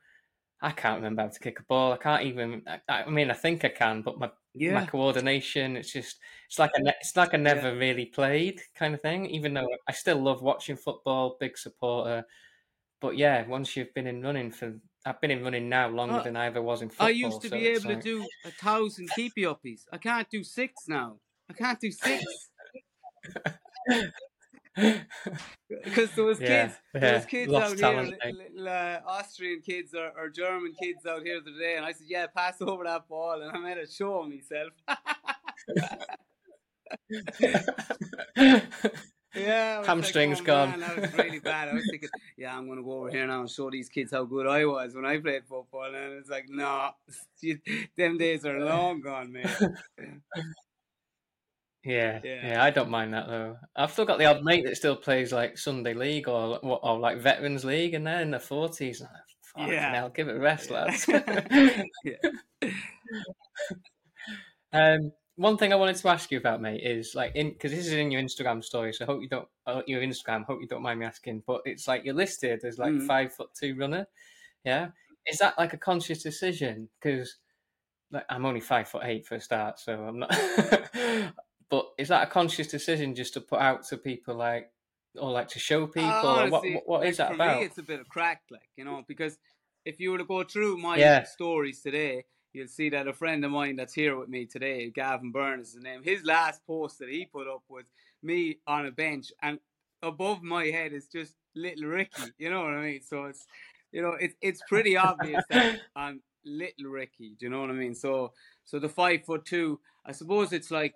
I 0.60 0.72
can't 0.72 0.96
remember 0.96 1.22
how 1.22 1.28
to 1.28 1.38
kick 1.38 1.60
a 1.60 1.64
ball. 1.64 1.92
I 1.92 1.98
can't 1.98 2.24
even. 2.24 2.62
I, 2.66 3.04
I 3.04 3.10
mean, 3.10 3.30
I 3.30 3.34
think 3.34 3.64
I 3.64 3.68
can, 3.68 4.02
but 4.02 4.18
my 4.18 4.30
yeah. 4.54 4.74
my 4.74 4.86
coordination, 4.86 5.76
it's 5.76 5.92
just 5.92 6.18
it's 6.48 6.58
like 6.58 6.72
a 6.76 6.88
it's 7.00 7.16
like 7.16 7.32
I 7.32 7.36
never 7.36 7.72
yeah. 7.72 7.78
really 7.78 8.06
played 8.06 8.60
kind 8.74 8.92
of 8.94 9.00
thing. 9.00 9.26
Even 9.26 9.54
though 9.54 9.68
I 9.88 9.92
still 9.92 10.20
love 10.20 10.42
watching 10.42 10.76
football, 10.76 11.36
big 11.38 11.56
supporter. 11.56 12.24
But 13.00 13.16
yeah, 13.16 13.46
once 13.46 13.76
you've 13.76 13.94
been 13.94 14.08
in 14.08 14.22
running 14.22 14.50
for, 14.50 14.74
I've 15.06 15.20
been 15.20 15.30
in 15.30 15.42
running 15.42 15.68
now 15.68 15.88
longer 15.88 16.16
uh, 16.16 16.22
than 16.22 16.36
I 16.36 16.46
ever 16.46 16.60
was 16.60 16.82
in 16.82 16.88
football. 16.88 17.06
I 17.06 17.10
used 17.10 17.40
to 17.42 17.48
so 17.48 17.56
be 17.56 17.66
able 17.68 17.90
like... 17.90 18.00
to 18.00 18.02
do 18.02 18.26
a 18.44 18.50
thousand 18.50 19.08
keepy 19.14 19.42
uppies. 19.42 19.82
I 19.92 19.98
can't 19.98 20.28
do 20.28 20.44
six 20.44 20.88
now. 20.88 21.16
I 21.48 21.54
can't 21.54 21.80
do 21.80 21.90
six. 21.90 22.24
Because 25.84 26.10
those 26.14 26.40
yeah, 26.40 26.66
kids, 26.66 26.78
yeah. 26.94 27.00
those 27.00 27.26
kids 27.26 27.52
Lost 27.52 27.74
out 27.74 27.78
talent, 27.78 28.14
here, 28.22 28.32
little, 28.32 28.54
little 28.54 28.68
uh, 28.68 29.00
Austrian 29.06 29.60
kids 29.60 29.94
or, 29.94 30.12
or, 30.16 30.28
German 30.28 30.72
kids 30.80 31.04
out 31.06 31.22
here 31.22 31.40
today, 31.40 31.76
and 31.76 31.84
I 31.84 31.92
said, 31.92 32.06
"Yeah, 32.08 32.26
pass 32.28 32.56
over 32.60 32.84
that 32.84 33.08
ball," 33.08 33.42
and 33.42 33.50
I 33.50 33.58
made 33.58 33.78
a 33.78 33.90
show 33.90 34.20
of 34.20 34.28
myself. 34.28 34.72
yeah, 39.34 39.84
hamstrings 39.84 40.38
like, 40.38 40.48
oh, 40.48 40.52
gone. 40.52 40.70
Man, 40.70 40.80
that 40.80 41.00
was 41.00 41.12
really 41.14 41.38
bad. 41.38 41.68
I 41.68 41.74
was 41.74 41.86
thinking, 41.90 42.08
yeah, 42.36 42.56
I'm 42.56 42.68
gonna 42.68 42.82
go 42.82 43.00
over 43.00 43.10
here 43.10 43.26
now 43.26 43.40
and 43.40 43.50
show 43.50 43.70
these 43.70 43.88
kids 43.88 44.12
how 44.12 44.24
good 44.24 44.46
I 44.46 44.64
was 44.64 44.94
when 44.94 45.04
I 45.04 45.18
played 45.18 45.44
football, 45.46 45.86
and 45.94 46.14
it's 46.14 46.30
like, 46.30 46.46
no, 46.48 46.90
them 47.96 48.18
days 48.18 48.44
are 48.44 48.58
long 48.60 49.00
gone, 49.00 49.32
man. 49.32 49.74
Yeah, 51.84 52.20
yeah, 52.22 52.46
yeah, 52.48 52.64
I 52.64 52.70
don't 52.70 52.90
mind 52.90 53.14
that 53.14 53.28
though. 53.28 53.56
I've 53.76 53.92
still 53.92 54.04
got 54.04 54.18
the 54.18 54.26
odd 54.26 54.42
mate 54.42 54.64
that 54.66 54.76
still 54.76 54.96
plays 54.96 55.32
like 55.32 55.56
Sunday 55.56 55.94
League 55.94 56.28
or 56.28 56.58
or 56.58 56.98
like 56.98 57.18
Veterans 57.18 57.64
League, 57.64 57.94
and 57.94 58.06
they're 58.06 58.20
in 58.20 58.30
their 58.30 58.40
forties. 58.40 59.02
Yeah, 59.56 59.94
hell, 59.94 60.10
give 60.10 60.28
it 60.28 60.36
a 60.36 60.40
rest, 60.40 60.70
lads. 60.70 61.08
yeah. 62.04 62.16
um, 64.72 65.12
one 65.38 65.56
thing 65.56 65.72
I 65.72 65.76
wanted 65.76 65.96
to 65.96 66.08
ask 66.08 66.30
you 66.30 66.38
about, 66.38 66.60
mate, 66.60 66.82
is 66.82 67.14
like 67.14 67.32
in 67.34 67.50
because 67.50 67.70
this 67.70 67.86
is 67.86 67.92
in 67.92 68.10
your 68.10 68.20
Instagram 68.20 68.62
story, 68.62 68.92
so 68.92 69.04
I 69.04 69.06
hope 69.06 69.22
you 69.22 69.28
don't 69.28 69.48
uh, 69.66 69.82
your 69.86 70.02
Instagram. 70.02 70.44
Hope 70.44 70.60
you 70.60 70.66
don't 70.66 70.82
mind 70.82 71.00
me 71.00 71.06
asking, 71.06 71.44
but 71.46 71.62
it's 71.64 71.86
like 71.86 72.04
you're 72.04 72.14
listed 72.14 72.64
as 72.64 72.78
like 72.78 72.92
mm. 72.92 73.06
five 73.06 73.32
foot 73.32 73.50
two 73.58 73.76
runner. 73.76 74.06
Yeah, 74.64 74.88
is 75.26 75.38
that 75.38 75.56
like 75.56 75.72
a 75.72 75.78
conscious 75.78 76.22
decision? 76.22 76.88
Because 77.00 77.36
like 78.10 78.24
I'm 78.28 78.44
only 78.44 78.60
five 78.60 78.88
foot 78.88 79.04
eight 79.04 79.26
for 79.26 79.36
a 79.36 79.40
start, 79.40 79.78
so 79.78 79.94
I'm 79.94 80.18
not. 80.18 80.34
But 81.70 81.86
is 81.98 82.08
that 82.08 82.26
a 82.26 82.30
conscious 82.30 82.66
decision 82.66 83.14
just 83.14 83.34
to 83.34 83.40
put 83.40 83.60
out 83.60 83.84
to 83.88 83.98
people 83.98 84.34
like, 84.34 84.70
or 85.16 85.30
like 85.30 85.48
to 85.48 85.58
show 85.58 85.86
people? 85.86 86.08
Uh, 86.08 86.22
honestly, 86.22 86.74
what, 86.74 86.88
what 86.88 87.06
is 87.06 87.18
that 87.18 87.28
for 87.28 87.34
about? 87.34 87.58
Me, 87.58 87.66
it's 87.66 87.78
a 87.78 87.82
bit 87.82 88.00
of 88.00 88.08
crack, 88.08 88.42
like 88.50 88.70
you 88.76 88.84
know, 88.84 89.04
because 89.06 89.36
if 89.84 90.00
you 90.00 90.10
were 90.10 90.18
to 90.18 90.24
go 90.24 90.44
through 90.44 90.78
my 90.78 90.96
yeah. 90.96 91.24
stories 91.24 91.82
today, 91.82 92.24
you'll 92.58 92.66
see 92.66 92.88
that 92.90 93.06
a 93.06 93.12
friend 93.12 93.44
of 93.44 93.52
mine 93.52 93.76
that's 93.76 93.94
here 93.94 94.16
with 94.18 94.28
me 94.28 94.44
today, 94.44 94.90
Gavin 94.90 95.30
Byrne 95.30 95.60
is 95.60 95.74
his 95.74 95.82
name. 95.82 96.02
His 96.02 96.24
last 96.24 96.66
post 96.66 96.98
that 96.98 97.08
he 97.08 97.24
put 97.24 97.46
up 97.46 97.62
was 97.68 97.84
me 98.20 98.58
on 98.66 98.86
a 98.86 98.90
bench, 98.90 99.32
and 99.42 99.60
above 100.02 100.42
my 100.42 100.64
head 100.66 100.92
is 100.92 101.06
just 101.06 101.34
little 101.54 101.86
Ricki. 101.86 102.32
You 102.36 102.50
know 102.50 102.62
what 102.62 102.74
I 102.74 102.82
mean? 102.82 103.00
So 103.00 103.26
it's 103.26 103.46
you 103.92 104.02
know 104.02 104.16
it's 104.20 104.34
it's 104.42 104.60
pretty 104.68 104.96
obvious 104.96 105.44
that 105.50 105.80
I'm 105.96 106.20
little 106.44 106.90
Ricki. 106.90 107.36
Do 107.38 107.46
you 107.46 107.50
know 107.50 107.60
what 107.60 107.70
I 107.70 107.74
mean? 107.74 107.94
So 107.94 108.32
so 108.64 108.80
the 108.80 108.88
five 108.88 109.24
foot 109.24 109.44
two, 109.44 109.78
I 110.04 110.10
suppose 110.10 110.52
it's 110.52 110.72
like 110.72 110.94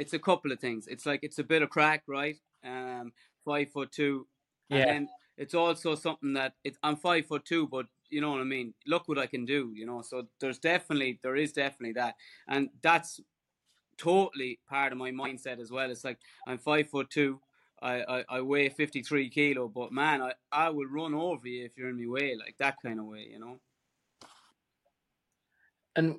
it's 0.00 0.12
a 0.12 0.18
couple 0.18 0.50
of 0.50 0.58
things. 0.58 0.88
It's 0.88 1.06
like 1.06 1.20
it's 1.22 1.38
a 1.38 1.44
bit 1.44 1.62
of 1.62 1.70
crack, 1.70 2.02
right? 2.08 2.36
Um, 2.64 3.12
five 3.44 3.70
foot 3.70 3.92
two, 3.92 4.26
yeah. 4.68 4.78
and 4.78 4.88
then 4.88 5.08
it's 5.36 5.54
also 5.54 5.94
something 5.94 6.32
that 6.32 6.54
it's 6.64 6.78
I'm 6.82 6.96
five 6.96 7.26
foot 7.26 7.44
two, 7.44 7.68
but 7.68 7.86
you 8.10 8.20
know 8.20 8.30
what 8.30 8.40
I 8.40 8.44
mean. 8.44 8.74
Look 8.86 9.08
what 9.08 9.18
I 9.18 9.26
can 9.26 9.44
do, 9.44 9.72
you 9.74 9.86
know. 9.86 10.02
So 10.02 10.26
there's 10.40 10.58
definitely 10.58 11.18
there 11.22 11.36
is 11.36 11.52
definitely 11.52 11.94
that, 11.94 12.16
and 12.48 12.68
that's 12.82 13.20
totally 13.96 14.58
part 14.68 14.92
of 14.92 14.98
my 14.98 15.10
mindset 15.10 15.60
as 15.60 15.70
well. 15.70 15.90
It's 15.90 16.04
like 16.04 16.18
I'm 16.46 16.58
five 16.58 16.88
foot 16.88 17.10
two. 17.10 17.40
I, 17.82 18.02
I, 18.02 18.24
I 18.28 18.40
weigh 18.42 18.68
53 18.68 19.30
kilo, 19.30 19.66
but 19.66 19.90
man, 19.90 20.20
I, 20.20 20.32
I 20.52 20.68
will 20.68 20.84
run 20.84 21.14
over 21.14 21.48
you 21.48 21.64
if 21.64 21.78
you're 21.78 21.88
in 21.88 21.98
my 21.98 22.10
way, 22.10 22.36
like 22.38 22.56
that 22.58 22.76
kind 22.84 23.00
of 23.00 23.06
way, 23.06 23.26
you 23.32 23.38
know. 23.38 23.58
And 25.96 26.16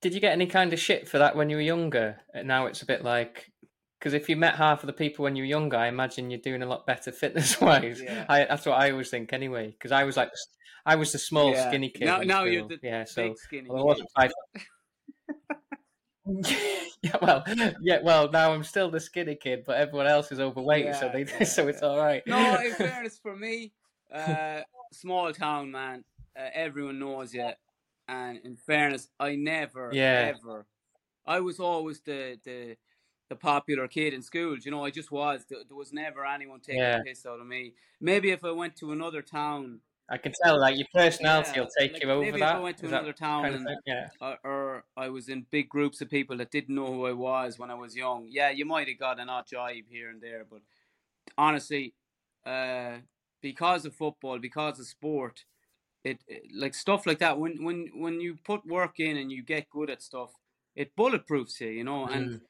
did 0.00 0.14
you 0.14 0.20
get 0.20 0.32
any 0.32 0.46
kind 0.46 0.72
of 0.72 0.78
shit 0.78 1.08
for 1.08 1.18
that 1.18 1.34
when 1.34 1.50
you 1.50 1.56
were 1.56 1.62
younger? 1.62 2.18
And 2.32 2.46
now 2.46 2.66
it's 2.66 2.82
a 2.82 2.86
bit 2.86 3.02
like 3.02 3.50
because 3.98 4.14
if 4.14 4.30
you 4.30 4.36
met 4.36 4.54
half 4.54 4.82
of 4.82 4.86
the 4.86 4.94
people 4.94 5.24
when 5.24 5.36
you 5.36 5.42
were 5.42 5.48
younger, 5.48 5.76
I 5.76 5.88
imagine 5.88 6.30
you're 6.30 6.40
doing 6.40 6.62
a 6.62 6.66
lot 6.66 6.86
better 6.86 7.12
fitness 7.12 7.60
wise. 7.60 8.00
Yeah. 8.00 8.24
that's 8.28 8.64
what 8.64 8.78
I 8.78 8.90
always 8.90 9.10
think 9.10 9.32
anyway. 9.32 9.70
Because 9.70 9.92
I 9.92 10.04
was 10.04 10.16
like, 10.16 10.30
I 10.90 10.96
was 10.96 11.12
the 11.12 11.18
small, 11.18 11.52
yeah. 11.52 11.68
skinny 11.68 11.88
kid. 11.88 12.06
Now, 12.06 12.22
now 12.22 12.42
you're 12.42 12.66
the 12.66 12.80
yeah, 12.82 13.04
so 13.04 13.32
skinny. 13.36 13.70
Well, 13.70 13.82
I 13.82 13.84
wasn't 13.84 14.08
five. 14.10 14.32
yeah, 17.00 17.16
well, 17.22 17.44
yeah, 17.80 18.00
well. 18.02 18.28
Now 18.28 18.52
I'm 18.52 18.64
still 18.64 18.90
the 18.90 18.98
skinny 18.98 19.36
kid, 19.36 19.62
but 19.64 19.76
everyone 19.76 20.08
else 20.08 20.32
is 20.32 20.40
overweight, 20.40 20.86
yeah, 20.86 20.98
so 20.98 21.08
they, 21.12 21.26
yeah, 21.26 21.44
so 21.56 21.68
it's 21.68 21.80
all 21.82 21.96
right. 21.96 22.24
No, 22.26 22.56
in 22.56 22.72
fairness, 22.72 23.20
for 23.22 23.36
me, 23.36 23.70
uh, 24.12 24.62
small 24.92 25.32
town 25.32 25.70
man, 25.70 26.02
uh, 26.36 26.48
everyone 26.52 26.98
knows 26.98 27.32
you. 27.32 27.50
And 28.08 28.40
in 28.42 28.56
fairness, 28.56 29.08
I 29.20 29.36
never, 29.36 29.90
yeah. 29.92 30.32
ever, 30.34 30.66
I 31.24 31.38
was 31.38 31.60
always 31.60 32.00
the 32.00 32.36
the 32.44 32.76
the 33.28 33.36
popular 33.36 33.86
kid 33.86 34.12
in 34.12 34.22
school. 34.22 34.56
You 34.58 34.72
know, 34.72 34.84
I 34.84 34.90
just 34.90 35.12
was. 35.12 35.46
There, 35.48 35.58
was 35.70 35.92
never 35.92 36.26
anyone 36.26 36.58
taking 36.58 36.80
yeah. 36.80 36.98
a 36.98 37.04
piss 37.04 37.24
out 37.24 37.38
of 37.38 37.46
me. 37.46 37.74
Maybe 38.00 38.32
if 38.32 38.44
I 38.44 38.50
went 38.50 38.74
to 38.78 38.90
another 38.90 39.22
town. 39.22 39.82
I 40.10 40.18
can 40.18 40.32
tell, 40.42 40.60
like 40.60 40.76
your 40.76 40.88
personality 40.92 41.52
yeah, 41.54 41.60
will 41.60 41.68
take 41.78 41.92
like 41.92 42.02
you 42.02 42.10
over 42.10 42.20
maybe 42.20 42.40
that. 42.40 42.50
If 42.50 42.56
I 42.56 42.60
went 42.60 42.78
to 42.78 42.86
Is 42.86 42.92
another 42.92 43.12
town, 43.12 43.44
and, 43.44 43.68
yeah. 43.86 44.08
or, 44.20 44.38
or, 44.44 44.84
I 44.96 45.08
was 45.08 45.28
in 45.28 45.46
big 45.50 45.68
groups 45.68 46.00
of 46.00 46.10
people 46.10 46.36
that 46.38 46.50
didn't 46.50 46.74
know 46.74 46.86
who 46.86 47.06
I 47.06 47.12
was 47.12 47.58
when 47.58 47.70
I 47.70 47.74
was 47.74 47.94
young. 47.94 48.26
Yeah, 48.28 48.50
you 48.50 48.64
might 48.64 48.88
have 48.88 48.98
got 48.98 49.20
an 49.20 49.28
odd 49.28 49.44
jibe 49.46 49.84
here 49.88 50.10
and 50.10 50.20
there, 50.20 50.44
but 50.50 50.62
honestly, 51.38 51.94
uh, 52.44 52.96
because 53.40 53.84
of 53.84 53.94
football, 53.94 54.40
because 54.40 54.80
of 54.80 54.86
sport, 54.86 55.44
it, 56.04 56.20
it, 56.26 56.42
like 56.54 56.74
stuff 56.74 57.06
like 57.06 57.18
that 57.18 57.38
when 57.38 57.62
when 57.62 57.88
when 57.94 58.20
you 58.20 58.36
put 58.44 58.66
work 58.66 58.98
in 58.98 59.16
and 59.16 59.30
you 59.30 59.42
get 59.42 59.68
good 59.70 59.90
at 59.90 60.02
stuff 60.02 60.30
it 60.74 60.94
bulletproofs 60.96 61.60
you 61.60 61.68
you 61.68 61.84
know 61.84 62.06
and 62.06 62.30
mm. 62.30 62.40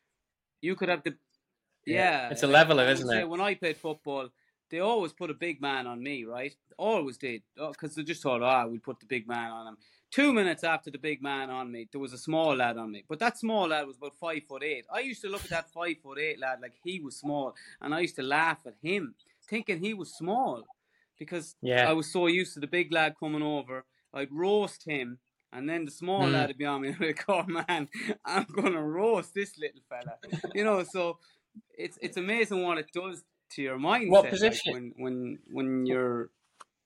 you 0.60 0.76
could 0.76 0.88
have 0.88 1.02
the 1.02 1.14
yeah, 1.86 2.26
yeah 2.26 2.30
it's 2.30 2.42
a 2.42 2.46
leveler 2.46 2.86
isn't 2.88 3.12
it 3.12 3.28
when 3.28 3.40
i 3.40 3.54
played 3.54 3.76
football 3.76 4.28
they 4.70 4.80
always 4.80 5.12
put 5.12 5.30
a 5.30 5.34
big 5.34 5.60
man 5.60 5.86
on 5.86 6.02
me 6.02 6.24
right 6.24 6.54
always 6.78 7.18
did 7.18 7.42
because 7.54 7.92
oh, 7.92 7.94
they 7.96 8.02
just 8.02 8.22
thought 8.22 8.42
ah 8.42 8.64
oh, 8.64 8.68
we 8.68 8.78
put 8.78 8.98
the 9.00 9.06
big 9.06 9.28
man 9.28 9.50
on 9.50 9.66
him 9.66 9.76
two 10.10 10.32
minutes 10.32 10.64
after 10.64 10.90
the 10.90 10.98
big 10.98 11.22
man 11.22 11.50
on 11.50 11.70
me 11.70 11.88
there 11.92 12.00
was 12.00 12.12
a 12.12 12.18
small 12.18 12.56
lad 12.56 12.76
on 12.76 12.90
me 12.90 13.04
but 13.08 13.18
that 13.18 13.38
small 13.38 13.68
lad 13.68 13.86
was 13.86 13.96
about 13.96 14.14
five 14.14 14.42
foot 14.48 14.62
eight 14.62 14.84
i 14.92 15.00
used 15.00 15.20
to 15.20 15.28
look 15.28 15.44
at 15.44 15.50
that 15.50 15.70
five 15.70 15.96
foot 16.02 16.18
eight 16.18 16.40
lad 16.40 16.58
like 16.62 16.74
he 16.82 17.00
was 17.00 17.16
small 17.16 17.54
and 17.80 17.94
i 17.94 18.00
used 18.00 18.16
to 18.16 18.22
laugh 18.22 18.58
at 18.66 18.74
him 18.82 19.14
thinking 19.48 19.78
he 19.78 19.92
was 19.92 20.14
small 20.14 20.64
because 21.20 21.54
yeah. 21.60 21.88
I 21.88 21.92
was 21.92 22.10
so 22.10 22.26
used 22.26 22.54
to 22.54 22.60
the 22.60 22.66
big 22.66 22.92
lad 22.92 23.14
coming 23.20 23.42
over. 23.42 23.84
I'd 24.12 24.32
roast 24.32 24.84
him, 24.84 25.18
and 25.52 25.68
then 25.68 25.84
the 25.84 25.90
small 25.92 26.22
mm. 26.22 26.32
lad 26.32 26.48
would 26.48 26.58
be 26.58 26.64
on 26.64 26.80
me. 26.80 26.88
And 26.88 27.04
I'd 27.04 27.24
go, 27.24 27.44
man, 27.46 27.88
I'm 28.24 28.46
gonna 28.50 28.82
roast 28.82 29.34
this 29.34 29.56
little 29.58 29.82
fella. 29.88 30.16
you 30.54 30.64
know, 30.64 30.82
so 30.82 31.18
it's 31.78 31.98
it's 32.00 32.16
amazing 32.16 32.62
what 32.62 32.78
it 32.78 32.90
does 32.92 33.22
to 33.50 33.62
your 33.62 33.78
mindset. 33.78 34.10
What 34.10 34.30
position? 34.30 34.72
Like 34.72 34.82
when 34.82 34.94
when 34.96 35.38
when 35.50 35.86
you're 35.86 36.30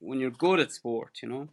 when 0.01 0.21
you're 0.21 0.31
good 0.31 0.61
at 0.61 0.73
sport, 0.73 1.19
you 1.23 1.29
know. 1.29 1.49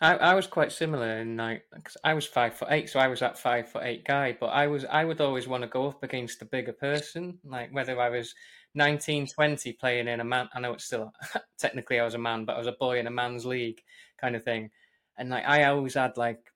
I, 0.00 0.14
I 0.14 0.34
was 0.34 0.46
quite 0.46 0.70
similar 0.70 1.18
in 1.18 1.36
like 1.36 1.64
cause 1.82 1.96
I 2.04 2.14
was 2.14 2.24
five 2.24 2.54
foot 2.54 2.68
eight, 2.70 2.88
so 2.88 3.00
I 3.00 3.08
was 3.08 3.20
that 3.20 3.38
five 3.38 3.68
foot 3.68 3.82
eight 3.84 4.04
guy. 4.04 4.36
But 4.38 4.48
I 4.48 4.68
was 4.68 4.84
I 4.84 5.04
would 5.04 5.20
always 5.20 5.48
want 5.48 5.62
to 5.62 5.68
go 5.68 5.88
up 5.88 6.02
against 6.02 6.42
a 6.42 6.44
bigger 6.44 6.72
person, 6.72 7.38
like 7.44 7.74
whether 7.74 8.00
I 8.00 8.08
was 8.08 8.34
19, 8.74 9.26
20 9.26 9.72
playing 9.72 10.08
in 10.08 10.20
a 10.20 10.24
man. 10.24 10.48
I 10.54 10.60
know 10.60 10.72
it's 10.74 10.84
still 10.84 11.12
technically 11.58 11.98
I 11.98 12.04
was 12.04 12.14
a 12.14 12.18
man, 12.18 12.44
but 12.44 12.54
I 12.54 12.58
was 12.58 12.68
a 12.68 12.76
boy 12.78 13.00
in 13.00 13.08
a 13.08 13.10
man's 13.10 13.44
league 13.44 13.80
kind 14.20 14.36
of 14.36 14.44
thing. 14.44 14.70
And 15.16 15.30
like 15.30 15.44
I 15.46 15.64
always 15.64 15.94
had 15.94 16.16
like 16.16 16.52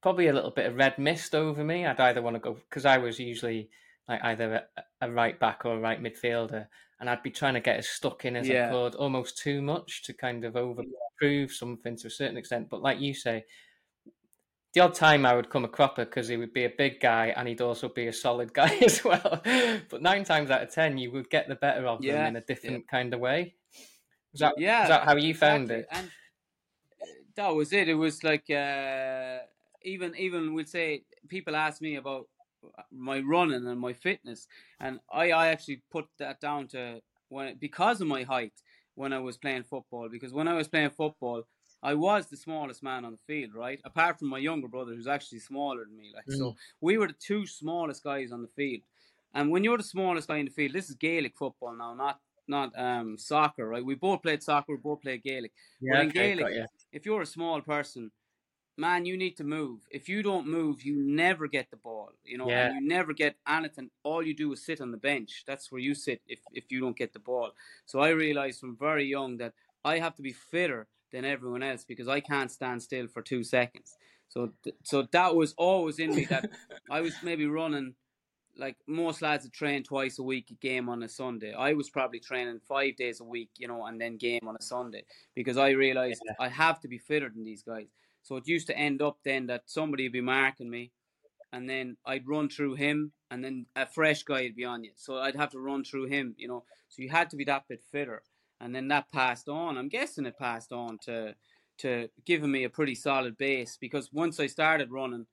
probably 0.00 0.28
a 0.28 0.32
little 0.32 0.52
bit 0.52 0.66
of 0.66 0.76
red 0.76 0.98
mist 0.98 1.34
over 1.34 1.64
me. 1.64 1.84
I'd 1.84 1.98
either 1.98 2.22
want 2.22 2.36
to 2.36 2.40
go 2.40 2.54
because 2.54 2.86
I 2.86 2.98
was 2.98 3.18
usually 3.18 3.70
like 4.08 4.22
either 4.24 4.66
a, 4.76 5.06
a, 5.06 5.10
right 5.10 5.38
back 5.38 5.64
or 5.64 5.74
a 5.74 5.80
right 5.80 6.02
midfielder, 6.02 6.66
and 7.00 7.10
I'd 7.10 7.22
be 7.22 7.30
trying 7.30 7.54
to 7.54 7.60
get 7.60 7.78
as 7.78 7.88
stuck 7.88 8.24
in 8.24 8.36
as 8.36 8.48
yeah. 8.48 8.68
I 8.68 8.70
could, 8.70 8.94
almost 8.94 9.38
too 9.38 9.60
much 9.62 10.02
to 10.04 10.12
kind 10.12 10.44
of 10.44 10.54
overprove 10.54 11.50
something 11.50 11.96
to 11.96 12.06
a 12.06 12.10
certain 12.10 12.36
extent. 12.36 12.68
But 12.70 12.82
like 12.82 13.00
you 13.00 13.14
say, 13.14 13.44
the 14.74 14.80
odd 14.80 14.94
time 14.94 15.24
I 15.24 15.34
would 15.34 15.50
come 15.50 15.64
a 15.64 15.68
cropper 15.68 16.04
because 16.04 16.28
he 16.28 16.36
would 16.36 16.52
be 16.52 16.64
a 16.64 16.72
big 16.76 17.00
guy 17.00 17.32
and 17.36 17.48
he'd 17.48 17.60
also 17.60 17.88
be 17.88 18.06
a 18.08 18.12
solid 18.12 18.52
guy 18.54 18.74
as 18.76 19.02
well. 19.04 19.42
but 19.88 20.02
nine 20.02 20.24
times 20.24 20.50
out 20.50 20.62
of 20.62 20.70
ten, 20.70 20.98
you 20.98 21.10
would 21.12 21.30
get 21.30 21.48
the 21.48 21.54
better 21.54 21.86
of 21.86 22.04
yeah, 22.04 22.12
them 22.12 22.26
in 22.26 22.36
a 22.36 22.40
different 22.42 22.84
yeah. 22.86 22.98
kind 22.98 23.14
of 23.14 23.20
way. 23.20 23.54
Is 24.34 24.40
that, 24.40 24.54
yeah, 24.58 24.82
is 24.82 24.88
that 24.90 25.04
how 25.04 25.16
you 25.16 25.34
found 25.34 25.70
exactly. 25.70 25.78
it? 25.80 25.88
And 25.92 26.10
that 27.36 27.54
was 27.54 27.72
it. 27.72 27.88
It 27.88 27.94
was 27.94 28.22
like 28.22 28.50
uh, 28.50 29.38
even 29.82 30.14
even 30.16 30.52
we'll 30.52 30.66
say 30.66 31.04
people 31.28 31.56
ask 31.56 31.80
me 31.80 31.96
about 31.96 32.26
my 32.90 33.20
running 33.20 33.66
and 33.66 33.80
my 33.80 33.92
fitness, 33.92 34.46
and 34.80 35.00
I 35.12 35.30
I 35.32 35.48
actually 35.48 35.82
put 35.90 36.06
that 36.18 36.40
down 36.40 36.68
to 36.68 37.00
when 37.28 37.56
because 37.56 38.00
of 38.00 38.06
my 38.08 38.22
height 38.22 38.52
when 38.94 39.12
I 39.12 39.18
was 39.18 39.36
playing 39.36 39.64
football. 39.64 40.08
Because 40.08 40.32
when 40.32 40.48
I 40.48 40.54
was 40.54 40.68
playing 40.68 40.90
football, 40.90 41.44
I 41.82 41.94
was 41.94 42.26
the 42.26 42.36
smallest 42.36 42.82
man 42.82 43.04
on 43.04 43.12
the 43.12 43.18
field, 43.26 43.54
right? 43.54 43.80
Apart 43.84 44.18
from 44.18 44.28
my 44.28 44.38
younger 44.38 44.68
brother, 44.68 44.94
who's 44.94 45.06
actually 45.06 45.38
smaller 45.38 45.84
than 45.84 45.96
me. 45.96 46.12
Like 46.14 46.26
mm. 46.26 46.38
so, 46.38 46.56
we 46.80 46.98
were 46.98 47.08
the 47.08 47.14
two 47.14 47.46
smallest 47.46 48.02
guys 48.02 48.32
on 48.32 48.42
the 48.42 48.48
field. 48.48 48.82
And 49.34 49.50
when 49.50 49.62
you're 49.62 49.76
the 49.76 49.84
smallest 49.84 50.28
guy 50.28 50.38
in 50.38 50.46
the 50.46 50.50
field, 50.50 50.72
this 50.72 50.88
is 50.88 50.96
Gaelic 50.96 51.36
football 51.36 51.76
now, 51.76 51.94
not 51.94 52.20
not 52.48 52.78
um, 52.78 53.18
soccer, 53.18 53.68
right? 53.68 53.84
We 53.84 53.96
both 53.96 54.22
played 54.22 54.42
soccer, 54.42 54.72
we 54.72 54.78
both 54.78 55.02
played 55.02 55.22
Gaelic. 55.22 55.52
Yeah, 55.80 55.94
but 55.94 56.02
in 56.02 56.08
okay, 56.08 56.34
Gaelic, 56.36 56.66
if 56.92 57.04
you're 57.04 57.22
a 57.22 57.26
small 57.26 57.60
person, 57.60 58.10
man, 58.76 59.06
you 59.06 59.16
need 59.16 59.36
to 59.36 59.44
move. 59.44 59.80
If 59.90 60.08
you 60.08 60.22
don't 60.22 60.46
move, 60.46 60.82
you 60.82 60.96
never 60.96 61.46
get 61.46 61.70
the 61.70 61.76
ball, 61.76 62.10
you 62.24 62.38
know, 62.38 62.48
yeah. 62.48 62.66
and 62.66 62.74
you 62.74 62.88
never 62.88 63.12
get 63.12 63.36
anything. 63.48 63.90
All 64.02 64.22
you 64.22 64.34
do 64.34 64.52
is 64.52 64.64
sit 64.64 64.80
on 64.80 64.90
the 64.90 64.96
bench. 64.96 65.44
That's 65.46 65.72
where 65.72 65.80
you 65.80 65.94
sit 65.94 66.20
if, 66.26 66.40
if 66.52 66.64
you 66.70 66.80
don't 66.80 66.96
get 66.96 67.12
the 67.12 67.18
ball. 67.18 67.52
So 67.86 68.00
I 68.00 68.10
realized 68.10 68.60
from 68.60 68.76
very 68.76 69.06
young 69.06 69.38
that 69.38 69.54
I 69.84 69.98
have 69.98 70.14
to 70.16 70.22
be 70.22 70.32
fitter 70.32 70.88
than 71.12 71.24
everyone 71.24 71.62
else 71.62 71.84
because 71.84 72.08
I 72.08 72.20
can't 72.20 72.50
stand 72.50 72.82
still 72.82 73.06
for 73.06 73.22
two 73.22 73.44
seconds. 73.44 73.96
So, 74.28 74.50
so 74.82 75.06
that 75.12 75.34
was 75.34 75.54
always 75.56 75.98
in 75.98 76.14
me 76.14 76.24
that 76.26 76.50
I 76.90 77.00
was 77.00 77.14
maybe 77.22 77.46
running 77.46 77.94
like 78.58 78.76
most 78.86 79.22
lads 79.22 79.44
that 79.44 79.52
train 79.52 79.82
twice 79.82 80.18
a 80.18 80.22
week, 80.22 80.54
game 80.60 80.88
on 80.88 81.02
a 81.02 81.08
Sunday. 81.08 81.52
I 81.52 81.74
was 81.74 81.90
probably 81.90 82.20
training 82.20 82.60
five 82.66 82.96
days 82.96 83.20
a 83.20 83.24
week, 83.24 83.50
you 83.56 83.68
know, 83.68 83.84
and 83.86 84.00
then 84.00 84.16
game 84.16 84.46
on 84.46 84.56
a 84.56 84.62
Sunday 84.62 85.04
because 85.34 85.56
I 85.56 85.70
realized 85.70 86.22
yeah. 86.24 86.32
I 86.40 86.48
have 86.48 86.80
to 86.80 86.88
be 86.88 86.98
fitter 86.98 87.28
than 87.28 87.44
these 87.44 87.62
guys. 87.62 87.86
So 88.26 88.34
it 88.34 88.48
used 88.48 88.66
to 88.66 88.76
end 88.76 89.02
up 89.02 89.18
then 89.24 89.46
that 89.46 89.62
somebody 89.66 90.02
would 90.02 90.12
be 90.12 90.20
marking 90.20 90.68
me, 90.68 90.90
and 91.52 91.70
then 91.70 91.96
I'd 92.04 92.26
run 92.26 92.48
through 92.48 92.74
him, 92.74 93.12
and 93.30 93.44
then 93.44 93.66
a 93.76 93.86
fresh 93.86 94.24
guy 94.24 94.42
would 94.42 94.56
be 94.56 94.64
on 94.64 94.82
you. 94.82 94.90
So 94.96 95.18
I'd 95.18 95.36
have 95.36 95.52
to 95.52 95.60
run 95.60 95.84
through 95.84 96.06
him, 96.06 96.34
you 96.36 96.48
know. 96.48 96.64
So 96.88 97.02
you 97.02 97.08
had 97.08 97.30
to 97.30 97.36
be 97.36 97.44
that 97.44 97.68
bit 97.68 97.84
fitter, 97.92 98.22
and 98.60 98.74
then 98.74 98.88
that 98.88 99.12
passed 99.12 99.48
on. 99.48 99.78
I'm 99.78 99.88
guessing 99.88 100.26
it 100.26 100.36
passed 100.36 100.72
on 100.72 100.98
to 101.04 101.36
to 101.78 102.08
giving 102.24 102.50
me 102.50 102.64
a 102.64 102.68
pretty 102.68 102.96
solid 102.96 103.38
base 103.38 103.78
because 103.80 104.10
once 104.12 104.40
I 104.40 104.48
started 104.48 104.90
running, 104.90 105.26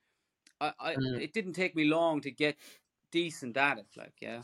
I, 0.62 0.74
I 0.80 0.94
mm. 0.94 1.20
it 1.20 1.34
didn't 1.34 1.54
take 1.54 1.76
me 1.76 1.86
long 1.86 2.22
to 2.22 2.32
get 2.32 2.58
decent 3.10 3.58
at 3.58 3.80
it. 3.80 3.88
Like, 3.98 4.14
yeah. 4.22 4.44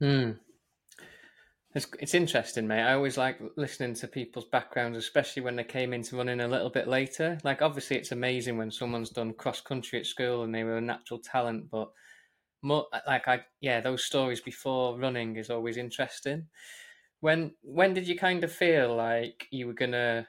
Hmm. 0.00 0.32
It's, 1.74 1.86
it's 1.98 2.14
interesting, 2.14 2.68
mate. 2.68 2.82
I 2.82 2.94
always 2.94 3.18
like 3.18 3.40
listening 3.56 3.94
to 3.94 4.06
people's 4.06 4.44
backgrounds, 4.44 4.96
especially 4.96 5.42
when 5.42 5.56
they 5.56 5.64
came 5.64 5.92
into 5.92 6.16
running 6.16 6.40
a 6.40 6.46
little 6.48 6.70
bit 6.70 6.86
later. 6.86 7.38
Like, 7.42 7.62
obviously, 7.62 7.96
it's 7.96 8.12
amazing 8.12 8.56
when 8.56 8.70
someone's 8.70 9.10
done 9.10 9.34
cross 9.34 9.60
country 9.60 9.98
at 9.98 10.06
school 10.06 10.44
and 10.44 10.54
they 10.54 10.62
were 10.62 10.76
a 10.76 10.80
natural 10.80 11.18
talent, 11.18 11.70
but 11.70 11.90
more 12.62 12.86
like 13.06 13.28
I, 13.28 13.44
yeah, 13.60 13.80
those 13.80 14.06
stories 14.06 14.40
before 14.40 14.98
running 14.98 15.36
is 15.36 15.50
always 15.50 15.76
interesting. 15.76 16.48
When 17.20 17.54
when 17.62 17.94
did 17.94 18.08
you 18.08 18.16
kind 18.18 18.44
of 18.44 18.52
feel 18.52 18.94
like 18.96 19.46
you 19.50 19.66
were 19.66 19.74
gonna 19.74 20.28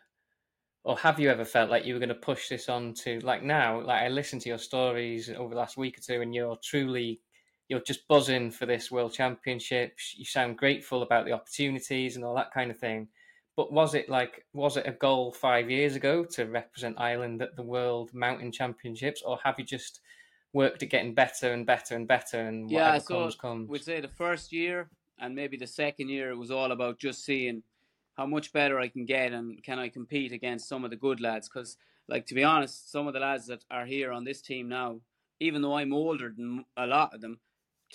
or 0.84 0.98
have 0.98 1.20
you 1.20 1.30
ever 1.30 1.46
felt 1.46 1.70
like 1.70 1.86
you 1.86 1.96
were 1.96 2.06
to 2.06 2.16
push 2.16 2.50
this 2.50 2.70
on 2.70 2.94
to 2.94 3.20
like 3.22 3.44
now 3.44 3.82
like 3.82 4.04
i 4.04 4.08
listened 4.08 4.42
to 4.42 4.50
your 4.50 4.58
stories 4.58 5.30
over 5.30 5.50
the 5.54 5.60
last 5.60 5.78
week 5.78 5.98
or 5.98 6.02
two 6.02 6.22
and 6.22 6.34
you're 6.36 6.58
truly 6.64 7.22
you're 7.67 7.82
just 7.82 8.08
buzzing 8.08 8.51
for 8.51 8.65
this 8.65 8.91
world 8.91 9.13
championships 9.13 10.15
you 10.17 10.25
sound 10.25 10.58
grateful 10.58 11.01
about 11.01 11.25
the 11.25 11.32
opportunities 11.32 12.15
and 12.15 12.25
all 12.25 12.36
that 12.36 12.54
kind 12.54 12.71
of 12.71 12.78
thing 12.78 13.08
but 13.58 13.71
was 13.71 13.93
it 13.93 14.10
like 14.10 14.45
was 14.54 14.78
it 14.78 14.88
a 14.88 14.91
goal 14.91 15.32
five 15.32 15.69
years 15.69 15.95
ago 15.95 16.23
to 16.23 16.45
represent 16.45 16.99
ireland 16.99 17.41
at 17.41 17.56
the 17.56 17.63
world 17.63 18.13
mountain 18.13 18.51
championships 18.51 19.21
or 19.25 19.38
have 19.43 19.56
you 19.58 19.65
just 19.65 20.01
worked 20.54 20.84
at 20.84 20.89
getting 20.89 21.13
better 21.13 21.51
and 21.51 21.65
better 21.65 21.95
and 21.95 22.08
better 22.08 22.41
and 22.41 22.71
yeah 22.71 22.97
so 22.97 23.21
comes 23.21 23.36
comes 23.36 23.69
we'd 23.69 23.84
say 23.84 23.99
the 23.99 24.08
first 24.08 24.51
year 24.51 24.89
and 25.19 25.36
maybe 25.36 25.58
the 25.58 25.67
second 25.67 26.10
year 26.10 26.30
it 26.32 26.38
was 26.38 26.51
all 26.51 26.71
about 26.71 26.99
just 26.99 27.23
seeing 27.23 27.63
how 28.15 28.25
much 28.25 28.54
better 28.54 28.80
I 28.80 28.88
can 28.88 29.06
get 29.06 29.34
and 29.34 29.62
can 29.63 29.80
I 29.80 29.89
compete 29.89 30.32
against 30.32 30.67
some 30.67 30.84
of 30.84 30.89
the 30.89 30.95
good 30.95 31.19
lads? 31.21 31.49
Because, 31.49 31.78
like, 32.08 32.25
to 32.28 32.36
be 32.36 32.43
honest, 32.43 32.91
some 32.91 33.08
of 33.08 33.13
the 33.13 33.19
lads 33.19 33.47
that 33.47 33.65
are 33.69 33.86
here 33.86 34.12
on 34.12 34.23
this 34.23 34.41
team 34.41 34.69
now, 34.69 35.01
even 35.39 35.62
though 35.62 35.75
I'm 35.78 35.93
older 35.93 36.34
than 36.36 36.65
a 36.78 36.88
lot 36.88 37.13
of 37.13 37.21
them, 37.21 37.39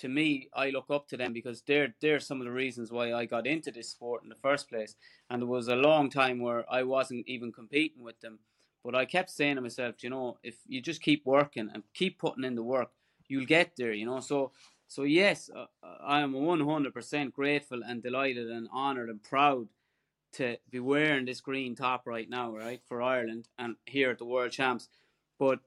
to 0.01 0.09
me, 0.09 0.49
I 0.55 0.71
look 0.71 0.89
up 0.89 1.07
to 1.09 1.17
them 1.17 1.31
because 1.31 1.61
they're 1.61 1.93
they're 2.01 2.19
some 2.19 2.41
of 2.41 2.45
the 2.45 2.51
reasons 2.51 2.91
why 2.91 3.13
I 3.13 3.25
got 3.25 3.45
into 3.45 3.71
this 3.71 3.89
sport 3.89 4.23
in 4.23 4.29
the 4.29 4.35
first 4.35 4.67
place. 4.67 4.95
And 5.29 5.41
there 5.41 5.47
was 5.47 5.67
a 5.67 5.75
long 5.75 6.09
time 6.09 6.39
where 6.39 6.65
I 6.69 6.81
wasn't 6.81 7.27
even 7.27 7.51
competing 7.51 8.03
with 8.03 8.19
them, 8.19 8.39
but 8.83 8.95
I 8.95 9.05
kept 9.05 9.29
saying 9.29 9.55
to 9.55 9.61
myself, 9.61 10.03
you 10.03 10.09
know, 10.09 10.37
if 10.41 10.55
you 10.67 10.81
just 10.81 11.03
keep 11.03 11.23
working 11.25 11.69
and 11.71 11.83
keep 11.93 12.17
putting 12.17 12.43
in 12.43 12.55
the 12.55 12.63
work, 12.63 12.89
you'll 13.27 13.45
get 13.45 13.73
there. 13.77 13.93
You 13.93 14.07
know, 14.07 14.21
so 14.21 14.51
so 14.87 15.03
yes, 15.03 15.51
uh, 15.55 15.65
I 16.03 16.21
am 16.21 16.33
100% 16.33 17.31
grateful 17.31 17.81
and 17.85 18.01
delighted 18.01 18.49
and 18.49 18.67
honoured 18.73 19.09
and 19.09 19.21
proud 19.21 19.67
to 20.33 20.57
be 20.71 20.79
wearing 20.79 21.25
this 21.25 21.41
green 21.41 21.75
top 21.75 22.07
right 22.07 22.29
now, 22.29 22.51
right, 22.51 22.81
for 22.87 23.03
Ireland 23.03 23.47
and 23.59 23.75
here 23.85 24.09
at 24.09 24.17
the 24.17 24.25
World 24.25 24.51
Champs. 24.51 24.89
But 25.37 25.59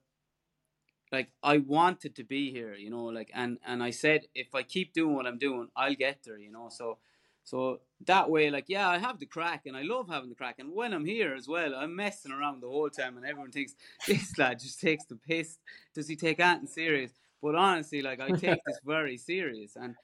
like 1.15 1.31
I 1.43 1.59
wanted 1.59 2.17
to 2.17 2.25
be 2.25 2.51
here, 2.51 2.75
you 2.75 2.91
know, 2.91 3.05
like 3.05 3.31
and 3.35 3.59
and 3.65 3.83
I 3.83 3.91
said 3.91 4.23
if 4.35 4.55
I 4.55 4.63
keep 4.63 4.93
doing 4.93 5.15
what 5.15 5.27
I'm 5.27 5.39
doing, 5.39 5.69
I'll 5.77 5.95
get 5.95 6.19
there, 6.25 6.39
you 6.39 6.51
know. 6.51 6.69
So 6.71 6.99
so 7.45 7.81
that 8.07 8.29
way, 8.29 8.51
like 8.51 8.65
yeah, 8.69 8.89
I 8.89 8.99
have 8.99 9.21
the 9.21 9.27
crack 9.27 9.63
and 9.67 9.77
I 9.77 9.83
love 9.83 10.09
having 10.09 10.29
the 10.29 10.35
crack. 10.35 10.57
And 10.59 10.75
when 10.75 10.93
I'm 10.93 11.05
here 11.05 11.35
as 11.35 11.47
well, 11.47 11.75
I'm 11.75 11.95
messing 11.95 12.33
around 12.33 12.61
the 12.61 12.69
whole 12.69 12.91
time, 12.91 13.17
and 13.17 13.25
everyone 13.25 13.53
thinks 13.53 13.75
this 14.07 14.37
lad 14.37 14.59
just 14.59 14.81
takes 14.81 15.05
the 15.05 15.17
piss. 15.17 15.59
Does 15.95 16.09
he 16.09 16.17
take 16.17 16.41
anything 16.41 16.67
serious? 16.67 17.13
But 17.41 17.55
honestly, 17.55 18.03
like 18.03 18.21
I 18.21 18.31
take 18.31 18.61
this 18.67 18.81
very 18.85 19.17
serious, 19.17 19.77
and 19.77 19.95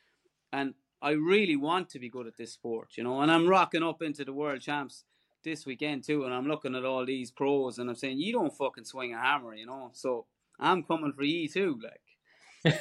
and 0.52 0.74
I 1.02 1.10
really 1.12 1.56
want 1.56 1.88
to 1.90 1.98
be 1.98 2.08
good 2.08 2.26
at 2.26 2.36
this 2.36 2.52
sport, 2.52 2.90
you 2.96 3.04
know, 3.04 3.20
and 3.20 3.32
I'm 3.32 3.48
rocking 3.48 3.82
up 3.82 4.02
into 4.02 4.24
the 4.24 4.32
world 4.32 4.60
champs 4.60 5.04
this 5.42 5.64
weekend 5.64 6.04
too, 6.04 6.24
and 6.24 6.34
I'm 6.34 6.46
looking 6.46 6.74
at 6.74 6.84
all 6.84 7.06
these 7.06 7.30
pros 7.30 7.78
and 7.78 7.88
I'm 7.88 7.96
saying, 7.96 8.18
you 8.18 8.32
don't 8.32 8.54
fucking 8.54 8.84
swing 8.84 9.14
a 9.14 9.18
hammer, 9.18 9.54
you 9.54 9.66
know, 9.66 9.90
so 9.94 10.26
I'm 10.60 10.82
coming 10.82 11.12
for 11.12 11.24
you 11.24 11.48
too, 11.48 11.80
like. 11.82 12.74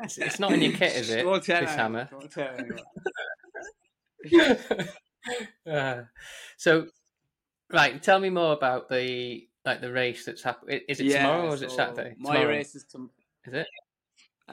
it's, 0.00 0.38
not 0.38 0.52
in 0.52 0.62
your 0.62 0.72
kit, 0.72 0.94
is 0.96 1.10
it? 1.10 1.24
This 1.24 1.48
anyone. 1.48 1.74
hammer. 1.74 2.08
Don't 2.10 2.30
tell 2.30 2.54
anyone. 2.58 2.84
uh, 5.70 6.02
so, 6.56 6.86
right, 7.72 8.02
tell 8.02 8.18
me 8.18 8.30
more 8.30 8.52
about 8.52 8.88
the 8.88 9.48
like 9.64 9.80
the 9.80 9.92
race 9.92 10.24
that's 10.26 10.42
happening. 10.42 10.80
Is 10.88 11.00
it 11.00 11.06
yeah, 11.06 11.22
tomorrow 11.22 11.50
or 11.50 11.54
is 11.54 11.60
so 11.60 11.66
it 11.66 11.70
Saturday? 11.70 12.14
My 12.18 12.34
tomorrow. 12.34 12.50
race 12.50 12.74
is 12.74 12.84
tomorrow. 12.84 13.10
Is 13.46 13.54
it? 13.54 13.66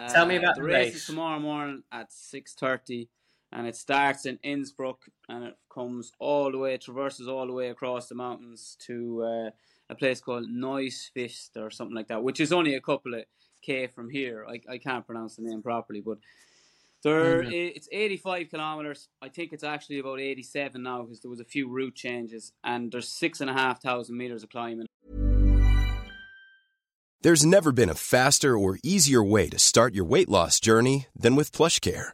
Tell 0.10 0.26
me 0.26 0.38
uh, 0.38 0.40
about 0.40 0.56
the, 0.56 0.62
the 0.62 0.68
race. 0.68 0.94
race 0.94 1.06
tomorrow 1.06 1.40
morning 1.40 1.84
at 1.92 2.14
six 2.14 2.54
thirty, 2.54 3.10
and 3.52 3.68
it 3.68 3.76
starts 3.76 4.26
in 4.26 4.40
Innsbruck, 4.44 5.06
and 5.28 5.44
it 5.44 5.58
comes 5.74 6.14
all 6.20 6.52
the 6.52 6.58
way, 6.58 6.78
traverses 6.78 7.28
all 7.28 7.46
the 7.46 7.54
way 7.54 7.70
across 7.70 8.08
the 8.08 8.16
mountains 8.16 8.78
to 8.88 9.24
uh, 9.24 9.50
a 9.92 9.96
place 9.96 10.22
called 10.22 10.50
Neuschwist 10.50 11.58
or 11.58 11.70
something 11.70 11.96
like 11.96 12.08
that, 12.08 12.24
which 12.24 12.40
is 12.40 12.54
only 12.54 12.76
a 12.76 12.82
couple 12.82 13.14
of 13.14 13.26
k 13.62 13.88
from 13.88 14.10
here. 14.10 14.46
I 14.50 14.62
I 14.74 14.78
can't 14.78 15.06
pronounce 15.06 15.36
the 15.36 15.44
name 15.44 15.62
properly, 15.62 16.02
but 16.02 16.18
there 17.04 17.44
mm-hmm. 17.44 17.52
it's 17.52 17.90
eighty 17.92 18.18
five 18.18 18.50
kilometers. 18.50 19.10
I 19.22 19.30
think 19.30 19.52
it's 19.54 19.64
actually 19.64 20.00
about 20.00 20.20
eighty 20.20 20.44
seven 20.44 20.84
now 20.84 21.04
because 21.04 21.20
there 21.20 21.30
was 21.30 21.42
a 21.42 21.46
few 21.46 21.70
route 21.70 21.96
changes, 21.96 22.54
and 22.64 22.92
there's 22.92 23.10
six 23.10 23.42
and 23.42 23.50
a 23.50 23.54
half 23.54 23.82
thousand 23.82 24.18
meters 24.18 24.44
of 24.44 24.50
climbing. 24.50 24.88
There's 27.22 27.46
never 27.46 27.72
been 27.72 27.90
a 27.90 27.94
faster 27.94 28.58
or 28.58 28.80
easier 28.84 29.24
way 29.24 29.48
to 29.50 29.60
start 29.60 29.94
your 29.94 30.06
weight 30.06 30.30
loss 30.30 30.60
journey 30.60 31.06
than 31.16 31.36
with 31.36 31.52
PlushCare. 31.52 32.14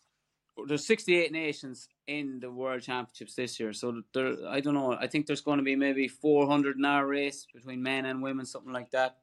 there's 0.67 0.85
68 0.85 1.31
nations 1.31 1.87
in 2.07 2.39
the 2.39 2.51
World 2.51 2.81
Championships 2.81 3.35
this 3.35 3.59
year. 3.59 3.73
So 3.73 4.01
there, 4.13 4.35
I 4.49 4.59
don't 4.59 4.73
know. 4.73 4.93
I 4.99 5.07
think 5.07 5.25
there's 5.25 5.41
going 5.41 5.57
to 5.57 5.63
be 5.63 5.75
maybe 5.75 6.07
400 6.07 6.77
in 6.77 6.85
our 6.85 7.05
race 7.05 7.47
between 7.53 7.81
men 7.81 8.05
and 8.05 8.21
women, 8.21 8.45
something 8.45 8.73
like 8.73 8.91
that. 8.91 9.17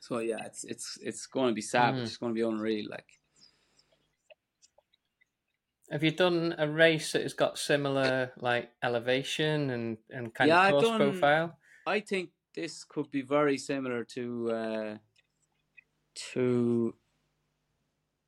So 0.00 0.18
yeah, 0.18 0.44
it's 0.44 0.64
it's 0.64 0.98
it's 1.02 1.26
going 1.26 1.48
to 1.48 1.54
be 1.54 1.62
savage. 1.62 2.00
Mm. 2.00 2.04
It's 2.04 2.16
going 2.16 2.32
to 2.32 2.34
be 2.34 2.46
unreal. 2.46 2.86
Like, 2.88 3.06
have 5.90 6.04
you 6.04 6.12
done 6.12 6.54
a 6.58 6.68
race 6.68 7.12
that 7.12 7.22
has 7.22 7.34
got 7.34 7.58
similar 7.58 8.32
like 8.38 8.70
elevation 8.82 9.70
and 9.70 9.98
and 10.10 10.32
kind 10.34 10.48
yeah, 10.48 10.66
of 10.66 10.72
course 10.72 10.84
done, 10.84 10.98
profile? 10.98 11.58
I 11.86 12.00
think 12.00 12.30
this 12.54 12.84
could 12.84 13.10
be 13.10 13.22
very 13.22 13.58
similar 13.58 14.04
to 14.04 14.50
uh, 14.50 14.96
to 16.32 16.94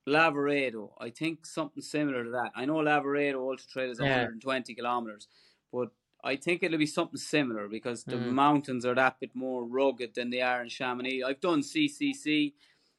Lavaredo. 0.08 0.90
I 1.00 1.10
think 1.10 1.46
something 1.46 1.82
similar 1.82 2.24
to 2.24 2.30
that. 2.30 2.50
I 2.56 2.64
know 2.64 2.76
Lavaredo 2.76 3.36
Ultra 3.36 3.66
Trail 3.68 3.90
is 3.90 4.00
yeah. 4.00 4.08
120 4.08 4.74
kilometers, 4.74 5.28
but 5.72 5.90
I 6.24 6.36
think 6.36 6.62
it'll 6.62 6.78
be 6.78 6.86
something 6.86 7.18
similar 7.18 7.68
because 7.68 8.04
the 8.04 8.16
mm. 8.16 8.32
mountains 8.32 8.84
are 8.84 8.94
that 8.94 9.20
bit 9.20 9.30
more 9.34 9.64
rugged 9.64 10.14
than 10.14 10.30
they 10.30 10.40
are 10.40 10.62
in 10.62 10.68
Chamonix. 10.68 11.22
I've 11.22 11.40
done 11.40 11.62
CCC, 11.62 12.54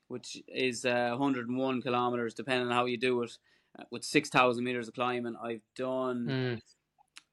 which 0.07 0.41
is 0.47 0.85
uh, 0.85 1.09
101 1.17 1.81
kilometers, 1.81 2.33
depending 2.33 2.67
on 2.67 2.73
how 2.73 2.85
you 2.85 2.97
do 2.97 3.21
it, 3.23 3.37
uh, 3.77 3.83
with 3.91 4.03
6,000 4.03 4.63
meters 4.63 4.87
of 4.87 4.93
climbing. 4.93 5.35
I've 5.41 5.63
done. 5.75 6.27
Mm. 6.27 6.61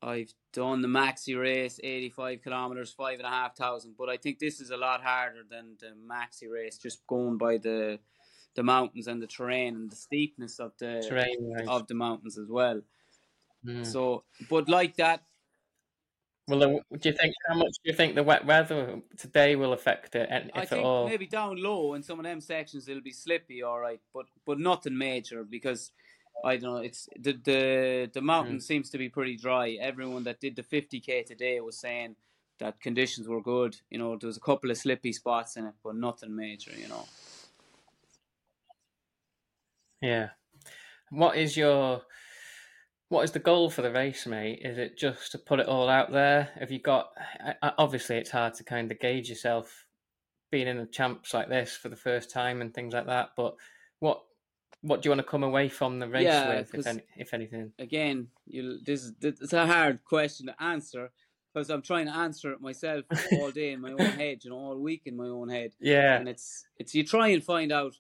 I've 0.02 0.34
done 0.52 0.82
the 0.82 0.88
maxi 0.88 1.40
race, 1.40 1.80
85 1.82 2.42
kilometers, 2.42 2.92
five 2.92 3.18
and 3.18 3.26
a 3.26 3.30
half 3.30 3.56
thousand. 3.56 3.94
But 3.98 4.10
I 4.10 4.18
think 4.18 4.38
this 4.38 4.60
is 4.60 4.70
a 4.70 4.76
lot 4.76 5.02
harder 5.02 5.42
than 5.48 5.76
the 5.80 5.94
maxi 5.96 6.50
race, 6.52 6.76
just 6.76 7.06
going 7.06 7.38
by 7.38 7.56
the 7.56 7.98
the 8.56 8.62
mountains 8.62 9.06
and 9.06 9.22
the 9.22 9.26
terrain 9.26 9.76
and 9.76 9.90
the 9.90 9.96
steepness 9.96 10.58
of 10.58 10.72
the 10.78 11.04
terrain 11.08 11.52
right. 11.54 11.68
of 11.68 11.86
the 11.86 11.94
mountains 11.94 12.36
as 12.36 12.48
well. 12.48 12.80
Mm. 13.64 13.86
So, 13.86 14.24
but 14.50 14.68
like 14.68 14.96
that. 14.96 15.22
Well, 16.48 16.60
do 16.60 17.08
you 17.08 17.12
think 17.12 17.34
how 17.48 17.56
much 17.56 17.72
do 17.84 17.90
you 17.90 17.92
think 17.92 18.14
the 18.14 18.22
wet 18.22 18.46
weather 18.46 19.00
today 19.16 19.56
will 19.56 19.72
affect 19.72 20.14
it, 20.14 20.28
if 20.30 20.50
I 20.54 20.64
think 20.64 20.80
at 20.80 20.84
all? 20.84 21.08
Maybe 21.08 21.26
down 21.26 21.60
low 21.60 21.94
in 21.94 22.04
some 22.04 22.20
of 22.20 22.24
them 22.24 22.40
sections 22.40 22.88
it'll 22.88 23.02
be 23.02 23.12
slippy, 23.12 23.62
all 23.62 23.80
right, 23.80 24.00
but 24.14 24.26
but 24.44 24.60
nothing 24.60 24.96
major 24.96 25.42
because 25.42 25.90
I 26.44 26.56
don't 26.56 26.74
know. 26.74 26.80
It's 26.82 27.08
the 27.18 27.32
the 27.32 28.10
the 28.14 28.20
mountain 28.20 28.58
mm. 28.58 28.62
seems 28.62 28.90
to 28.90 28.98
be 28.98 29.08
pretty 29.08 29.36
dry. 29.36 29.76
Everyone 29.80 30.22
that 30.24 30.40
did 30.40 30.54
the 30.54 30.62
50k 30.62 31.26
today 31.26 31.60
was 31.60 31.78
saying 31.78 32.14
that 32.60 32.80
conditions 32.80 33.26
were 33.26 33.42
good. 33.42 33.76
You 33.90 33.98
know, 33.98 34.16
there 34.16 34.28
was 34.28 34.36
a 34.36 34.40
couple 34.40 34.70
of 34.70 34.78
slippy 34.78 35.12
spots 35.12 35.56
in 35.56 35.66
it, 35.66 35.74
but 35.82 35.96
nothing 35.96 36.34
major. 36.36 36.70
You 36.78 36.88
know. 36.88 37.06
Yeah. 40.06 40.28
What 41.10 41.36
is 41.36 41.56
your 41.56 42.02
what 43.08 43.22
is 43.22 43.30
the 43.30 43.38
goal 43.38 43.70
for 43.70 43.82
the 43.82 43.92
race, 43.92 44.26
mate? 44.26 44.60
Is 44.62 44.78
it 44.78 44.98
just 44.98 45.32
to 45.32 45.38
put 45.38 45.60
it 45.60 45.68
all 45.68 45.88
out 45.88 46.12
there? 46.12 46.50
Have 46.58 46.70
you 46.70 46.80
got 46.80 47.10
obviously 47.78 48.16
it's 48.16 48.30
hard 48.30 48.54
to 48.54 48.64
kind 48.64 48.90
of 48.90 48.98
gauge 48.98 49.28
yourself 49.28 49.86
being 50.50 50.68
in 50.68 50.78
the 50.78 50.86
champs 50.86 51.34
like 51.34 51.48
this 51.48 51.76
for 51.76 51.88
the 51.88 51.96
first 51.96 52.30
time 52.30 52.60
and 52.60 52.72
things 52.72 52.94
like 52.94 53.06
that, 53.06 53.30
but 53.36 53.54
what 54.00 54.22
what 54.82 55.02
do 55.02 55.06
you 55.06 55.10
want 55.10 55.20
to 55.20 55.30
come 55.30 55.42
away 55.42 55.68
from 55.68 55.98
the 55.98 56.08
race 56.08 56.24
yeah, 56.24 56.58
with, 56.58 56.74
if, 56.74 56.86
any, 56.86 57.02
if 57.16 57.34
anything? 57.34 57.72
Again, 57.78 58.28
you 58.46 58.78
this 58.84 59.02
is 59.02 59.12
it's 59.20 59.52
a 59.52 59.66
hard 59.66 60.04
question 60.04 60.46
to 60.46 60.62
answer 60.62 61.10
because 61.52 61.70
I'm 61.70 61.82
trying 61.82 62.06
to 62.06 62.14
answer 62.14 62.52
it 62.52 62.60
myself 62.60 63.04
all 63.32 63.50
day 63.50 63.72
in 63.72 63.80
my 63.80 63.92
own 63.92 63.98
head, 64.20 64.44
you 64.44 64.50
know, 64.50 64.56
all 64.56 64.78
week 64.78 65.02
in 65.06 65.16
my 65.16 65.26
own 65.26 65.48
head. 65.48 65.72
Yeah, 65.80 66.16
and 66.16 66.28
it's 66.28 66.66
it's 66.76 66.94
you 66.94 67.04
try 67.04 67.28
and 67.28 67.42
find 67.42 67.72
out 67.72 67.94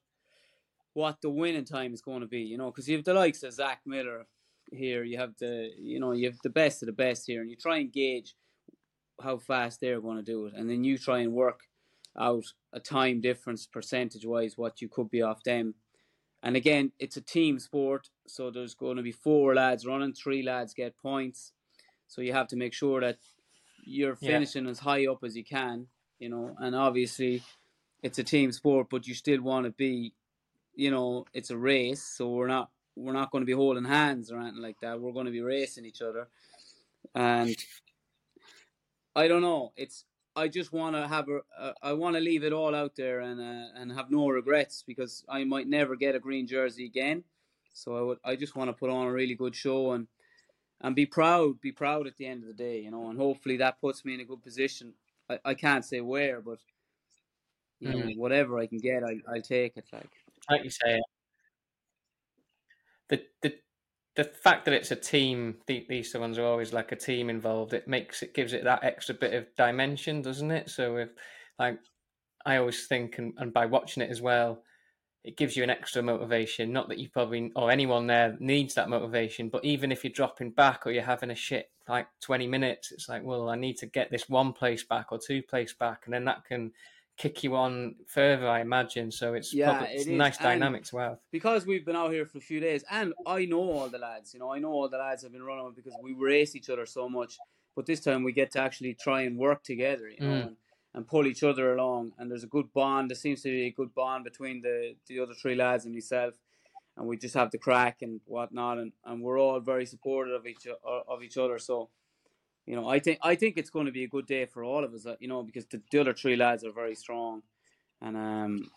what 0.96 1.20
the 1.20 1.28
winning 1.28 1.66
time 1.66 1.92
is 1.92 2.00
going 2.00 2.22
to 2.22 2.26
be, 2.26 2.40
you 2.40 2.56
know, 2.56 2.70
because 2.70 2.88
you 2.88 2.96
have 2.96 3.04
the 3.04 3.12
likes 3.12 3.42
of 3.42 3.52
Zach 3.52 3.80
Miller 3.84 4.24
here, 4.72 5.04
you 5.04 5.18
have 5.18 5.34
the, 5.38 5.70
you 5.78 6.00
know, 6.00 6.12
you 6.12 6.26
have 6.26 6.38
the 6.42 6.48
best 6.48 6.82
of 6.82 6.86
the 6.86 6.92
best 6.92 7.24
here, 7.26 7.42
and 7.42 7.50
you 7.50 7.56
try 7.56 7.76
and 7.76 7.92
gauge 7.92 8.34
how 9.22 9.36
fast 9.36 9.78
they're 9.78 10.00
going 10.00 10.16
to 10.16 10.22
do 10.22 10.46
it, 10.46 10.54
and 10.56 10.70
then 10.70 10.84
you 10.84 10.96
try 10.96 11.18
and 11.18 11.34
work 11.34 11.60
out 12.18 12.46
a 12.72 12.80
time 12.80 13.20
difference 13.20 13.66
percentage 13.66 14.24
wise 14.24 14.56
what 14.56 14.80
you 14.80 14.88
could 14.88 15.10
be 15.10 15.20
off 15.20 15.44
them. 15.44 15.74
And 16.42 16.56
again, 16.56 16.92
it's 16.98 17.18
a 17.18 17.20
team 17.20 17.58
sport, 17.58 18.08
so 18.26 18.50
there's 18.50 18.74
going 18.74 18.96
to 18.96 19.02
be 19.02 19.12
four 19.12 19.54
lads 19.54 19.84
running, 19.84 20.14
three 20.14 20.42
lads 20.42 20.72
get 20.72 20.96
points, 20.96 21.52
so 22.08 22.22
you 22.22 22.32
have 22.32 22.48
to 22.48 22.56
make 22.56 22.72
sure 22.72 23.02
that 23.02 23.18
you're 23.84 24.16
finishing 24.16 24.64
yeah. 24.64 24.70
as 24.70 24.78
high 24.78 25.06
up 25.06 25.22
as 25.24 25.36
you 25.36 25.44
can, 25.44 25.88
you 26.18 26.30
know, 26.30 26.56
and 26.58 26.74
obviously 26.74 27.42
it's 28.02 28.18
a 28.18 28.24
team 28.24 28.50
sport, 28.50 28.86
but 28.90 29.06
you 29.06 29.12
still 29.12 29.42
want 29.42 29.66
to 29.66 29.72
be 29.72 30.14
you 30.76 30.90
know, 30.90 31.24
it's 31.32 31.50
a 31.50 31.56
race, 31.56 32.02
so 32.02 32.28
we're 32.28 32.46
not 32.46 32.70
we're 32.94 33.12
not 33.12 33.30
going 33.30 33.42
to 33.42 33.46
be 33.46 33.52
holding 33.52 33.84
hands 33.84 34.30
or 34.30 34.38
anything 34.38 34.62
like 34.62 34.80
that. 34.80 35.00
We're 35.00 35.12
going 35.12 35.26
to 35.26 35.32
be 35.32 35.40
racing 35.40 35.84
each 35.84 36.02
other, 36.02 36.28
and 37.14 37.56
I 39.14 39.26
don't 39.26 39.42
know. 39.42 39.72
It's 39.76 40.04
I 40.36 40.48
just 40.48 40.72
want 40.72 40.94
to 40.94 41.08
have 41.08 41.28
a, 41.28 41.40
a 41.58 41.74
I 41.82 41.92
want 41.94 42.14
to 42.16 42.20
leave 42.20 42.44
it 42.44 42.52
all 42.52 42.74
out 42.74 42.94
there 42.94 43.20
and 43.20 43.40
uh, 43.40 43.80
and 43.80 43.90
have 43.92 44.10
no 44.10 44.28
regrets 44.28 44.84
because 44.86 45.24
I 45.28 45.44
might 45.44 45.66
never 45.66 45.96
get 45.96 46.14
a 46.14 46.20
green 46.20 46.46
jersey 46.46 46.84
again. 46.84 47.24
So 47.72 47.96
I 47.96 48.00
would 48.02 48.18
I 48.24 48.36
just 48.36 48.54
want 48.54 48.68
to 48.68 48.74
put 48.74 48.90
on 48.90 49.06
a 49.06 49.12
really 49.12 49.34
good 49.34 49.56
show 49.56 49.92
and 49.92 50.06
and 50.82 50.94
be 50.94 51.06
proud, 51.06 51.58
be 51.62 51.72
proud 51.72 52.06
at 52.06 52.18
the 52.18 52.26
end 52.26 52.42
of 52.42 52.48
the 52.48 52.54
day, 52.54 52.82
you 52.82 52.90
know, 52.90 53.08
and 53.08 53.18
hopefully 53.18 53.56
that 53.56 53.80
puts 53.80 54.04
me 54.04 54.12
in 54.12 54.20
a 54.20 54.24
good 54.24 54.42
position. 54.42 54.92
I, 55.28 55.38
I 55.42 55.54
can't 55.54 55.84
say 55.84 56.02
where, 56.02 56.42
but 56.42 56.58
you 57.80 57.88
know, 57.88 57.98
mm. 57.98 58.16
whatever 58.18 58.58
I 58.58 58.66
can 58.66 58.78
get, 58.78 59.02
I 59.02 59.20
I'll 59.26 59.40
take 59.40 59.78
it. 59.78 59.86
Like 59.92 60.12
like 60.50 60.64
you 60.64 60.70
say, 60.70 61.00
the 63.08 63.22
the 63.42 63.54
the 64.16 64.24
fact 64.24 64.64
that 64.64 64.74
it's 64.74 64.90
a 64.90 64.96
team, 64.96 65.56
the, 65.66 65.84
these 65.88 66.14
ones 66.14 66.38
are 66.38 66.46
always 66.46 66.72
like 66.72 66.90
a 66.90 66.96
team 66.96 67.28
involved. 67.28 67.74
It 67.74 67.86
makes 67.86 68.22
it 68.22 68.34
gives 68.34 68.52
it 68.52 68.64
that 68.64 68.82
extra 68.84 69.14
bit 69.14 69.34
of 69.34 69.54
dimension, 69.56 70.22
doesn't 70.22 70.50
it? 70.50 70.70
So 70.70 70.96
if 70.96 71.10
like 71.58 71.78
I 72.46 72.56
always 72.58 72.86
think, 72.86 73.18
and, 73.18 73.34
and 73.38 73.52
by 73.52 73.66
watching 73.66 74.02
it 74.02 74.10
as 74.10 74.22
well, 74.22 74.62
it 75.24 75.36
gives 75.36 75.56
you 75.56 75.64
an 75.64 75.70
extra 75.70 76.02
motivation. 76.02 76.72
Not 76.72 76.88
that 76.88 76.98
you 76.98 77.10
probably 77.10 77.52
or 77.56 77.70
anyone 77.70 78.06
there 78.06 78.36
needs 78.40 78.74
that 78.74 78.88
motivation, 78.88 79.48
but 79.50 79.64
even 79.64 79.92
if 79.92 80.04
you're 80.04 80.12
dropping 80.12 80.52
back 80.52 80.86
or 80.86 80.92
you're 80.92 81.02
having 81.02 81.30
a 81.30 81.34
shit 81.34 81.70
like 81.88 82.08
20 82.22 82.46
minutes, 82.46 82.92
it's 82.92 83.08
like, 83.08 83.24
well, 83.24 83.48
I 83.50 83.56
need 83.56 83.76
to 83.78 83.86
get 83.86 84.10
this 84.10 84.28
one 84.28 84.52
place 84.52 84.84
back 84.84 85.12
or 85.12 85.18
two 85.18 85.42
place 85.42 85.74
back, 85.74 86.02
and 86.06 86.14
then 86.14 86.24
that 86.26 86.44
can 86.46 86.72
kick 87.16 87.42
you 87.42 87.56
on 87.56 87.96
further, 88.06 88.48
I 88.48 88.60
imagine. 88.60 89.10
So 89.10 89.34
it's 89.34 89.54
yeah, 89.54 89.78
probably, 89.78 89.94
it's 89.94 90.06
it 90.06 90.16
nice 90.16 90.38
dynamic 90.38 90.84
to 90.84 90.98
have. 90.98 91.18
Because 91.30 91.66
we've 91.66 91.84
been 91.84 91.96
out 91.96 92.12
here 92.12 92.26
for 92.26 92.38
a 92.38 92.42
few 92.42 92.60
days, 92.60 92.84
and 92.90 93.14
I 93.26 93.44
know 93.46 93.60
all 93.60 93.88
the 93.88 93.98
lads. 93.98 94.34
You 94.34 94.40
know, 94.40 94.52
I 94.52 94.58
know 94.58 94.70
all 94.70 94.88
the 94.88 94.98
lads 94.98 95.22
have 95.22 95.32
been 95.32 95.42
running 95.42 95.72
because 95.74 95.94
we 96.02 96.12
race 96.12 96.54
each 96.54 96.70
other 96.70 96.86
so 96.86 97.08
much. 97.08 97.38
But 97.74 97.86
this 97.86 98.00
time 98.00 98.24
we 98.24 98.32
get 98.32 98.50
to 98.52 98.60
actually 98.60 98.94
try 98.94 99.22
and 99.22 99.36
work 99.38 99.62
together. 99.62 100.08
You 100.08 100.20
know. 100.20 100.32
Mm. 100.32 100.46
And, 100.46 100.56
and 100.94 101.06
pull 101.06 101.26
each 101.26 101.42
other 101.42 101.74
along, 101.74 102.12
and 102.16 102.30
there's 102.30 102.42
a 102.42 102.46
good 102.46 102.72
bond. 102.72 103.10
There 103.10 103.16
seems 103.16 103.42
to 103.42 103.50
be 103.50 103.66
a 103.66 103.70
good 103.70 103.94
bond 103.94 104.24
between 104.24 104.62
the, 104.62 104.94
the 105.06 105.20
other 105.20 105.34
three 105.34 105.54
lads 105.54 105.84
and 105.84 105.92
myself, 105.92 106.32
and 106.96 107.06
we 107.06 107.18
just 107.18 107.34
have 107.34 107.50
the 107.50 107.58
crack 107.58 108.00
and 108.00 108.18
whatnot, 108.24 108.78
and, 108.78 108.92
and 109.04 109.20
we're 109.20 109.38
all 109.38 109.60
very 109.60 109.84
supportive 109.84 110.32
of 110.32 110.46
each 110.46 110.66
of 110.66 111.22
each 111.22 111.36
other. 111.36 111.58
So 111.58 111.90
you 112.66 112.76
know, 112.76 112.88
I 112.88 112.98
think 112.98 113.18
I 113.22 113.34
think 113.36 113.56
it's 113.56 113.70
going 113.70 113.86
to 113.86 113.92
be 113.92 114.04
a 114.04 114.08
good 114.08 114.26
day 114.26 114.46
for 114.46 114.64
all 114.64 114.84
of 114.84 114.92
us. 114.92 115.06
Uh, 115.06 115.16
you 115.20 115.28
know, 115.28 115.42
because 115.42 115.66
the, 115.66 115.80
the 115.90 116.00
other 116.00 116.12
three 116.12 116.36
lads 116.36 116.64
are 116.64 116.72
very 116.72 116.94
strong, 116.94 117.42
and 118.00 118.16
um. 118.16 118.70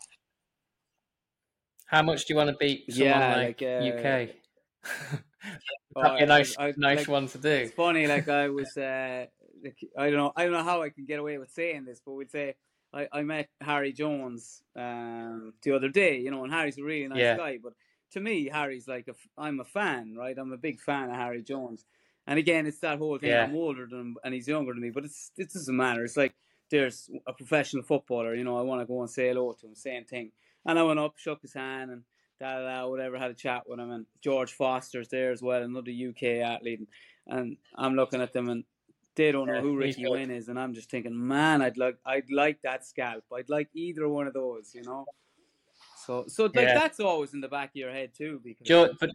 How 1.86 2.02
much 2.02 2.26
do 2.26 2.32
you 2.32 2.36
want 2.36 2.50
to 2.50 2.56
beat 2.56 2.84
someone 2.88 3.08
yeah, 3.08 3.36
like, 3.36 3.60
like 3.60 3.62
uh, 3.62 3.84
UK? 3.84 4.30
That'd 5.96 6.18
be 6.18 6.22
a 6.22 6.26
nice, 6.26 6.56
I, 6.56 6.68
I, 6.68 6.74
nice 6.76 6.98
like, 6.98 7.08
one 7.08 7.26
to 7.26 7.38
do. 7.38 7.48
It's 7.48 7.72
funny, 7.72 8.06
like 8.06 8.28
I 8.28 8.48
was, 8.48 8.76
uh, 8.76 9.26
I 9.98 10.10
don't 10.10 10.16
know, 10.16 10.32
I 10.36 10.44
don't 10.44 10.52
know 10.52 10.62
how 10.62 10.82
I 10.82 10.90
can 10.90 11.04
get 11.04 11.18
away 11.18 11.38
with 11.38 11.50
saying 11.50 11.84
this, 11.86 12.00
but 12.04 12.12
we'd 12.12 12.30
say 12.30 12.54
I, 12.92 13.08
I 13.12 13.22
met 13.22 13.48
Harry 13.60 13.92
Jones 13.92 14.62
um, 14.76 15.54
the 15.62 15.72
other 15.72 15.88
day, 15.88 16.18
you 16.18 16.30
know, 16.30 16.44
and 16.44 16.52
Harry's 16.52 16.78
a 16.78 16.84
really 16.84 17.08
nice 17.08 17.18
yeah. 17.18 17.36
guy, 17.36 17.58
but 17.62 17.72
to 18.12 18.20
me, 18.20 18.48
Harry's 18.48 18.88
like 18.88 19.08
a, 19.08 19.14
I'm 19.36 19.60
a 19.60 19.64
fan, 19.64 20.14
right? 20.16 20.36
I'm 20.38 20.52
a 20.52 20.56
big 20.56 20.80
fan 20.80 21.10
of 21.10 21.16
Harry 21.16 21.42
Jones, 21.42 21.84
and 22.26 22.38
again, 22.38 22.66
it's 22.66 22.80
that 22.80 22.98
whole 22.98 23.18
thing. 23.18 23.30
Yeah. 23.30 23.44
I'm 23.44 23.54
older 23.54 23.86
than 23.86 24.00
him 24.00 24.16
and 24.24 24.34
he's 24.34 24.48
younger 24.48 24.72
than 24.72 24.82
me, 24.82 24.90
but 24.90 25.04
it's 25.04 25.32
it 25.36 25.52
doesn't 25.52 25.76
matter. 25.76 26.04
It's 26.04 26.16
like 26.16 26.34
there's 26.70 27.10
a 27.26 27.32
professional 27.32 27.82
footballer. 27.82 28.34
You 28.34 28.44
know, 28.44 28.56
I 28.56 28.62
want 28.62 28.80
to 28.80 28.86
go 28.86 29.00
and 29.00 29.10
say 29.10 29.28
hello 29.28 29.52
to 29.60 29.66
him. 29.66 29.74
Same 29.74 30.04
thing. 30.04 30.32
And 30.64 30.78
I 30.78 30.82
went 30.82 31.00
up, 31.00 31.14
shook 31.16 31.42
his 31.42 31.54
hand, 31.54 31.90
and 31.90 32.02
da 32.38 32.60
da 32.60 32.88
whatever. 32.88 33.18
Had 33.18 33.30
a 33.30 33.34
chat 33.34 33.62
with 33.66 33.80
him, 33.80 33.90
and 33.90 34.06
George 34.22 34.52
Foster's 34.52 35.08
there 35.08 35.32
as 35.32 35.42
well, 35.42 35.62
another 35.62 35.90
UK 35.90 36.22
athlete. 36.44 36.80
And 37.26 37.56
I'm 37.76 37.94
looking 37.94 38.20
at 38.20 38.32
them, 38.32 38.48
and 38.48 38.64
they 39.14 39.32
don't 39.32 39.46
know 39.46 39.60
who 39.60 39.76
Ricki 39.78 40.08
Wynne 40.08 40.30
is, 40.30 40.48
and 40.48 40.58
I'm 40.58 40.74
just 40.74 40.90
thinking, 40.90 41.26
man, 41.26 41.62
I'd 41.62 41.78
like 41.78 41.96
I'd 42.04 42.30
like 42.30 42.62
that 42.62 42.86
scalp. 42.86 43.24
I'd 43.34 43.48
like 43.48 43.68
either 43.74 44.08
one 44.08 44.26
of 44.26 44.34
those, 44.34 44.74
you 44.74 44.82
know. 44.82 45.06
So 46.04 46.24
so 46.28 46.44
like 46.44 46.54
yeah. 46.54 46.74
that's 46.74 47.00
always 47.00 47.34
in 47.34 47.40
the 47.40 47.48
back 47.48 47.70
of 47.70 47.76
your 47.76 47.92
head 47.92 48.10
too, 48.16 48.40
because 48.42 48.66
George, 48.66 48.92
but 49.00 49.10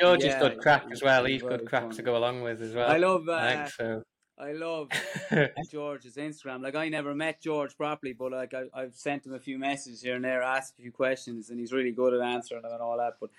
George 0.00 0.24
yeah, 0.24 0.36
is 0.36 0.42
good 0.42 0.58
crack 0.58 0.86
as 0.90 1.02
well. 1.02 1.24
He's 1.24 1.42
good 1.42 1.66
crack 1.66 1.82
fun. 1.82 1.90
to 1.92 2.02
go 2.02 2.16
along 2.16 2.42
with 2.42 2.62
as 2.62 2.74
well. 2.74 2.90
I 2.90 2.96
love. 2.96 3.28
Uh, 3.28 3.68
so. 3.68 4.02
I 4.38 4.52
love 4.52 4.88
George's 5.70 6.16
Instagram. 6.16 6.62
Like 6.62 6.74
I 6.74 6.88
never 6.88 7.14
met 7.14 7.42
George 7.42 7.76
properly, 7.76 8.14
but 8.14 8.32
like 8.32 8.54
I, 8.54 8.80
have 8.80 8.94
sent 8.94 9.26
him 9.26 9.34
a 9.34 9.38
few 9.38 9.58
messages 9.58 10.00
here 10.00 10.16
and 10.16 10.24
there, 10.24 10.42
asked 10.42 10.78
a 10.78 10.82
few 10.82 10.90
questions, 10.90 11.50
and 11.50 11.60
he's 11.60 11.74
really 11.74 11.92
good 11.92 12.14
at 12.14 12.22
answering 12.22 12.62
them 12.62 12.72
and 12.72 12.80
all 12.80 12.96
that. 12.96 13.14
But 13.20 13.30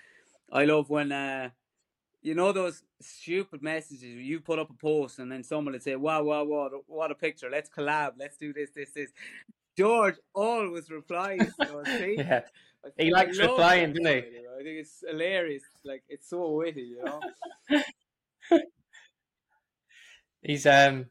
I 0.52 0.64
love 0.64 0.90
when 0.90 1.10
uh, 1.10 1.50
you 2.22 2.36
know 2.36 2.52
those 2.52 2.84
stupid 3.00 3.62
messages 3.62 4.04
you 4.04 4.38
put 4.38 4.60
up 4.60 4.70
a 4.70 4.74
post 4.74 5.18
and 5.18 5.30
then 5.30 5.42
someone 5.42 5.72
would 5.72 5.82
say, 5.82 5.96
"Wow, 5.96 6.22
wow, 6.22 6.44
wow, 6.44 6.70
what 6.86 7.10
a 7.10 7.16
picture! 7.16 7.50
Let's 7.50 7.68
collab. 7.68 8.12
Let's 8.16 8.36
do 8.36 8.52
this, 8.52 8.70
this, 8.70 8.90
this." 8.92 9.10
George 9.76 10.16
always 10.34 10.90
replies. 10.90 11.50
yeah, 11.58 12.42
he 12.98 13.10
likes 13.10 13.38
replying, 13.38 13.92
doesn't 13.92 14.06
he? 14.06 14.42
I 14.62 14.64
think 14.64 14.78
it's 14.78 15.02
hilarious. 15.08 15.62
Like 15.84 16.04
it's 16.08 16.28
so 16.30 16.50
witty, 16.52 16.82
you 16.82 17.04
know. 17.04 17.20
He's 20.42 20.66
um 20.66 21.06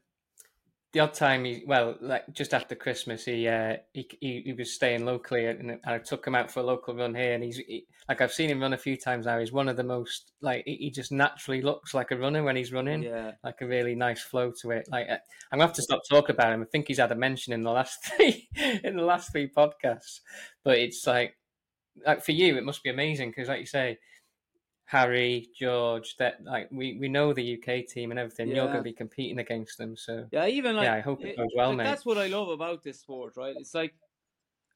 the 0.92 1.00
odd 1.00 1.14
time 1.14 1.44
he 1.44 1.64
well 1.66 1.96
like 2.00 2.24
just 2.34 2.52
after 2.52 2.74
Christmas 2.74 3.24
he 3.24 3.48
uh 3.48 3.76
he 3.94 4.06
he, 4.20 4.42
he 4.44 4.52
was 4.52 4.74
staying 4.74 5.06
locally 5.06 5.46
and 5.46 5.80
I 5.86 5.98
took 5.98 6.26
him 6.26 6.34
out 6.34 6.50
for 6.50 6.60
a 6.60 6.64
local 6.64 6.94
run 6.94 7.14
here 7.14 7.32
and 7.32 7.42
he's 7.42 7.56
he, 7.56 7.86
like 8.08 8.20
I've 8.20 8.32
seen 8.32 8.50
him 8.50 8.60
run 8.60 8.74
a 8.74 8.78
few 8.78 8.96
times 8.96 9.24
now 9.24 9.38
he's 9.38 9.52
one 9.52 9.68
of 9.68 9.76
the 9.78 9.84
most 9.84 10.32
like 10.42 10.64
he 10.66 10.90
just 10.90 11.10
naturally 11.10 11.62
looks 11.62 11.94
like 11.94 12.10
a 12.10 12.16
runner 12.16 12.42
when 12.42 12.56
he's 12.56 12.72
running 12.72 13.02
yeah 13.02 13.32
like 13.42 13.62
a 13.62 13.66
really 13.66 13.94
nice 13.94 14.20
flow 14.20 14.52
to 14.60 14.70
it 14.72 14.86
like 14.90 15.08
uh, 15.08 15.16
I'm 15.50 15.58
gonna 15.58 15.68
have 15.68 15.76
to 15.76 15.82
stop 15.82 16.02
talking 16.10 16.36
about 16.36 16.52
him 16.52 16.60
I 16.60 16.66
think 16.66 16.88
he's 16.88 16.98
had 16.98 17.12
a 17.12 17.16
mention 17.16 17.54
in 17.54 17.62
the 17.62 17.70
last 17.70 18.04
three 18.16 18.48
in 18.84 18.96
the 18.96 19.04
last 19.04 19.32
three 19.32 19.48
podcasts 19.48 20.20
but 20.62 20.78
it's 20.78 21.06
like 21.06 21.36
like 22.06 22.24
for 22.24 22.32
you 22.32 22.56
it 22.56 22.64
must 22.64 22.82
be 22.82 22.90
amazing 22.90 23.30
because 23.30 23.48
like 23.48 23.60
you 23.60 23.66
say 23.66 23.98
Harry, 24.92 25.48
George, 25.58 26.16
that 26.18 26.44
like 26.44 26.68
we, 26.70 26.98
we 26.98 27.08
know 27.08 27.32
the 27.32 27.54
UK 27.54 27.86
team 27.86 28.10
and 28.10 28.20
everything. 28.20 28.48
Yeah. 28.48 28.56
You're 28.56 28.66
going 28.66 28.76
to 28.76 28.82
be 28.82 28.92
competing 28.92 29.38
against 29.38 29.78
them, 29.78 29.96
so 29.96 30.26
yeah. 30.30 30.46
Even 30.46 30.76
like, 30.76 30.84
yeah, 30.84 30.94
I 30.94 31.00
hope 31.00 31.24
it 31.24 31.36
goes 31.36 31.48
well, 31.56 31.68
like, 31.68 31.78
mate. 31.78 31.84
That's 31.84 32.04
what 32.04 32.18
I 32.18 32.26
love 32.26 32.48
about 32.48 32.82
this 32.82 33.00
sport, 33.00 33.38
right? 33.38 33.54
It's 33.56 33.74
like 33.74 33.94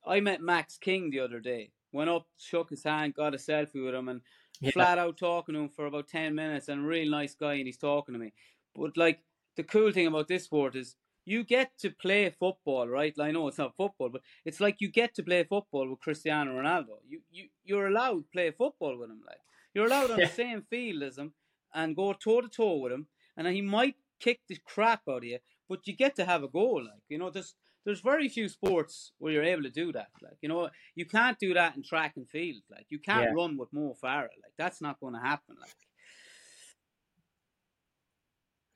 I 0.07 0.21
met 0.21 0.41
Max 0.41 0.79
King 0.79 1.11
the 1.11 1.21
other 1.21 1.39
day. 1.39 1.71
Went 1.93 2.09
up, 2.09 2.27
shook 2.39 2.71
his 2.71 2.83
hand, 2.83 3.13
got 3.13 3.35
a 3.35 3.37
selfie 3.37 3.85
with 3.85 3.95
him, 3.95 4.09
and 4.09 4.23
yeah. 4.63 4.71
flat 4.71 4.97
out 4.97 5.19
talking 5.19 5.55
to 5.55 5.61
him 5.61 5.69
for 5.69 5.85
about 5.85 6.09
ten 6.09 6.35
minutes. 6.35 6.69
And 6.69 6.85
a 6.85 6.89
real 6.89 7.11
nice 7.11 7.35
guy, 7.35 7.55
and 7.55 7.67
he's 7.67 7.77
talking 7.77 8.15
to 8.15 8.19
me. 8.19 8.33
But 8.75 8.97
like 8.97 9.21
the 9.57 9.65
cool 9.65 9.93
thing 9.93 10.07
about 10.07 10.29
this 10.29 10.45
sport 10.45 10.77
is 10.77 10.97
you 11.27 11.43
get 11.45 11.77
to 11.81 11.91
play 11.91 12.31
football, 12.31 12.89
right? 12.89 13.13
I 13.21 13.33
know 13.33 13.49
it's 13.49 13.59
not 13.59 13.77
football, 13.77 14.09
but 14.09 14.23
it's 14.45 14.61
like 14.61 14.77
you 14.79 14.89
get 14.89 15.15
to 15.17 15.25
play 15.25 15.43
football 15.43 15.91
with 15.91 16.01
Cristiano 16.01 16.53
Ronaldo. 16.53 17.01
You 17.07 17.21
you 17.31 17.49
you're 17.65 17.89
allowed 17.89 18.21
to 18.21 18.33
play 18.33 18.51
football 18.53 18.97
with 18.99 19.11
him, 19.11 19.21
like 19.27 19.41
you're 19.75 19.87
allowed 19.87 20.13
on 20.13 20.21
the 20.21 20.29
same 20.29 20.63
field 20.71 21.03
as 21.03 21.19
him 21.19 21.35
and 21.75 21.97
go 21.97 22.13
toe 22.13 22.41
to 22.41 22.49
toe 22.49 22.77
with 22.77 22.93
him, 22.93 23.09
and 23.37 23.47
he 23.49 23.61
might 23.61 23.97
kick 24.21 24.41
the 24.49 24.57
crap 24.65 25.03
out 25.09 25.19
of 25.19 25.25
you, 25.25 25.39
but 25.69 25.87
you 25.87 25.95
get 25.95 26.15
to 26.17 26.25
have 26.25 26.45
a 26.45 26.49
goal. 26.49 26.85
Like 26.85 27.03
you 27.09 27.19
know, 27.19 27.31
there's 27.31 27.55
there's 27.85 28.01
very 28.01 28.29
few 28.29 28.49
sports 28.49 29.13
where 29.19 29.33
you're 29.33 29.43
able 29.43 29.65
to 29.65 29.71
do 29.71 29.93
that. 29.93 30.11
Like 30.23 30.39
you 30.41 30.49
know, 30.49 30.71
you 30.95 31.07
can't 31.07 31.39
do 31.41 31.55
that 31.55 31.77
in 31.77 31.83
track 31.83 32.13
and 32.17 32.29
field. 32.29 32.63
Like 32.71 32.87
you 32.89 33.01
can't 33.01 33.25
yeah. 33.25 33.35
run 33.35 33.59
with 33.59 33.73
Mo 33.73 33.97
Farah. 34.03 34.23
Like 34.23 34.55
that's 34.57 34.81
not 34.81 35.01
going 35.01 35.15
to 35.15 35.21
happen. 35.21 35.57
Like 35.61 35.71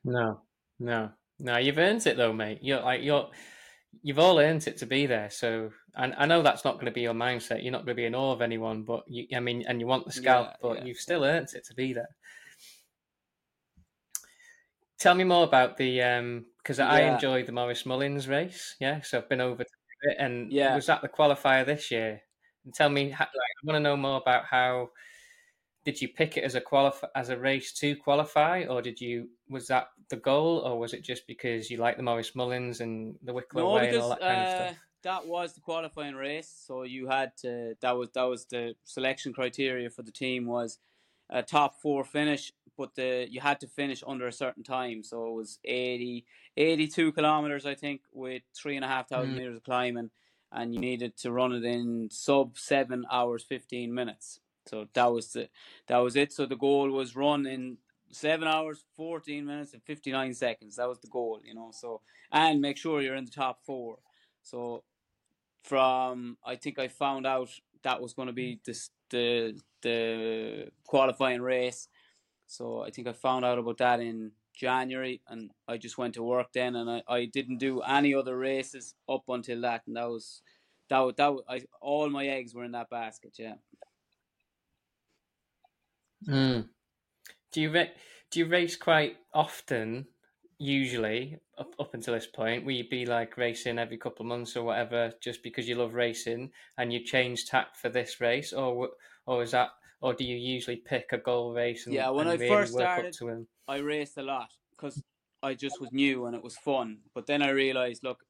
no, 0.03 0.41
no, 0.79 1.11
no. 1.41 1.57
You've 1.57 1.77
earned 1.77 2.05
it 2.07 2.17
though, 2.17 2.33
mate. 2.33 2.59
You're 2.61 2.81
like 2.81 3.03
you're 3.03 3.29
you've 4.01 4.19
all 4.19 4.39
earned 4.39 4.67
it 4.67 4.77
to 4.77 4.85
be 4.85 5.05
there. 5.05 5.29
So, 5.29 5.71
and 5.95 6.15
I 6.17 6.25
know 6.25 6.41
that's 6.41 6.65
not 6.65 6.75
going 6.75 6.85
to 6.85 6.91
be 6.91 7.01
your 7.01 7.13
mindset. 7.13 7.63
You're 7.63 7.71
not 7.71 7.85
going 7.85 7.95
to 7.95 8.01
be 8.01 8.05
in 8.05 8.15
awe 8.15 8.31
of 8.31 8.41
anyone, 8.41 8.83
but 8.83 9.03
you, 9.07 9.27
I 9.35 9.39
mean, 9.39 9.63
and 9.67 9.79
you 9.79 9.87
want 9.87 10.05
the 10.05 10.11
scalp, 10.11 10.47
yeah, 10.47 10.55
but 10.61 10.77
yeah. 10.77 10.85
you've 10.85 10.97
still 10.97 11.23
earned 11.23 11.49
it 11.53 11.65
to 11.65 11.73
be 11.73 11.93
there. 11.93 12.15
Tell 14.99 15.15
me 15.15 15.23
more 15.23 15.43
about 15.43 15.77
the 15.77 16.01
um 16.03 16.45
because 16.57 16.77
yeah. 16.77 16.89
I 16.89 17.01
enjoyed 17.01 17.47
the 17.47 17.51
Maurice 17.51 17.85
Mullins 17.85 18.27
race. 18.27 18.75
Yeah, 18.79 19.01
so 19.01 19.17
I've 19.17 19.29
been 19.29 19.41
over 19.41 19.63
to 19.63 19.69
it, 20.03 20.17
and 20.19 20.51
yeah. 20.51 20.75
was 20.75 20.85
that 20.85 21.01
the 21.01 21.09
qualifier 21.09 21.65
this 21.65 21.89
year? 21.91 22.21
And 22.65 22.73
tell 22.73 22.89
me, 22.89 23.09
like, 23.09 23.21
I 23.21 23.65
want 23.65 23.77
to 23.77 23.79
know 23.79 23.97
more 23.97 24.21
about 24.21 24.45
how 24.45 24.89
did 25.83 26.01
you 26.01 26.09
pick 26.09 26.37
it 26.37 26.43
as 26.43 26.55
a 26.55 26.61
qualify 26.61 27.07
as 27.15 27.29
a 27.29 27.37
race 27.37 27.73
to 27.73 27.95
qualify, 27.95 28.65
or 28.65 28.81
did 28.81 29.01
you 29.01 29.29
was 29.49 29.67
that 29.67 29.87
the 30.09 30.17
goal, 30.17 30.59
or 30.59 30.79
was 30.79 30.93
it 30.93 31.03
just 31.03 31.25
because 31.27 31.69
you 31.69 31.77
like 31.77 31.97
the 31.97 32.03
Maurice 32.03 32.35
Mullins 32.35 32.81
and 32.81 33.15
the 33.23 33.33
Wicklow 33.33 33.63
no, 33.63 33.75
way 33.75 33.87
because, 33.87 33.95
and 33.95 34.03
all 34.03 34.09
that 34.09 34.19
kind 34.19 34.39
uh, 34.39 34.41
of 34.41 34.49
stuff? 34.49 34.77
That 35.03 35.27
was 35.27 35.53
the 35.53 35.61
qualifying 35.61 36.15
race, 36.15 36.53
so 36.67 36.83
you 36.83 37.07
had 37.07 37.35
to. 37.37 37.75
That 37.81 37.97
was 37.97 38.09
that 38.13 38.23
was 38.23 38.45
the 38.45 38.75
selection 38.83 39.33
criteria 39.33 39.89
for 39.89 40.03
the 40.03 40.11
team 40.11 40.45
was 40.45 40.77
a 41.31 41.41
top 41.41 41.81
four 41.81 42.03
finish, 42.03 42.51
but 42.77 42.93
the 42.93 43.27
you 43.29 43.41
had 43.41 43.59
to 43.61 43.67
finish 43.67 44.03
under 44.05 44.27
a 44.27 44.33
certain 44.33 44.63
time. 44.63 45.03
So 45.03 45.27
it 45.29 45.33
was 45.33 45.57
80, 45.65 46.25
82 46.57 47.13
kilometers, 47.13 47.65
I 47.65 47.73
think, 47.73 48.01
with 48.11 48.43
three 48.55 48.75
and 48.75 48.85
a 48.85 48.87
half 48.87 49.09
thousand 49.09 49.33
mm. 49.33 49.37
meters 49.37 49.57
of 49.57 49.63
climbing, 49.63 50.11
and 50.51 50.75
you 50.75 50.79
needed 50.79 51.17
to 51.19 51.31
run 51.31 51.53
it 51.53 51.63
in 51.63 52.09
sub 52.11 52.59
seven 52.59 53.05
hours 53.11 53.43
fifteen 53.43 53.95
minutes. 53.95 54.40
So 54.67 54.87
that 54.93 55.11
was 55.11 55.33
the 55.33 55.49
that 55.87 55.97
was 55.97 56.15
it. 56.15 56.31
So 56.33 56.45
the 56.45 56.55
goal 56.55 56.89
was 56.91 57.15
run 57.15 57.45
in 57.45 57.77
seven 58.11 58.47
hours, 58.47 58.83
fourteen 58.95 59.45
minutes, 59.45 59.73
and 59.73 59.83
fifty 59.83 60.11
nine 60.11 60.33
seconds. 60.33 60.75
That 60.75 60.87
was 60.87 60.99
the 60.99 61.07
goal, 61.07 61.41
you 61.43 61.55
know. 61.55 61.71
So 61.73 62.01
and 62.31 62.61
make 62.61 62.77
sure 62.77 63.01
you're 63.01 63.15
in 63.15 63.25
the 63.25 63.31
top 63.31 63.59
four. 63.65 63.97
So 64.43 64.83
from 65.63 66.37
I 66.45 66.55
think 66.55 66.79
I 66.79 66.87
found 66.87 67.25
out 67.25 67.49
that 67.83 68.01
was 68.01 68.13
going 68.13 68.27
to 68.27 68.33
be 68.33 68.59
this 68.65 68.89
the 69.09 69.59
the 69.81 70.71
qualifying 70.85 71.41
race. 71.41 71.87
So 72.47 72.81
I 72.81 72.89
think 72.89 73.07
I 73.07 73.13
found 73.13 73.45
out 73.45 73.59
about 73.59 73.77
that 73.77 73.99
in 73.99 74.31
January, 74.53 75.21
and 75.27 75.51
I 75.67 75.77
just 75.77 75.97
went 75.97 76.13
to 76.15 76.23
work 76.23 76.47
then, 76.53 76.75
and 76.75 76.89
I, 76.89 77.03
I 77.07 77.25
didn't 77.25 77.57
do 77.57 77.81
any 77.81 78.13
other 78.13 78.37
races 78.37 78.95
up 79.09 79.23
until 79.29 79.61
that, 79.61 79.83
and 79.87 79.95
that 79.95 80.09
was 80.09 80.41
that 80.89 81.15
that 81.17 81.37
I 81.47 81.61
all 81.81 82.09
my 82.09 82.27
eggs 82.27 82.53
were 82.53 82.65
in 82.65 82.73
that 82.73 82.89
basket. 82.89 83.35
Yeah. 83.39 83.55
Mm. 86.27 86.69
Do 87.51 87.61
you 87.61 87.73
ra- 87.73 87.93
do 88.31 88.39
you 88.39 88.45
race 88.47 88.75
quite 88.75 89.17
often? 89.33 90.07
Usually, 90.59 91.39
up 91.57 91.73
up 91.79 91.93
until 91.95 92.13
this 92.13 92.27
point, 92.27 92.65
will 92.65 92.73
you 92.73 92.87
be 92.87 93.05
like 93.05 93.35
racing 93.35 93.79
every 93.79 93.97
couple 93.97 94.23
of 94.23 94.29
months 94.29 94.55
or 94.55 94.63
whatever, 94.63 95.11
just 95.21 95.41
because 95.41 95.67
you 95.67 95.75
love 95.75 95.95
racing, 95.95 96.51
and 96.77 96.93
you 96.93 97.03
change 97.03 97.45
tack 97.45 97.75
for 97.75 97.89
this 97.89 98.21
race, 98.21 98.53
or 98.53 98.91
or 99.25 99.41
is 99.41 99.51
that, 99.51 99.71
or 100.01 100.13
do 100.13 100.23
you 100.23 100.35
usually 100.37 100.77
pick 100.77 101.13
a 101.13 101.17
goal 101.17 101.53
race? 101.53 101.87
And, 101.87 101.95
yeah, 101.95 102.09
when 102.11 102.27
I 102.27 102.33
really 102.33 102.47
first 102.47 102.73
started, 102.73 103.17
I 103.67 103.77
raced 103.77 104.17
a 104.17 104.21
lot 104.21 104.51
because 104.71 105.01
I 105.41 105.55
just 105.55 105.81
was 105.81 105.91
new 105.91 106.25
and 106.27 106.35
it 106.35 106.43
was 106.43 106.57
fun. 106.57 106.99
But 107.15 107.25
then 107.25 107.41
I 107.41 107.49
realized, 107.49 108.03
look, 108.03 108.23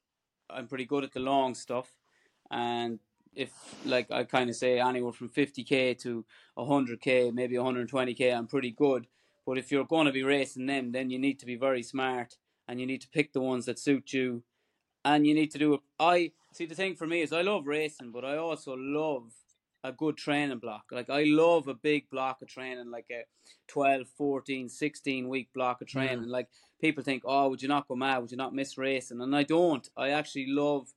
I'm 0.50 0.68
pretty 0.68 0.86
good 0.86 1.04
at 1.04 1.12
the 1.12 1.20
long 1.20 1.54
stuff, 1.54 1.98
and 2.50 3.00
if 3.36 3.52
like 3.86 4.12
I 4.12 4.24
kind 4.24 4.50
of 4.50 4.56
say 4.56 4.80
anywhere 4.80 5.14
from 5.14 5.30
50k 5.30 5.98
to 6.00 6.26
100k, 6.58 7.34
maybe 7.34 7.56
120k, 7.56 8.36
I'm 8.36 8.48
pretty 8.48 8.72
good. 8.72 9.08
But 9.46 9.58
if 9.58 9.72
you're 9.72 9.86
going 9.86 10.06
to 10.06 10.12
be 10.12 10.24
racing 10.24 10.68
them, 10.68 10.92
then 10.92 11.10
you 11.10 11.18
need 11.18 11.40
to 11.40 11.46
be 11.46 11.56
very 11.56 11.82
smart 11.82 12.38
and 12.68 12.80
you 12.80 12.86
need 12.86 13.02
to 13.02 13.10
pick 13.10 13.34
the 13.34 13.42
ones 13.42 13.66
that 13.66 13.80
suit 13.80 14.14
you, 14.14 14.44
and 15.04 15.26
you 15.26 15.34
need 15.34 15.52
to 15.52 15.58
do 15.58 15.74
it. 15.74 15.80
I 16.00 16.32
see 16.54 16.66
the 16.66 16.76
thing 16.76 16.96
for 16.96 17.08
me 17.08 17.22
is 17.22 17.34
I 17.34 17.42
love 17.42 17.68
racing, 17.68 18.12
but 18.12 18.24
I 18.24 18.38
also 18.38 18.76
love 18.78 19.34
a 19.84 19.92
good 19.92 20.16
training 20.16 20.60
block. 20.60 20.84
Like 20.92 21.10
I 21.10 21.24
love 21.24 21.68
a 21.68 21.74
big 21.74 22.10
block 22.10 22.42
of 22.42 22.48
training, 22.48 22.92
like 22.92 23.08
a 23.12 23.24
12, 23.68 24.08
14, 24.18 24.70
16 24.70 25.28
week 25.28 25.50
block 25.54 25.82
of 25.82 25.88
training. 25.88 26.26
Mm. 26.26 26.32
Like 26.32 26.50
people 26.80 27.04
think, 27.04 27.24
oh, 27.26 27.50
would 27.50 27.62
you 27.62 27.68
not 27.68 27.88
go 27.88 27.96
mad? 27.96 28.20
Would 28.20 28.32
you 28.32 28.38
not 28.38 28.54
miss 28.54 28.78
racing? 28.78 29.22
And 29.22 29.36
I 29.36 29.44
don't. 29.44 29.88
I 29.98 30.10
actually 30.10 30.48
love 30.48 30.94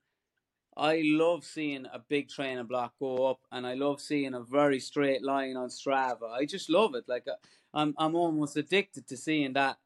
I 0.77 1.01
love 1.05 1.45
seeing 1.45 1.85
a 1.91 1.99
big 1.99 2.29
training 2.29 2.65
block 2.65 2.93
go 2.99 3.27
up, 3.27 3.39
and 3.51 3.65
I 3.65 3.75
love 3.75 4.01
seeing 4.01 4.33
a 4.33 4.41
very 4.41 4.79
straight 4.79 5.23
line 5.23 5.55
on 5.55 5.69
Strava. 5.69 6.29
I 6.31 6.45
just 6.45 6.69
love 6.69 6.95
it. 6.95 7.05
Like 7.07 7.27
uh, 7.27 7.35
I'm, 7.73 7.95
I'm 7.97 8.15
almost 8.15 8.57
addicted 8.57 9.07
to 9.07 9.17
seeing 9.17 9.53
that. 9.53 9.77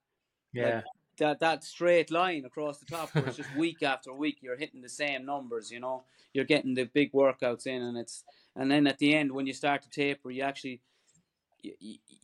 Yeah. 0.54 0.76
Like, 0.76 0.84
that 1.20 1.40
that 1.42 1.64
straight 1.66 2.12
line 2.12 2.46
across 2.46 2.80
the 2.80 2.86
top, 2.86 3.14
where 3.14 3.28
it's 3.28 3.36
just 3.36 3.54
week 3.58 3.84
after 3.84 4.14
week, 4.14 4.38
you're 4.42 4.56
hitting 4.56 4.82
the 4.82 4.90
same 4.90 5.26
numbers. 5.26 5.70
You 5.70 5.82
know, 5.82 6.04
you're 6.34 6.46
getting 6.46 6.74
the 6.74 6.86
big 6.86 7.12
workouts 7.12 7.68
in, 7.68 7.82
and 7.82 7.98
it's 7.98 8.24
and 8.56 8.72
then 8.72 8.88
at 8.88 8.98
the 8.98 9.14
end 9.14 9.32
when 9.32 9.46
you 9.46 9.54
start 9.54 9.84
to 9.84 9.90
taper, 9.90 10.32
you 10.32 10.44
actually. 10.44 10.82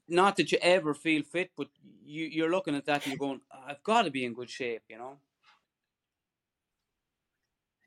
Not 0.07 0.37
that 0.37 0.51
you 0.51 0.57
ever 0.61 0.93
feel 0.93 1.23
fit, 1.23 1.51
but 1.57 1.67
you, 2.05 2.25
you're 2.25 2.51
looking 2.51 2.75
at 2.75 2.85
that 2.85 3.03
and 3.03 3.07
you're 3.07 3.19
going, 3.19 3.41
"I've 3.51 3.83
got 3.83 4.03
to 4.03 4.11
be 4.11 4.23
in 4.23 4.33
good 4.33 4.49
shape," 4.49 4.83
you 4.87 4.97
know. 4.97 5.17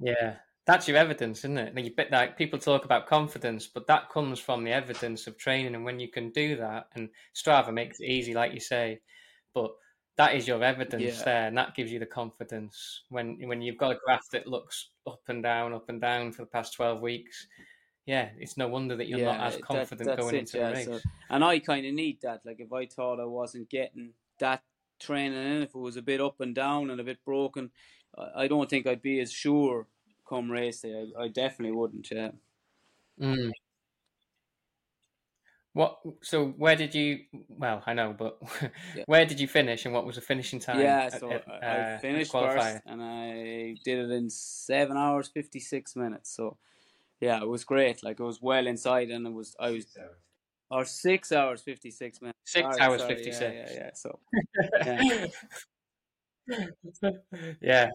Yeah, 0.01 0.35
that's 0.69 0.87
your 0.87 0.99
evidence, 0.99 1.39
isn't 1.39 1.57
it? 1.57 1.75
Like, 1.75 1.97
bit 1.97 2.13
like 2.13 2.37
people 2.37 2.59
talk 2.59 2.85
about 2.85 3.07
confidence, 3.07 3.67
but 3.67 3.87
that 3.87 4.11
comes 4.11 4.39
from 4.39 4.65
the 4.65 4.71
evidence 4.71 5.27
of 5.27 5.39
training. 5.39 5.75
And 5.75 5.83
when 5.83 5.99
you 5.99 6.09
can 6.09 6.29
do 6.29 6.57
that, 6.57 6.89
and 6.95 7.09
Strava 7.35 7.73
makes 7.73 8.01
it 8.01 8.05
easy, 8.05 8.35
like 8.35 8.53
you 8.53 8.61
say, 8.61 9.01
but 9.55 9.71
that 10.19 10.35
is 10.35 10.47
your 10.47 10.63
evidence 10.63 11.03
yeah. 11.03 11.25
there, 11.25 11.47
and 11.47 11.57
that 11.57 11.75
gives 11.75 11.91
you 11.91 11.99
the 11.99 12.05
confidence 12.05 13.05
when 13.09 13.39
when 13.49 13.63
you've 13.63 13.79
got 13.79 13.93
a 13.93 13.99
graph 14.05 14.29
that 14.33 14.47
looks 14.47 14.91
up 15.07 15.23
and 15.29 15.43
down, 15.43 15.73
up 15.73 15.89
and 15.89 16.03
down 16.03 16.33
for 16.33 16.43
the 16.43 16.51
past 16.51 16.75
twelve 16.75 17.01
weeks. 17.01 17.47
Yeah, 18.05 18.29
it's 18.39 18.59
no 18.59 18.69
wonder 18.69 18.95
that 18.95 19.09
you're 19.09 19.21
yeah, 19.21 19.39
not 19.39 19.41
as 19.41 19.57
confident 19.63 20.07
that, 20.07 20.19
going 20.19 20.35
it, 20.35 20.41
into 20.41 20.59
yeah, 20.59 20.69
the 20.69 20.75
race. 20.75 20.85
So, 20.87 21.01
and 21.31 21.43
I 21.43 21.61
kind 21.61 21.87
of 21.87 21.95
need 21.95 22.19
that. 22.23 22.43
Like 22.45 22.61
if 22.61 22.71
I 22.75 22.85
thought 22.85 23.21
I 23.21 23.25
wasn't 23.25 23.71
getting 23.71 24.11
that 24.39 24.63
training 25.01 25.43
in, 25.43 25.63
if 25.63 25.71
it 25.71 25.79
was 25.79 25.97
a 25.97 26.03
bit 26.03 26.21
up 26.21 26.41
and 26.41 26.55
down 26.55 26.91
and 26.91 27.01
a 27.01 27.05
bit 27.05 27.25
broken, 27.25 27.71
I 28.37 28.49
don't 28.49 28.69
think 28.69 28.87
I'd 28.87 29.01
be 29.01 29.21
as 29.21 29.33
sure 29.33 29.87
come 30.29 30.51
race 30.51 30.81
day. 30.83 31.11
I, 31.19 31.23
I 31.25 31.29
definitely 31.29 31.77
wouldn't. 31.77 32.11
Yeah. 32.11 32.33
Mm. 33.21 33.53
What? 35.73 36.01
So 36.23 36.47
where 36.49 36.77
did 36.77 36.95
you? 36.95 37.25
Well, 37.49 37.83
I 37.87 37.95
know, 37.95 38.13
but 38.13 38.39
Yeah. 38.93 39.05
where 39.07 39.27
did 39.27 39.39
you 39.41 39.47
finish, 39.49 39.85
and 39.85 39.95
what 39.95 40.07
was 40.07 40.17
the 40.17 40.23
finishing 40.23 40.59
time? 40.61 40.99
Yeah, 40.99 41.09
so 41.09 41.37
at, 41.37 41.45
I- 41.47 41.63
uh, 41.63 42.01
I 42.17 42.25
finished 42.25 42.29
qualifier? 42.29 42.81
first, 42.81 42.83
and 42.85 43.03
I 43.03 43.79
did 43.83 43.99
it 43.99 44.11
in 44.11 44.29
seven 44.31 44.97
hours 44.99 45.29
fifty 45.29 45.61
six 45.61 45.97
minutes. 45.97 46.31
So 46.31 46.59
yeah, 47.21 47.41
it 47.43 47.49
was 47.49 47.65
great. 47.65 48.03
Like 48.05 48.21
it 48.21 48.25
was 48.25 48.43
well 48.43 48.67
inside, 48.67 49.11
and 49.11 49.27
it 49.27 49.33
was 49.33 49.57
I 49.61 49.71
was 49.73 49.87
or 50.71 50.85
six 50.87 51.33
hours 51.33 51.63
fifty 51.63 51.91
six 51.93 52.21
minutes. 52.23 52.39
Six 52.45 52.77
Sorry, 52.77 52.81
hours 52.81 53.05
56. 53.05 53.37
Yeah, 53.37 53.53
yeah, 53.71 53.73
yeah. 53.75 53.91
So 53.95 54.21
yeah. 54.85 55.03
yeah, 57.61 57.91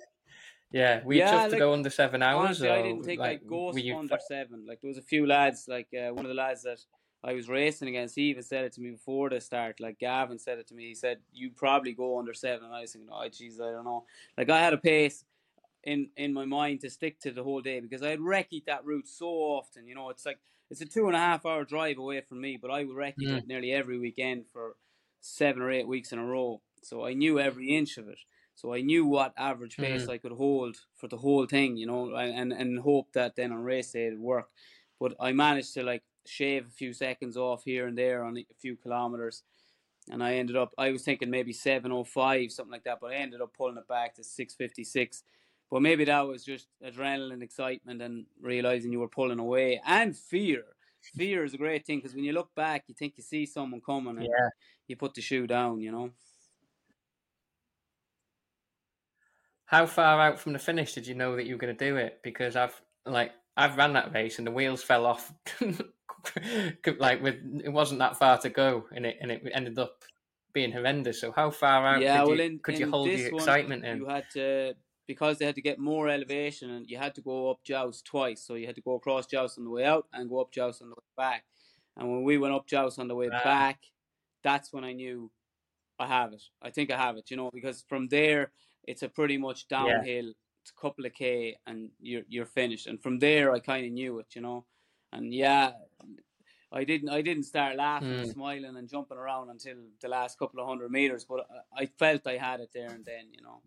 yeah. 0.74 1.04
we 1.06 1.20
Yeah, 1.20 1.32
tough 1.32 1.52
to 1.52 1.58
go 1.58 1.74
under 1.74 1.90
seven 1.90 2.22
hours? 2.22 2.46
honestly, 2.46 2.70
I 2.70 2.82
didn't 2.82 3.04
think 3.04 3.20
like, 3.20 3.42
I'd 3.42 3.48
go 3.48 3.70
under 3.98 4.20
seven. 4.20 4.66
Like 4.68 4.82
there 4.82 4.90
was 4.90 4.98
a 4.98 5.04
few 5.04 5.26
lads, 5.26 5.68
like 5.68 5.88
uh, 5.94 6.14
one 6.14 6.26
of 6.26 6.30
the 6.30 6.36
lads 6.36 6.64
that 6.64 6.80
I 7.24 7.34
was 7.34 7.48
racing 7.48 7.88
against. 7.88 8.16
He 8.16 8.24
even 8.24 8.44
said 8.44 8.66
it 8.66 8.74
to 8.74 8.82
me 8.82 8.92
before 8.92 9.30
the 9.30 9.40
start. 9.40 9.80
Like 9.80 10.00
Gavin 10.00 10.40
said 10.40 10.58
it 10.60 10.68
to 10.68 10.76
me. 10.76 10.88
He 10.88 10.96
said 10.96 11.20
you 11.32 11.52
probably 11.52 11.94
go 11.94 12.20
under 12.20 12.34
seven. 12.34 12.66
And 12.66 12.76
I 12.76 12.82
was 12.82 12.92
thinking, 12.94 13.10
oh 13.12 13.30
jeez, 13.30 13.62
I 13.62 13.72
don't 13.72 13.86
know. 13.86 14.06
Like 14.38 14.50
I 14.50 14.60
had 14.60 14.74
a 14.74 14.78
pace 14.78 15.24
in 15.84 16.10
in 16.18 16.34
my 16.34 16.46
mind 16.46 16.82
to 16.82 16.90
stick 16.90 17.20
to 17.22 17.32
the 17.32 17.44
whole 17.44 17.62
day 17.62 17.80
because 17.80 18.02
I 18.02 18.10
had 18.10 18.20
recce 18.20 18.66
that 18.66 18.86
route 18.86 19.08
so 19.08 19.28
often. 19.28 19.88
You 19.88 19.96
know, 19.96 20.10
it's 20.10 20.26
like 20.26 20.40
it's 20.70 20.82
a 20.82 20.86
two 20.86 21.08
and 21.08 21.16
a 21.16 21.20
half 21.20 21.46
hour 21.46 21.64
drive 21.66 21.98
away 21.98 22.22
from 22.22 22.42
me, 22.42 22.58
but 22.62 22.72
I 22.72 22.84
would 22.84 22.96
recce 22.96 23.18
Mm. 23.20 23.38
it 23.38 23.48
nearly 23.48 23.72
every 23.72 24.00
weekend 24.00 24.46
for 24.52 24.76
seven 25.22 25.62
or 25.62 25.72
eight 25.72 25.88
weeks 25.88 26.12
in 26.12 26.20
a 26.20 26.26
row. 26.26 26.62
So 26.82 27.06
I 27.06 27.14
knew 27.14 27.40
every 27.40 27.70
inch 27.76 27.98
of 27.98 28.10
it. 28.10 28.18
So 28.56 28.74
I 28.74 28.82
knew 28.82 29.06
what 29.06 29.34
average 29.38 29.80
pace 29.80 30.08
Mm. 30.08 30.10
I 30.10 30.18
could 30.18 30.32
hold 30.34 30.78
for 30.96 31.08
the 31.08 31.18
whole 31.18 31.46
thing, 31.48 31.78
you 31.78 31.88
know, 31.88 32.16
and 32.16 32.54
and 32.54 32.80
hope 32.80 33.14
that 33.14 33.36
then 33.36 33.52
on 33.52 33.60
race 33.64 33.92
day 33.92 34.08
it'd 34.08 34.20
work. 34.20 34.50
But 35.00 35.16
I 35.20 35.32
managed 35.34 35.74
to 35.76 35.84
like 35.84 36.04
shave 36.26 36.68
a 36.68 36.72
few 36.72 36.94
seconds 36.94 37.36
off 37.38 37.64
here 37.64 37.88
and 37.88 37.98
there 37.98 38.24
on 38.24 38.38
a 38.38 38.46
few 38.60 38.78
kilometers, 38.78 39.44
and 40.10 40.24
I 40.24 40.36
ended 40.36 40.56
up. 40.56 40.74
I 40.78 40.92
was 40.92 41.04
thinking 41.04 41.30
maybe 41.30 41.54
seven 41.54 41.92
oh 41.92 42.04
five, 42.04 42.52
something 42.52 42.72
like 42.72 42.84
that, 42.84 43.00
but 43.02 43.12
I 43.12 43.16
ended 43.16 43.42
up 43.42 43.54
pulling 43.54 43.78
it 43.78 43.88
back 43.88 44.16
to 44.16 44.24
six 44.24 44.54
fifty 44.56 44.84
six. 44.84 45.24
But 45.72 45.82
maybe 45.82 46.06
that 46.06 46.22
was 46.22 46.44
just 46.46 46.68
adrenaline, 46.84 47.42
excitement, 47.42 48.02
and 48.02 48.28
realizing 48.40 48.92
you 48.92 49.00
were 49.00 49.08
pulling 49.08 49.40
away, 49.40 49.82
and 49.86 50.16
fear. 50.16 50.76
Fear 51.16 51.44
is 51.46 51.54
a 51.54 51.58
great 51.58 51.86
thing 51.86 52.00
because 52.00 52.16
when 52.16 52.24
you 52.24 52.34
look 52.34 52.54
back, 52.56 52.86
you 52.88 52.96
think 52.96 53.18
you 53.18 53.24
see 53.24 53.46
someone 53.46 53.82
coming, 53.82 54.18
and 54.20 54.30
Yeah. 54.30 54.50
you 54.88 54.96
put 54.98 55.14
the 55.16 55.22
shoe 55.22 55.48
down, 55.48 55.82
you 55.82 55.92
know. 55.92 56.12
How 59.74 59.88
far 59.88 60.22
out 60.22 60.40
from 60.40 60.54
the 60.54 60.60
finish 60.60 60.94
did 60.94 61.08
you 61.08 61.16
know 61.16 61.36
that 61.36 61.48
you 61.48 61.56
were 61.56 61.60
going 61.60 61.76
to 61.76 61.86
do 61.90 61.96
it? 61.96 62.20
Because 62.24 62.56
I've 62.56 62.80
like 63.08 63.32
I've 63.58 63.76
ran 63.76 63.94
that 63.94 64.14
race 64.14 64.38
and 64.38 64.46
the 64.46 64.52
wheels 64.52 64.84
fell 64.84 65.04
off. 65.04 65.34
like 67.00 67.24
with 67.24 67.38
it 67.66 67.74
wasn't 67.74 67.98
that 67.98 68.18
far 68.18 68.38
to 68.38 68.50
go, 68.50 68.86
and 68.96 69.04
it 69.08 69.18
and 69.20 69.32
it 69.32 69.42
ended 69.52 69.80
up 69.80 70.04
being 70.54 70.72
horrendous. 70.72 71.20
So 71.20 71.32
how 71.32 71.50
far 71.50 71.88
out? 71.88 72.02
Yeah, 72.02 72.20
could 72.20 72.28
well, 72.28 72.38
you, 72.38 72.44
in, 72.44 72.60
could 72.60 72.78
you 72.78 72.88
hold 72.88 73.10
your 73.10 73.32
one, 73.32 73.42
excitement 73.42 73.84
in? 73.84 73.98
You 73.98 74.06
had 74.06 74.26
to 74.34 74.76
because 75.08 75.40
they 75.40 75.46
had 75.46 75.56
to 75.56 75.62
get 75.64 75.80
more 75.80 76.08
elevation, 76.08 76.70
and 76.70 76.88
you 76.88 77.00
had 77.00 77.16
to 77.16 77.22
go 77.22 77.50
up 77.50 77.64
Djouce 77.68 78.04
twice. 78.04 78.44
So 78.46 78.54
you 78.54 78.68
had 78.68 78.76
to 78.76 78.82
go 78.82 78.94
across 78.94 79.26
Djouce 79.26 79.58
on 79.58 79.64
the 79.64 79.72
way 79.72 79.86
out 79.86 80.06
and 80.14 80.30
go 80.30 80.40
up 80.40 80.52
Djouce 80.52 80.84
on 80.84 80.90
the 80.90 80.96
way 80.96 81.14
back. 81.18 81.46
And 81.98 82.12
when 82.12 82.22
we 82.22 82.38
went 82.38 82.54
up 82.54 82.68
Djouce 82.68 83.00
on 83.00 83.08
the 83.08 83.16
way 83.16 83.32
Ah. 83.34 83.44
back, 83.44 83.80
that's 84.44 84.72
when 84.72 84.84
I 84.84 84.94
knew 84.94 85.32
I 85.98 86.06
have 86.06 86.32
it. 86.34 86.44
I 86.62 86.70
think 86.70 86.92
I 86.92 86.98
have 86.98 87.18
it. 87.18 87.32
You 87.32 87.38
know, 87.38 87.50
because 87.52 87.84
from 87.90 88.10
there 88.10 88.52
it's 88.84 89.04
a 89.04 89.10
pretty 89.10 89.38
much 89.38 89.68
downhill. 89.68 90.34
It's 90.62 90.72
a 90.72 90.82
couple 90.82 91.06
of 91.06 91.14
k, 91.14 91.58
and 91.68 91.90
you're 92.00 92.24
you're 92.28 92.46
finished. 92.46 92.88
And 92.88 93.02
from 93.02 93.20
there, 93.20 93.52
I 93.52 93.60
kind 93.60 93.86
of 93.86 93.92
knew 93.92 94.20
it. 94.20 94.28
You 94.36 94.42
know, 94.42 94.66
and 95.12 95.34
yeah. 95.34 95.72
I 96.76 96.86
didn't. 96.86 97.10
I 97.10 97.22
didn't 97.22 97.44
start 97.44 97.76
laughing, 97.76 98.14
and 98.14 98.28
Mm. 98.28 98.34
smiling, 98.34 98.76
and 98.78 98.90
jumping 98.90 99.18
around 99.18 99.52
until 99.52 99.76
the 100.02 100.08
last 100.08 100.40
couple 100.40 100.60
of 100.60 100.68
hundred 100.68 100.90
meters. 100.92 101.24
But 101.24 101.46
I 101.78 101.84
I 101.84 101.86
felt 101.86 102.26
I 102.26 102.38
had 102.38 102.62
it 102.62 102.72
there 102.74 102.90
and 102.90 103.06
then. 103.06 103.32
You 103.32 103.44
know. 103.44 103.62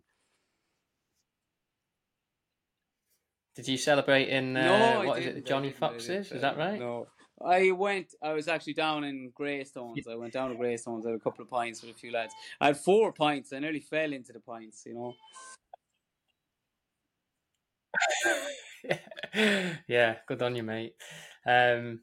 Did 3.55 3.67
you 3.67 3.77
celebrate 3.77 4.27
in 4.29 4.55
uh, 4.55 4.61
no, 5.01 5.07
what 5.07 5.19
is 5.19 5.25
it, 5.25 5.45
Johnny 5.45 5.71
Fox's? 5.71 6.31
Is 6.31 6.41
that 6.41 6.57
right? 6.57 6.79
No, 6.79 7.07
I 7.43 7.71
went. 7.71 8.15
I 8.21 8.33
was 8.33 8.47
actually 8.47 8.73
down 8.73 9.03
in 9.03 9.31
Greystones. 9.35 10.07
I 10.07 10.15
went 10.15 10.33
down 10.33 10.49
to 10.49 10.55
Greystones. 10.55 11.05
I 11.05 11.11
had 11.11 11.19
a 11.19 11.23
couple 11.23 11.43
of 11.43 11.49
pints 11.49 11.81
with 11.81 11.91
a 11.91 11.97
few 11.97 12.11
lads. 12.11 12.33
I 12.59 12.67
had 12.67 12.77
four 12.77 13.11
pints. 13.11 13.53
I 13.53 13.59
nearly 13.59 13.79
fell 13.79 14.11
into 14.11 14.33
the 14.33 14.39
pints. 14.39 14.83
You 14.85 14.93
know. 14.95 15.13
yeah, 19.87 20.15
good 20.27 20.41
on 20.41 20.55
you, 20.55 20.63
mate. 20.63 20.95
Um, 21.45 21.99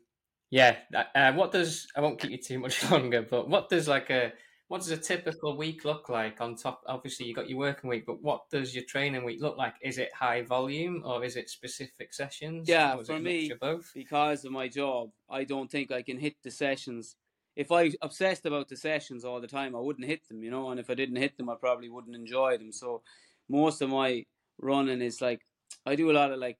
yeah, 0.51 0.76
uh, 1.14 1.32
what 1.32 1.53
does 1.53 1.89
I 1.97 2.01
won't 2.01 2.20
keep 2.20 2.30
you 2.30 2.39
too 2.39 2.59
much 2.59 2.89
longer, 2.91 3.22
but 3.22 3.49
what 3.49 3.68
does 3.68 3.89
like 3.89 4.11
a 4.11 4.32
what 4.75 4.83
does 4.83 4.91
a 4.91 4.97
typical 4.97 5.57
week 5.57 5.85
look 5.85 6.09
like? 6.09 6.41
On 6.41 6.57
top, 6.57 6.83
obviously, 6.89 7.27
you 7.27 7.33
got 7.33 7.49
your 7.49 7.59
working 7.59 7.89
week, 7.89 8.05
but 8.05 8.20
what 8.20 8.51
does 8.51 8.75
your 8.75 8.83
training 8.83 9.22
week 9.22 9.41
look 9.41 9.57
like? 9.57 9.75
Is 9.81 9.99
it 9.99 10.12
high 10.12 10.43
volume 10.43 11.01
or 11.05 11.22
is 11.25 11.37
it 11.37 11.49
specific 11.49 12.12
sessions? 12.12 12.68
Yeah, 12.68 12.97
for 13.07 13.20
me, 13.20 13.53
both. 13.61 13.93
because 13.95 14.45
of 14.45 14.51
my 14.51 14.66
job, 14.66 15.11
I 15.31 15.45
don't 15.45 15.70
think 15.70 15.93
I 15.93 16.03
can 16.03 16.18
hit 16.18 16.35
the 16.43 16.51
sessions. 16.51 17.14
If 17.55 17.70
I 17.70 17.93
obsessed 18.03 18.47
about 18.47 18.68
the 18.68 18.77
sessions 18.77 19.25
all 19.25 19.41
the 19.41 19.47
time, 19.47 19.77
I 19.77 19.79
wouldn't 19.79 20.09
hit 20.09 20.27
them, 20.27 20.43
you 20.43 20.51
know. 20.51 20.70
And 20.70 20.81
if 20.81 20.91
I 20.91 20.95
didn't 20.95 21.22
hit 21.22 21.37
them, 21.37 21.49
I 21.49 21.55
probably 21.55 21.89
wouldn't 21.89 22.16
enjoy 22.16 22.59
them. 22.59 22.72
So 22.72 23.03
most 23.49 23.81
of 23.81 23.91
my 23.91 24.27
running 24.59 25.03
is 25.03 25.20
like 25.20 25.43
I 25.87 25.95
do 25.95 26.11
a 26.11 26.18
lot 26.18 26.33
of 26.33 26.41
like 26.41 26.59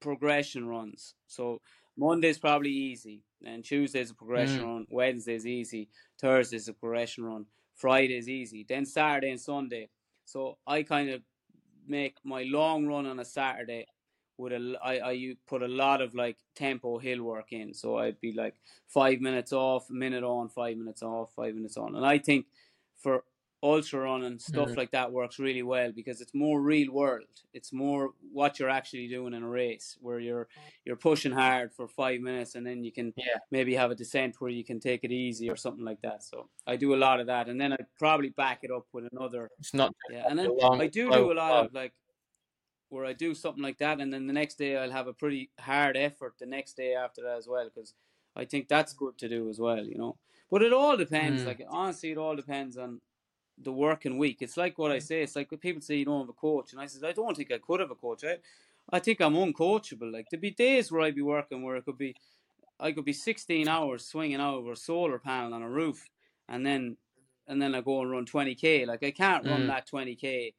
progression 0.00 0.68
runs. 0.68 1.14
So 1.28 1.62
Monday's 1.96 2.38
probably 2.38 2.70
easy, 2.70 3.22
and 3.44 3.64
Tuesday's 3.64 4.10
a 4.10 4.14
progression 4.14 4.62
Mm. 4.62 4.66
run. 4.66 4.86
Wednesday's 4.90 5.46
easy. 5.46 5.88
Thursday's 6.18 6.68
a 6.68 6.72
progression 6.74 7.24
run. 7.24 7.46
Friday's 7.74 8.28
easy. 8.28 8.64
Then 8.68 8.84
Saturday 8.86 9.30
and 9.30 9.40
Sunday. 9.40 9.88
So 10.24 10.58
I 10.66 10.82
kind 10.82 11.10
of 11.10 11.22
make 11.86 12.16
my 12.24 12.42
long 12.44 12.86
run 12.86 13.06
on 13.06 13.20
a 13.20 13.24
Saturday 13.24 13.86
with 14.38 14.52
a 14.52 14.76
I, 14.82 15.10
I 15.10 15.36
put 15.46 15.62
a 15.62 15.68
lot 15.68 16.00
of 16.02 16.14
like 16.14 16.36
tempo 16.54 16.98
hill 16.98 17.22
work 17.22 17.52
in. 17.52 17.72
So 17.72 17.96
I'd 17.98 18.20
be 18.20 18.32
like 18.32 18.54
five 18.86 19.20
minutes 19.20 19.52
off, 19.52 19.88
a 19.88 19.92
minute 19.94 20.24
on, 20.24 20.48
five 20.48 20.76
minutes 20.76 21.02
off, 21.02 21.32
five 21.34 21.54
minutes 21.54 21.76
on. 21.76 21.94
And 21.96 22.04
I 22.04 22.18
think 22.18 22.46
for 22.96 23.24
ultra 23.72 24.00
run 24.00 24.22
and 24.24 24.40
stuff 24.40 24.70
Mhm. 24.70 24.76
like 24.76 24.90
that 24.92 25.12
works 25.12 25.38
really 25.38 25.62
well 25.62 25.92
because 25.92 26.20
it's 26.20 26.34
more 26.34 26.60
real 26.62 26.90
world. 26.92 27.26
It's 27.52 27.72
more 27.72 28.02
what 28.38 28.58
you're 28.58 28.70
actually 28.80 29.08
doing 29.08 29.34
in 29.34 29.42
a 29.42 29.48
race 29.48 29.96
where 30.00 30.20
you're 30.20 30.48
you're 30.84 30.96
pushing 31.10 31.32
hard 31.32 31.72
for 31.74 31.86
five 31.88 32.20
minutes 32.20 32.54
and 32.56 32.66
then 32.66 32.84
you 32.84 32.92
can 32.92 33.14
Yeah. 33.16 33.38
maybe 33.50 33.74
have 33.74 33.90
a 33.90 33.94
descent 34.02 34.40
where 34.40 34.50
you 34.58 34.64
can 34.64 34.80
take 34.80 35.02
it 35.04 35.12
easy 35.12 35.50
or 35.50 35.56
something 35.56 35.84
like 35.84 36.00
that. 36.02 36.22
So 36.22 36.50
I 36.66 36.76
do 36.76 36.94
a 36.94 37.02
lot 37.06 37.20
of 37.20 37.26
that 37.28 37.48
and 37.48 37.60
then 37.60 37.72
I 37.72 37.78
probably 37.98 38.30
back 38.30 38.60
it 38.64 38.70
up 38.70 38.86
with 38.92 39.06
another 39.12 39.50
It's 39.58 39.74
not 39.74 39.94
yeah, 40.08 40.26
and 40.28 40.38
then 40.38 40.50
long, 40.60 40.80
I 40.80 40.88
do 40.88 41.10
do 41.12 41.32
a 41.32 41.34
lot 41.34 41.56
slog. 41.56 41.66
of 41.66 41.72
like 41.74 41.94
where 42.88 43.04
I 43.04 43.12
do 43.12 43.34
something 43.34 43.62
like 43.62 43.78
that, 43.78 44.00
and 44.00 44.12
then 44.12 44.26
the 44.26 44.32
next 44.32 44.56
day 44.56 44.76
I'll 44.76 44.90
have 44.90 45.08
a 45.08 45.14
pretty 45.14 45.50
hard 45.58 45.96
effort 45.96 46.34
the 46.38 46.46
next 46.46 46.74
day 46.76 46.94
after 46.94 47.22
that 47.22 47.36
as 47.36 47.48
well, 47.48 47.64
because 47.68 47.94
I 48.36 48.44
think 48.44 48.68
that's 48.68 48.92
good 48.92 49.18
to 49.18 49.28
do 49.28 49.48
as 49.48 49.58
well, 49.58 49.84
you 49.84 49.96
know. 49.96 50.18
But 50.50 50.62
it 50.62 50.72
all 50.72 50.96
depends. 50.96 51.44
Mm. 51.44 51.46
Like 51.46 51.62
honestly, 51.68 52.12
it 52.12 52.18
all 52.18 52.36
depends 52.36 52.76
on 52.76 53.00
the 53.58 53.72
working 53.72 54.18
week. 54.18 54.42
It's 54.42 54.56
like 54.56 54.78
what 54.78 54.92
I 54.92 54.98
say. 54.98 55.22
It's 55.22 55.36
like 55.36 55.50
people 55.60 55.82
say 55.82 55.96
you 55.96 56.04
don't 56.04 56.20
have 56.20 56.28
a 56.28 56.32
coach, 56.34 56.72
and 56.72 56.80
I 56.80 56.86
said 56.86 57.04
I 57.08 57.12
don't 57.12 57.36
think 57.36 57.52
I 57.52 57.58
could 57.58 57.80
have 57.80 57.90
a 57.90 57.94
coach. 57.94 58.24
I, 58.24 58.38
I 58.90 58.98
think 59.00 59.20
I'm 59.20 59.34
uncoachable. 59.34 60.12
Like 60.12 60.28
there'd 60.30 60.40
be 60.40 60.50
days 60.50 60.90
where 60.92 61.02
I'd 61.02 61.14
be 61.14 61.22
working 61.22 61.62
where 61.62 61.76
it 61.76 61.84
could 61.84 61.98
be, 61.98 62.16
I 62.80 62.92
could 62.92 63.04
be 63.04 63.12
16 63.12 63.68
hours 63.68 64.06
swinging 64.06 64.40
over 64.40 64.72
a 64.72 64.76
solar 64.76 65.18
panel 65.18 65.54
on 65.54 65.62
a 65.62 65.70
roof, 65.70 66.08
and 66.48 66.64
then 66.66 66.96
and 67.48 67.62
then 67.62 67.74
I 67.74 67.80
go 67.80 68.00
and 68.02 68.10
run 68.10 68.26
20k. 68.26 68.86
Like 68.86 69.02
I 69.04 69.10
can't 69.12 69.46
run 69.46 69.66
Mm. 69.66 69.68
that 69.68 69.88
20k 69.88 70.54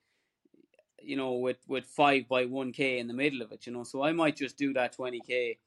you 1.01 1.15
know, 1.15 1.33
with 1.33 1.57
with 1.67 1.85
five 1.85 2.27
by 2.27 2.45
one 2.45 2.71
k 2.71 2.99
in 2.99 3.07
the 3.07 3.13
middle 3.13 3.41
of 3.41 3.51
it, 3.51 3.65
you 3.67 3.73
know. 3.73 3.83
So 3.83 4.03
I 4.03 4.11
might 4.13 4.35
just 4.35 4.57
do 4.57 4.73
that 4.73 4.93
twenty 4.93 5.19
k, 5.21 5.59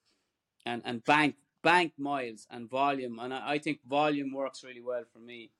and 0.66 0.82
and 0.84 1.04
bank 1.04 1.36
bank 1.62 1.94
miles 1.98 2.46
and 2.50 2.68
volume, 2.70 3.18
and 3.18 3.34
I, 3.34 3.52
I 3.52 3.58
think 3.58 3.80
volume 3.84 4.32
works 4.32 4.64
really 4.64 4.82
well 4.82 5.04
for 5.12 5.18
me, 5.20 5.50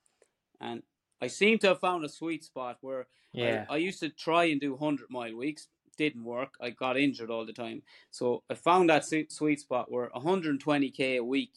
and 0.61 0.83
I 1.21 1.27
seem 1.29 1.59
to 1.61 1.69
have 1.69 1.81
found 1.81 2.05
a 2.05 2.09
sweet 2.09 2.45
spot 2.45 2.79
where 2.81 3.07
Yeah. 3.33 3.67
I, 3.69 3.75
I 3.75 3.77
used 3.77 4.01
to 4.01 4.09
try 4.09 4.45
and 4.45 4.61
do 4.61 4.77
hundred 4.77 5.11
mile 5.11 5.37
weeks, 5.37 5.69
didn't 5.97 6.25
work. 6.25 6.55
I 6.61 6.71
got 6.71 6.97
injured 6.97 7.31
all 7.31 7.47
the 7.47 7.53
time, 7.53 7.83
so 8.11 8.43
I 8.51 8.55
found 8.55 8.91
that 8.91 9.05
sweet 9.05 9.33
sweet 9.33 9.61
spot 9.61 9.91
where 9.91 10.09
one 10.13 10.23
hundred 10.23 10.51
and 10.51 10.61
twenty 10.61 10.91
k 10.91 11.17
a 11.17 11.25
week, 11.25 11.55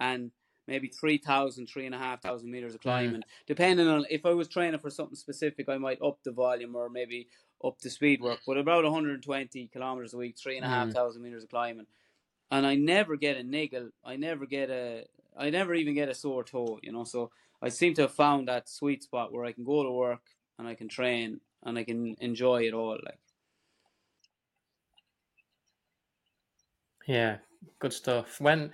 and 0.00 0.30
maybe 0.66 0.88
3,000, 0.88 1.66
3,500 1.66 2.44
meters 2.44 2.74
of 2.74 2.80
mm. 2.80 2.82
climbing. 2.82 3.22
Depending 3.46 3.86
on 3.86 4.04
if 4.10 4.26
I 4.26 4.34
was 4.34 4.48
training 4.48 4.80
for 4.80 4.90
something 4.90 5.16
specific, 5.16 5.68
I 5.68 5.78
might 5.78 6.02
up 6.02 6.18
the 6.24 6.32
volume 6.32 6.74
or 6.74 6.88
maybe 6.88 7.28
up 7.64 7.78
the 7.80 7.90
speed 7.90 8.20
work. 8.20 8.40
But 8.46 8.58
about 8.58 8.84
120 8.84 9.68
kilometers 9.72 10.14
a 10.14 10.18
week, 10.18 10.36
3,500 10.38 10.94
mm. 10.94 11.20
meters 11.20 11.44
of 11.44 11.50
climbing. 11.50 11.86
And 12.50 12.66
I 12.66 12.76
never 12.76 13.16
get 13.16 13.36
a 13.36 13.42
niggle. 13.42 13.90
I 14.04 14.16
never 14.16 14.46
get 14.46 14.70
a, 14.70 15.04
I 15.36 15.50
never 15.50 15.74
even 15.74 15.94
get 15.94 16.08
a 16.08 16.14
sore 16.14 16.44
toe, 16.44 16.78
you 16.82 16.92
know. 16.92 17.04
So 17.04 17.30
I 17.62 17.68
seem 17.70 17.94
to 17.94 18.02
have 18.02 18.12
found 18.14 18.48
that 18.48 18.68
sweet 18.68 19.02
spot 19.02 19.32
where 19.32 19.44
I 19.44 19.52
can 19.52 19.64
go 19.64 19.82
to 19.82 19.90
work 19.90 20.22
and 20.58 20.68
I 20.68 20.74
can 20.74 20.88
train 20.88 21.40
and 21.64 21.78
I 21.78 21.84
can 21.84 22.16
enjoy 22.20 22.62
it 22.66 22.74
all. 22.74 22.98
Like, 23.04 23.20
Yeah, 27.06 27.38
good 27.78 27.92
stuff. 27.92 28.40
When 28.40 28.72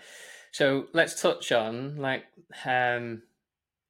So 0.52 0.88
let's 0.92 1.20
touch 1.20 1.52
on 1.52 1.96
like 1.96 2.24
um, 2.64 3.22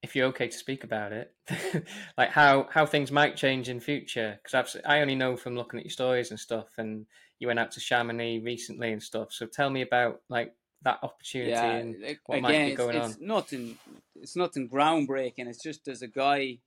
if 0.03 0.15
you're 0.15 0.27
okay 0.27 0.47
to 0.49 0.57
speak 0.57 0.83
about 0.83 1.13
it, 1.13 1.33
like 2.17 2.29
how 2.31 2.67
how 2.71 2.85
things 2.85 3.11
might 3.11 3.37
change 3.37 3.69
in 3.69 3.79
future. 3.79 4.39
Because 4.43 4.77
I 4.85 5.01
only 5.01 5.15
know 5.15 5.37
from 5.37 5.55
looking 5.55 5.79
at 5.79 5.85
your 5.85 5.91
stories 5.91 6.31
and 6.31 6.39
stuff, 6.39 6.69
and 6.77 7.07
you 7.39 7.47
went 7.47 7.59
out 7.59 7.71
to 7.71 7.79
Chamonix 7.79 8.39
recently 8.39 8.91
and 8.93 9.03
stuff. 9.03 9.33
So 9.33 9.45
tell 9.47 9.69
me 9.69 9.81
about 9.81 10.21
like 10.29 10.55
that 10.83 10.99
opportunity 11.01 11.51
yeah, 11.51 11.71
and 11.71 11.95
what 12.25 12.37
again, 12.37 12.41
might 12.41 12.69
be 12.69 12.75
going 12.75 12.95
it's, 12.97 13.07
it's 13.11 13.21
on. 13.21 13.27
Nothing. 13.27 13.77
It's 14.15 14.35
nothing 14.35 14.69
groundbreaking. 14.69 15.47
It's 15.47 15.63
just 15.63 15.85
there's 15.85 16.01
a 16.01 16.07
guy. 16.07 16.59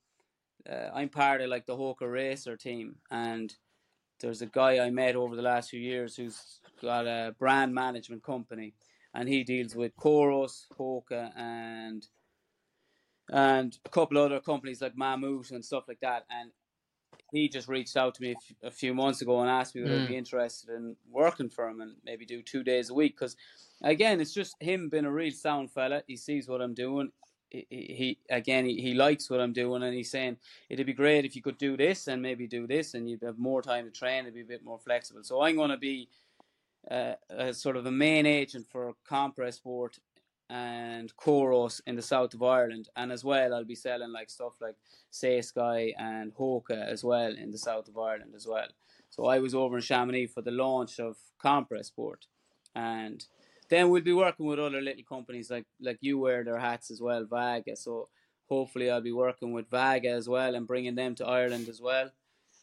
Uh, 0.69 0.91
I'm 0.95 1.09
part 1.09 1.41
of 1.43 1.49
like 1.49 1.67
the 1.67 1.77
Hoka 1.77 2.11
Racer 2.11 2.57
team, 2.57 2.97
and 3.11 3.55
there's 4.21 4.43
a 4.43 4.47
guy 4.47 4.85
I 4.85 4.91
met 4.91 5.17
over 5.17 5.37
the 5.37 5.43
last 5.43 5.71
few 5.71 5.81
years 5.81 6.17
who's 6.17 6.61
got 6.81 7.07
a 7.07 7.35
brand 7.39 7.75
management 7.75 8.23
company, 8.23 8.75
and 9.15 9.29
he 9.29 9.45
deals 9.45 9.75
with 9.75 9.97
Coros, 9.97 10.67
Hoka, 10.79 11.31
and 11.37 12.07
and 13.31 13.77
a 13.85 13.89
couple 13.89 14.19
other 14.19 14.41
companies 14.41 14.81
like 14.81 14.97
Mammut 14.97 15.51
and 15.51 15.65
stuff 15.65 15.85
like 15.89 16.01
that. 16.01 16.25
And 16.31 16.53
he 17.33 17.49
just 17.49 17.69
reached 17.69 17.97
out 17.97 18.15
to 18.15 18.23
me 18.23 18.35
a 18.63 18.71
few 18.71 18.95
months 18.95 19.23
ago 19.23 19.41
and 19.41 19.51
asked 19.51 19.75
me 19.75 19.83
would 19.83 19.91
mm. 19.91 20.05
I 20.05 20.07
be 20.07 20.17
interested 20.17 20.71
in 20.71 20.97
working 21.11 21.49
for 21.49 21.69
him 21.69 21.81
and 21.81 21.95
maybe 22.05 22.25
do 22.25 22.43
two 22.43 22.63
days 22.63 22.91
a 22.91 22.95
week. 22.95 23.17
Because 23.17 23.37
again, 23.83 24.21
it's 24.21 24.35
just 24.35 24.61
him 24.61 24.89
being 24.89 25.05
a 25.05 25.11
real 25.11 25.33
sound 25.33 25.71
fella. 25.71 26.03
He 26.07 26.17
sees 26.17 26.49
what 26.49 26.63
I'm 26.63 26.75
doing. 26.75 27.11
He, 27.51 27.67
he 27.71 28.19
again 28.29 28.65
he, 28.65 28.81
he 28.81 28.93
likes 28.93 29.31
what 29.31 29.41
I'm 29.41 29.53
doing 29.53 29.85
and 29.85 29.95
he's 29.95 30.11
saying 30.11 30.37
it'd 30.69 30.85
be 30.85 30.93
great 30.93 31.25
if 31.25 31.37
you 31.37 31.43
could 31.43 31.59
do 31.59 31.77
this 31.77 32.09
and 32.09 32.21
maybe 32.21 32.49
do 32.49 32.67
this 32.67 32.95
and 32.95 33.09
you'd 33.09 33.23
have 33.23 33.39
more 33.39 33.63
time 33.63 33.85
to 33.85 33.91
train 33.93 34.23
it'd 34.23 34.35
be 34.35 34.41
a 34.41 34.45
bit 34.45 34.65
more 34.65 34.81
flexible 34.81 35.23
so 35.23 35.41
I'm 35.41 35.55
going 35.55 35.71
to 35.71 35.77
be 35.77 36.09
uh, 36.91 37.13
a 37.31 37.55
sort 37.55 37.77
of 37.77 37.87
a 37.87 37.91
main 37.93 38.27
agent 38.27 38.67
for 38.69 38.95
Compressport 39.09 40.01
and 40.49 41.15
Coros 41.17 41.81
in 41.87 41.97
the 41.97 42.03
south 42.03 42.35
of 42.35 42.43
Ireland, 42.43 42.89
and 42.97 43.11
as 43.11 43.25
well 43.25 43.55
I'll 43.55 43.65
be 43.65 43.75
selling 43.75 44.13
like 44.13 44.31
stuff 44.31 44.55
like 44.61 44.77
SaySky 45.13 45.93
and 45.99 46.35
Hoka 46.35 46.87
as 46.87 47.03
well 47.03 47.35
in 47.35 47.51
the 47.51 47.59
south 47.59 47.89
of 47.89 47.99
Ireland 47.99 48.33
as 48.37 48.47
well. 48.47 48.69
So 49.11 49.27
I 49.27 49.39
was 49.39 49.55
over 49.55 49.77
in 49.77 49.83
Chamonix 49.83 50.27
for 50.27 50.43
the 50.43 50.51
launch 50.51 51.01
of 51.01 51.17
Compressport, 51.43 52.27
and 52.75 53.25
then 53.69 53.91
we'll 53.91 54.03
be 54.03 54.13
working 54.13 54.47
with 54.47 54.59
other 54.59 54.81
little 54.81 55.05
companies 55.05 55.51
like 55.51 55.67
like 55.81 55.99
you 56.01 56.19
wear 56.19 56.45
their 56.45 56.59
hats 56.59 56.91
as 56.91 57.01
well, 57.01 57.25
Vaga. 57.25 57.77
So 57.77 58.09
hopefully 58.49 58.91
I'll 58.91 59.01
be 59.01 59.13
working 59.13 59.53
with 59.53 59.69
Vaga 59.69 60.11
as 60.11 60.29
well 60.29 60.55
and 60.55 60.67
bringing 60.67 60.95
them 60.95 61.17
to 61.17 61.27
Ireland 61.27 61.69
as 61.69 61.81
well, 61.81 62.11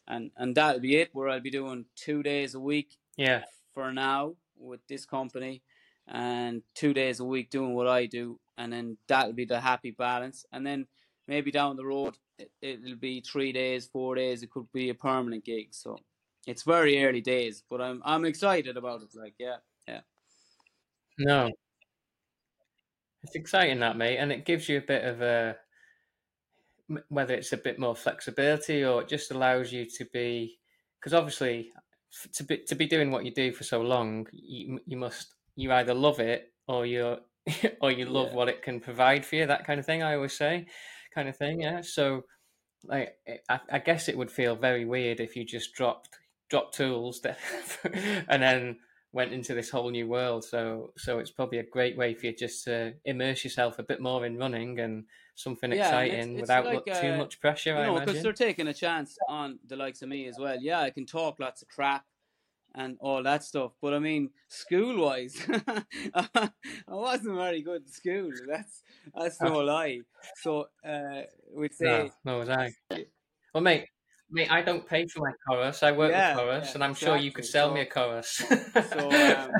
and 0.08 0.30
and 0.36 0.54
that'll 0.54 0.80
be 0.80 0.96
it. 0.96 1.10
Where 1.12 1.28
I'll 1.28 1.40
be 1.40 1.50
doing 1.50 1.84
two 1.96 2.22
days 2.22 2.54
a 2.54 2.60
week. 2.60 2.96
Yeah. 3.16 3.44
For 3.74 3.92
now 3.92 4.36
with 4.56 4.86
this 4.86 5.04
company 5.04 5.62
and 6.08 6.62
two 6.74 6.94
days 6.94 7.20
a 7.20 7.24
week 7.24 7.50
doing 7.50 7.74
what 7.74 7.88
I 7.88 8.06
do, 8.06 8.38
and 8.58 8.72
then 8.72 8.98
that'll 9.08 9.32
be 9.32 9.44
the 9.44 9.60
happy 9.60 9.90
balance. 9.90 10.44
And 10.52 10.66
then 10.66 10.86
maybe 11.26 11.50
down 11.50 11.76
the 11.76 11.84
road, 11.84 12.16
it, 12.60 12.82
will 12.82 12.96
be 12.96 13.20
three 13.20 13.52
days, 13.52 13.86
four 13.86 14.14
days. 14.14 14.42
It 14.42 14.50
could 14.50 14.70
be 14.72 14.90
a 14.90 14.94
permanent 14.94 15.44
gig. 15.44 15.68
So 15.70 15.98
it's 16.46 16.62
very 16.62 17.04
early 17.04 17.20
days, 17.20 17.62
but 17.68 17.80
I'm 17.80 18.02
I'm 18.04 18.24
excited 18.24 18.76
about 18.76 19.02
it. 19.02 19.08
Like, 19.18 19.34
yeah, 19.38 19.56
yeah. 19.88 20.00
No, 21.18 21.50
it's 23.22 23.34
exciting 23.34 23.80
that 23.80 23.96
mate, 23.96 24.18
and 24.18 24.32
it 24.32 24.44
gives 24.44 24.68
you 24.68 24.78
a 24.78 24.82
bit 24.82 25.04
of 25.04 25.22
a 25.22 25.56
whether 27.08 27.34
it's 27.34 27.52
a 27.52 27.56
bit 27.56 27.78
more 27.78 27.96
flexibility 27.96 28.84
or 28.84 29.00
it 29.00 29.08
just 29.08 29.30
allows 29.30 29.72
you 29.72 29.86
to 29.86 30.04
be 30.12 30.58
because 31.00 31.14
obviously 31.14 31.72
to 32.32 32.44
be 32.44 32.58
to 32.58 32.74
be 32.74 32.86
doing 32.86 33.10
what 33.10 33.24
you 33.24 33.32
do 33.32 33.52
for 33.52 33.64
so 33.64 33.80
long, 33.80 34.26
you 34.32 34.80
you 34.86 34.96
must 34.96 35.34
you 35.56 35.72
either 35.72 35.94
love 35.94 36.20
it 36.20 36.52
or 36.66 36.86
you 36.86 37.18
or 37.80 37.90
you 37.90 38.06
love 38.06 38.28
yeah. 38.28 38.34
what 38.34 38.48
it 38.48 38.62
can 38.62 38.80
provide 38.80 39.24
for 39.24 39.36
you. 39.36 39.46
That 39.46 39.66
kind 39.66 39.78
of 39.78 39.86
thing. 39.86 40.02
I 40.02 40.14
always 40.14 40.36
say, 40.36 40.66
kind 41.14 41.28
of 41.28 41.36
thing. 41.36 41.60
Yeah. 41.60 41.80
So, 41.82 42.24
like, 42.84 43.16
I, 43.48 43.60
I 43.70 43.78
guess 43.78 44.08
it 44.08 44.16
would 44.16 44.30
feel 44.30 44.56
very 44.56 44.84
weird 44.84 45.20
if 45.20 45.36
you 45.36 45.44
just 45.44 45.74
dropped 45.74 46.10
dropped 46.50 46.74
tools 46.74 47.20
that, 47.22 47.38
and 48.28 48.42
then 48.42 48.76
went 49.12 49.32
into 49.32 49.54
this 49.54 49.70
whole 49.70 49.90
new 49.90 50.08
world. 50.08 50.44
So, 50.44 50.92
so 50.98 51.18
it's 51.18 51.30
probably 51.30 51.58
a 51.58 51.64
great 51.64 51.96
way 51.96 52.14
for 52.14 52.26
you 52.26 52.34
just 52.34 52.64
to 52.64 52.94
immerse 53.04 53.44
yourself 53.44 53.78
a 53.78 53.82
bit 53.82 54.00
more 54.00 54.26
in 54.26 54.36
running 54.36 54.80
and 54.80 55.04
something 55.36 55.70
yeah, 55.70 55.86
exciting 55.86 56.18
it's, 56.18 56.28
it's 56.32 56.40
without 56.40 56.66
like, 56.66 56.82
uh, 56.90 57.00
too 57.00 57.16
much 57.16 57.40
pressure. 57.40 57.76
You 57.76 57.86
know, 57.86 58.00
because 58.00 58.22
they're 58.22 58.32
taking 58.32 58.68
a 58.68 58.74
chance 58.74 59.16
on 59.28 59.58
the 59.66 59.76
likes 59.76 60.02
of 60.02 60.08
me 60.08 60.26
as 60.26 60.36
well. 60.38 60.56
Yeah, 60.60 60.80
I 60.80 60.90
can 60.90 61.06
talk 61.06 61.38
lots 61.38 61.62
of 61.62 61.68
crap 61.68 62.04
and 62.74 62.96
all 63.00 63.22
that 63.22 63.44
stuff. 63.44 63.72
But 63.80 63.94
I 63.94 63.98
mean, 63.98 64.30
school 64.48 65.04
wise, 65.04 65.36
I 66.14 66.50
wasn't 66.88 67.36
very 67.36 67.62
good 67.62 67.82
at 67.82 67.88
school. 67.88 68.30
That's 68.46 68.82
that's 69.14 69.40
no 69.40 69.58
lie. 69.64 70.00
So 70.42 70.68
uh, 70.86 71.22
we'd 71.54 71.74
say 71.74 72.10
no, 72.24 72.32
no 72.32 72.38
was 72.40 72.48
I. 72.48 72.74
Well, 73.54 73.62
mate, 73.62 73.86
mate, 74.30 74.50
I 74.50 74.62
don't 74.62 74.86
pay 74.86 75.06
for 75.06 75.20
my 75.20 75.32
Coros. 75.48 75.82
I 75.82 75.92
work 75.92 76.10
yeah, 76.10 76.34
with 76.34 76.44
Coros, 76.44 76.64
yeah, 76.64 76.74
and 76.74 76.84
I'm 76.84 76.90
exactly. 76.90 77.18
sure 77.18 77.24
you 77.24 77.32
could 77.32 77.44
sell 77.44 77.68
so, 77.68 77.74
me 77.74 77.80
a 77.82 77.86
Coros. 77.86 78.26
so, 78.90 79.52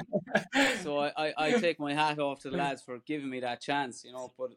um, 0.54 0.76
so 0.82 0.98
I, 0.98 1.12
I, 1.16 1.34
I 1.38 1.52
take 1.60 1.78
my 1.78 1.94
hat 1.94 2.18
off 2.18 2.40
to 2.40 2.50
the 2.50 2.56
lads 2.56 2.82
for 2.82 2.98
giving 3.06 3.30
me 3.30 3.40
that 3.40 3.60
chance, 3.60 4.04
you 4.04 4.12
know. 4.12 4.32
But 4.36 4.50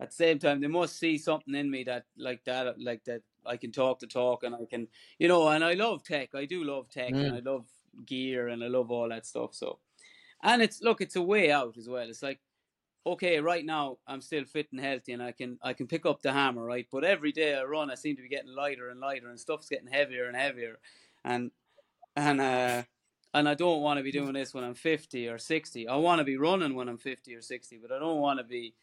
at 0.00 0.10
the 0.10 0.14
same 0.14 0.38
time, 0.38 0.60
they 0.60 0.66
must 0.66 0.98
see 0.98 1.18
something 1.18 1.54
in 1.54 1.70
me 1.70 1.84
that 1.84 2.04
like 2.16 2.44
that, 2.44 2.80
like 2.80 3.04
that. 3.04 3.22
I 3.46 3.56
can 3.56 3.72
talk 3.72 4.00
the 4.00 4.06
talk, 4.06 4.44
and 4.44 4.54
I 4.54 4.66
can, 4.68 4.88
you 5.18 5.28
know, 5.28 5.48
and 5.48 5.64
I 5.64 5.72
love 5.74 6.04
tech. 6.04 6.34
I 6.34 6.44
do 6.44 6.64
love 6.64 6.90
tech, 6.90 7.12
mm. 7.12 7.24
and 7.24 7.36
I 7.36 7.50
love 7.50 7.66
gear 8.04 8.48
and 8.48 8.62
I 8.62 8.68
love 8.68 8.90
all 8.90 9.08
that 9.08 9.26
stuff. 9.26 9.54
So, 9.54 9.78
and 10.42 10.62
it's 10.62 10.82
look, 10.82 11.00
it's 11.00 11.16
a 11.16 11.22
way 11.22 11.50
out 11.50 11.76
as 11.78 11.88
well. 11.88 12.08
It's 12.08 12.22
like, 12.22 12.40
okay, 13.06 13.40
right 13.40 13.64
now 13.64 13.98
I'm 14.06 14.20
still 14.20 14.44
fit 14.44 14.68
and 14.72 14.80
healthy, 14.80 15.12
and 15.12 15.22
I 15.22 15.32
can 15.32 15.58
I 15.62 15.72
can 15.72 15.86
pick 15.86 16.06
up 16.06 16.22
the 16.22 16.32
hammer, 16.32 16.64
right? 16.64 16.86
But 16.90 17.04
every 17.04 17.32
day 17.32 17.54
I 17.54 17.62
run, 17.64 17.90
I 17.90 17.94
seem 17.94 18.16
to 18.16 18.22
be 18.22 18.28
getting 18.28 18.54
lighter 18.54 18.88
and 18.88 19.00
lighter, 19.00 19.28
and 19.28 19.38
stuff's 19.38 19.68
getting 19.68 19.88
heavier 19.88 20.26
and 20.26 20.36
heavier, 20.36 20.78
and 21.24 21.50
and 22.16 22.40
uh 22.40 22.82
and 23.32 23.48
I 23.48 23.54
don't 23.54 23.82
want 23.82 23.98
to 23.98 24.02
be 24.02 24.10
doing 24.10 24.32
this 24.32 24.52
when 24.52 24.64
I'm 24.64 24.74
50 24.74 25.28
or 25.28 25.38
60. 25.38 25.86
I 25.86 25.96
want 25.96 26.18
to 26.18 26.24
be 26.24 26.36
running 26.36 26.74
when 26.74 26.88
I'm 26.88 26.98
50 26.98 27.34
or 27.34 27.42
60, 27.42 27.78
but 27.80 27.92
I 27.92 27.98
don't 27.98 28.20
want 28.20 28.40
to 28.40 28.44
be 28.44 28.74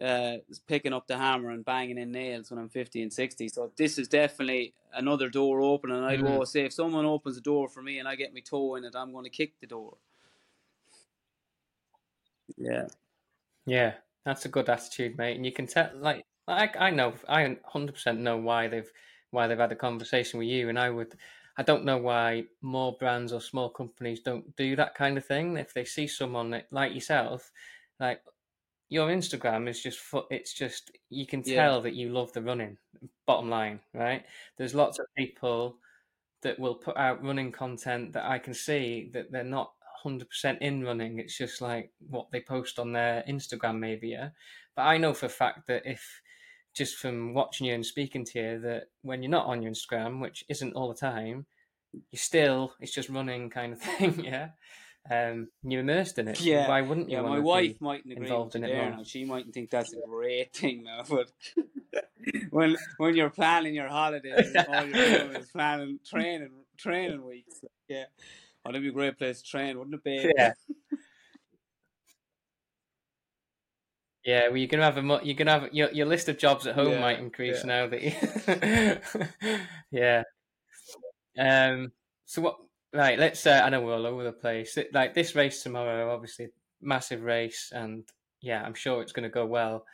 uh, 0.00 0.36
picking 0.66 0.92
up 0.92 1.06
the 1.06 1.16
hammer 1.16 1.50
and 1.50 1.64
banging 1.64 1.98
in 1.98 2.12
nails 2.12 2.50
when 2.50 2.58
I'm 2.58 2.68
50 2.68 3.02
and 3.02 3.12
60. 3.12 3.48
So 3.48 3.70
this 3.76 3.98
is 3.98 4.08
definitely 4.08 4.72
another 4.94 5.28
door 5.28 5.60
open. 5.60 5.90
And 5.90 6.04
I'd 6.04 6.20
mm. 6.20 6.30
always 6.30 6.50
say 6.50 6.64
if 6.64 6.72
someone 6.72 7.04
opens 7.04 7.36
a 7.36 7.40
door 7.40 7.68
for 7.68 7.82
me 7.82 7.98
and 7.98 8.08
I 8.08 8.14
get 8.14 8.34
my 8.34 8.40
toe 8.40 8.76
in 8.76 8.84
it, 8.84 8.94
I'm 8.96 9.12
going 9.12 9.24
to 9.24 9.30
kick 9.30 9.52
the 9.60 9.66
door. 9.66 9.96
Yeah. 12.56 12.86
Yeah, 13.66 13.94
that's 14.24 14.46
a 14.46 14.48
good 14.48 14.68
attitude, 14.68 15.18
mate. 15.18 15.36
And 15.36 15.44
you 15.44 15.52
can 15.52 15.66
tell, 15.66 15.90
like, 15.94 16.24
I, 16.46 16.70
I 16.78 16.90
know, 16.90 17.14
I 17.28 17.56
100% 17.74 18.18
know 18.18 18.36
why 18.38 18.68
they've 18.68 18.90
why 19.30 19.46
they've 19.46 19.58
had 19.58 19.72
a 19.72 19.76
conversation 19.76 20.38
with 20.38 20.48
you. 20.48 20.70
And 20.70 20.78
I 20.78 20.88
would, 20.88 21.14
I 21.58 21.62
don't 21.62 21.84
know 21.84 21.98
why 21.98 22.44
more 22.62 22.96
brands 22.98 23.30
or 23.30 23.42
small 23.42 23.68
companies 23.68 24.20
don't 24.20 24.56
do 24.56 24.74
that 24.76 24.94
kind 24.94 25.18
of 25.18 25.26
thing. 25.26 25.58
If 25.58 25.74
they 25.74 25.84
see 25.84 26.06
someone 26.06 26.62
like 26.70 26.94
yourself, 26.94 27.52
like 28.00 28.22
your 28.88 29.08
Instagram 29.08 29.68
is 29.68 29.82
just 29.82 30.00
it's 30.30 30.52
just 30.52 30.90
you 31.10 31.26
can 31.26 31.42
tell 31.42 31.76
yeah. 31.76 31.80
that 31.80 31.94
you 31.94 32.10
love 32.10 32.32
the 32.32 32.42
running. 32.42 32.76
Bottom 33.26 33.50
line, 33.50 33.80
right? 33.92 34.24
There's 34.56 34.74
lots 34.74 34.98
of 34.98 35.06
people 35.16 35.76
that 36.42 36.58
will 36.58 36.74
put 36.74 36.96
out 36.96 37.22
running 37.22 37.52
content 37.52 38.12
that 38.12 38.24
I 38.24 38.38
can 38.38 38.54
see 38.54 39.10
that 39.12 39.30
they're 39.30 39.44
not 39.44 39.72
100% 40.04 40.58
in 40.60 40.84
running. 40.84 41.18
It's 41.18 41.36
just 41.36 41.60
like 41.60 41.90
what 42.08 42.28
they 42.30 42.40
post 42.40 42.78
on 42.78 42.92
their 42.92 43.24
Instagram, 43.28 43.78
maybe. 43.78 44.08
Yeah, 44.08 44.30
but 44.74 44.82
I 44.82 44.96
know 44.96 45.12
for 45.12 45.26
a 45.26 45.30
fact 45.30 45.66
that 45.66 45.82
if 45.84 46.22
just 46.74 46.96
from 46.96 47.34
watching 47.34 47.66
you 47.66 47.74
and 47.74 47.84
speaking 47.84 48.24
to 48.24 48.38
you 48.38 48.60
that 48.60 48.84
when 49.02 49.22
you're 49.22 49.30
not 49.30 49.46
on 49.46 49.62
your 49.62 49.72
Instagram, 49.72 50.20
which 50.20 50.44
isn't 50.48 50.74
all 50.74 50.88
the 50.88 50.94
time, 50.94 51.44
you 51.92 52.18
still 52.18 52.72
it's 52.80 52.92
just 52.92 53.10
running 53.10 53.50
kind 53.50 53.74
of 53.74 53.80
thing. 53.82 54.24
Yeah 54.24 54.48
um, 55.10 55.48
you're 55.62 55.80
immersed 55.80 56.18
in 56.18 56.28
it. 56.28 56.40
Yeah. 56.40 56.68
Why 56.68 56.82
wouldn't 56.82 57.10
you? 57.10 57.16
Yeah, 57.16 57.22
my 57.22 57.38
wife 57.38 57.80
mightn't 57.80 58.12
agree 58.12 58.26
involved 58.26 58.56
in 58.56 58.64
it 58.64 58.68
there 58.68 58.90
now. 58.90 59.02
She 59.04 59.24
mightn't 59.24 59.54
think 59.54 59.70
that's 59.70 59.92
a 59.92 60.00
great 60.06 60.54
thing 60.54 60.84
now, 60.84 61.02
but 61.08 61.30
when 62.50 62.76
when 62.98 63.16
you're 63.16 63.30
planning 63.30 63.74
your 63.74 63.88
holidays, 63.88 64.54
all 64.68 64.84
you're 64.84 64.92
doing 64.92 65.36
is 65.36 65.48
planning 65.48 65.98
training 66.06 66.50
training 66.76 67.24
weeks. 67.24 67.64
Yeah, 67.88 68.04
oh, 68.64 68.70
that'd 68.70 68.82
be 68.82 68.88
a 68.88 68.92
great 68.92 69.16
place 69.18 69.40
to 69.40 69.48
train, 69.48 69.78
wouldn't 69.78 69.94
it 69.94 70.04
be? 70.04 70.30
Yeah. 70.36 70.52
Yeah, 74.24 74.48
well, 74.48 74.58
you 74.58 74.68
can 74.68 74.80
have 74.80 74.98
a 74.98 75.20
you 75.22 75.34
can 75.34 75.46
have 75.46 75.72
your 75.72 75.90
your 75.90 76.04
list 76.04 76.28
of 76.28 76.36
jobs 76.36 76.66
at 76.66 76.74
home 76.74 76.90
yeah, 76.90 77.00
might 77.00 77.18
increase 77.18 77.64
yeah. 77.64 77.66
now 77.66 77.86
that 77.86 78.02
you. 78.02 79.72
yeah. 79.90 80.22
Um. 81.38 81.92
So 82.26 82.42
what 82.42 82.58
Right, 82.92 83.18
let's. 83.18 83.46
Uh, 83.46 83.60
I 83.64 83.68
know 83.68 83.82
we're 83.82 83.94
all 83.94 84.06
over 84.06 84.24
the 84.24 84.32
place. 84.32 84.78
Like 84.92 85.14
this 85.14 85.34
race 85.34 85.62
tomorrow, 85.62 86.12
obviously, 86.12 86.48
massive 86.80 87.22
race, 87.22 87.70
and 87.74 88.04
yeah, 88.40 88.62
I'm 88.62 88.74
sure 88.74 89.02
it's 89.02 89.12
going 89.12 89.24
to 89.24 89.28
go 89.28 89.44
well. 89.44 89.84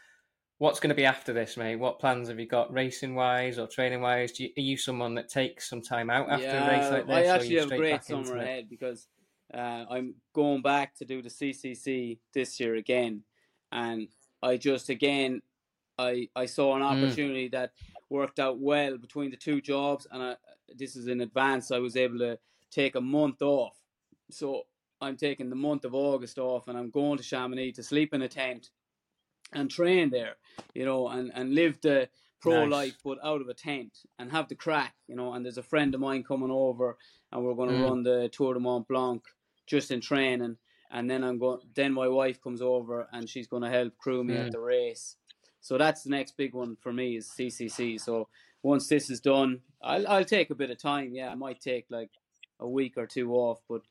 What's 0.58 0.78
going 0.78 0.90
to 0.90 0.94
be 0.94 1.04
after 1.04 1.32
this, 1.32 1.56
mate? 1.56 1.76
What 1.76 1.98
plans 1.98 2.28
have 2.28 2.38
you 2.38 2.46
got, 2.46 2.72
racing 2.72 3.16
wise 3.16 3.58
or 3.58 3.66
training 3.66 4.00
wise? 4.00 4.38
You, 4.38 4.50
are 4.56 4.60
you 4.60 4.76
someone 4.76 5.16
that 5.16 5.28
takes 5.28 5.68
some 5.68 5.82
time 5.82 6.08
out 6.08 6.30
after 6.30 6.46
yeah, 6.46 6.64
a 6.64 6.68
race 6.68 6.90
like 6.92 7.06
this? 7.08 7.28
I 7.28 7.34
actually 7.34 7.56
have 7.56 7.72
a 7.72 7.78
great 7.78 8.04
summer 8.04 8.36
ahead 8.36 8.70
because 8.70 9.08
uh, 9.52 9.84
I'm 9.90 10.14
going 10.32 10.62
back 10.62 10.94
to 10.96 11.04
do 11.04 11.20
the 11.20 11.28
CCC 11.28 12.18
this 12.32 12.60
year 12.60 12.76
again, 12.76 13.24
and 13.72 14.06
I 14.40 14.56
just 14.56 14.88
again, 14.88 15.42
I 15.98 16.28
I 16.36 16.46
saw 16.46 16.76
an 16.76 16.82
Mm. 16.82 17.02
opportunity 17.04 17.48
that 17.48 17.72
worked 18.08 18.38
out 18.38 18.60
well 18.60 18.96
between 18.96 19.32
the 19.32 19.36
two 19.36 19.60
jobs, 19.60 20.06
and 20.12 20.22
I, 20.22 20.36
this 20.68 20.94
is 20.94 21.08
in 21.08 21.20
advance. 21.20 21.72
I 21.72 21.78
was 21.80 21.96
able 21.96 22.18
to 22.20 22.38
take 22.74 22.94
a 22.96 23.00
month 23.00 23.40
off, 23.42 23.76
so 24.30 24.62
I'm 25.00 25.16
taking 25.16 25.50
the 25.50 25.56
month 25.56 25.84
of 25.84 25.94
August 25.94 26.38
off, 26.38 26.68
and 26.68 26.76
I'm 26.78 26.90
going 26.90 27.18
to 27.18 27.24
Chamonix 27.24 27.72
to 27.72 27.82
sleep 27.82 28.12
in 28.14 28.22
a 28.22 28.28
tent 28.28 28.70
and 29.52 29.70
train 29.70 30.10
there, 30.10 30.34
you 30.74 30.84
know, 30.84 31.08
and 31.08 31.30
and 31.34 31.54
live 31.54 31.80
the 31.80 32.08
pro 32.40 32.64
Nice. 32.64 32.70
life 32.72 32.96
but 33.04 33.18
out 33.24 33.40
of 33.40 33.48
a 33.48 33.54
tent 33.54 33.92
and 34.18 34.30
have 34.32 34.48
the 34.48 34.54
crack, 34.54 34.94
you 35.08 35.16
know. 35.16 35.32
And 35.32 35.44
there's 35.44 35.58
a 35.58 35.62
friend 35.62 35.94
of 35.94 36.00
mine 36.00 36.24
coming 36.24 36.50
over, 36.50 36.96
and 37.32 37.44
we're 37.44 37.54
going 37.54 37.68
to 37.70 37.74
Mm. 37.74 37.84
run 37.88 38.02
the 38.02 38.28
Tour 38.30 38.54
de 38.54 38.60
Mont 38.60 38.86
Blanc 38.88 39.22
just 39.66 39.90
in 39.90 40.00
training. 40.00 40.56
And 40.90 41.10
then 41.10 41.24
I'm 41.24 41.38
going. 41.38 41.60
Then 41.74 41.92
my 41.92 42.08
wife 42.08 42.40
comes 42.42 42.60
over, 42.62 43.08
and 43.12 43.28
she's 43.28 43.46
going 43.48 43.62
to 43.62 43.70
help 43.70 43.96
crew 43.98 44.22
me 44.24 44.34
Mm. 44.34 44.46
at 44.46 44.52
the 44.52 44.60
race. 44.60 45.16
So 45.60 45.78
that's 45.78 46.02
the 46.02 46.10
next 46.10 46.36
big 46.36 46.52
one 46.54 46.76
for 46.76 46.92
me 46.92 47.16
is 47.16 47.30
CCC. 47.30 47.98
So 47.98 48.28
once 48.62 48.88
this 48.88 49.08
is 49.10 49.20
done, 49.20 49.62
I'll 49.82 50.06
I'll 50.08 50.24
take 50.24 50.50
a 50.50 50.54
bit 50.54 50.70
of 50.70 50.78
time. 50.78 51.14
Yeah, 51.14 51.30
I 51.30 51.34
might 51.34 51.60
take 51.60 51.86
like 51.90 52.10
a 52.60 52.68
week 52.68 52.96
or 52.96 53.06
two 53.06 53.32
off, 53.34 53.62
but 53.68 53.82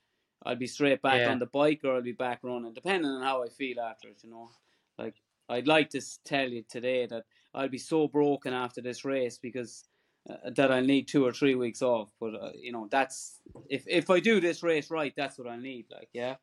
I'll 0.44 0.56
be 0.56 0.68
straight 0.68 1.02
back 1.02 1.26
Yeah. 1.26 1.28
on 1.28 1.40
the 1.40 1.46
bike 1.46 1.82
or 1.84 1.96
I'll 1.96 2.02
be 2.02 2.12
back 2.12 2.40
running, 2.44 2.74
depending 2.74 3.10
on 3.10 3.22
how 3.24 3.44
I 3.44 3.50
feel 3.50 3.80
after 3.80 4.10
it. 4.10 4.24
You 4.24 4.30
know, 4.30 4.52
like 4.98 5.22
I'd 5.50 5.68
like 5.68 5.90
to 5.92 6.02
tell 6.24 6.50
you 6.50 6.64
today 6.64 7.06
that 7.06 7.26
I'll 7.54 7.70
be 7.70 7.78
so 7.78 8.08
broken 8.08 8.54
after 8.54 8.82
this 8.82 9.06
race 9.06 9.38
because 9.38 9.86
uh, 10.30 10.50
that 10.56 10.72
I 10.72 10.82
need 10.82 11.08
two 11.08 11.26
or 11.26 11.32
three 11.32 11.56
weeks 11.56 11.82
off. 11.82 12.12
But 12.20 12.36
uh, 12.36 12.52
you 12.56 12.72
know, 12.72 12.88
that's 12.92 13.42
if 13.70 13.86
if 13.88 14.10
I 14.10 14.20
do 14.20 14.40
this 14.40 14.64
race 14.64 14.90
right, 14.92 15.14
that's 15.16 15.38
what 15.38 15.48
I 15.48 15.56
need. 15.58 15.88
Like, 15.90 16.10
yeah, 16.14 16.38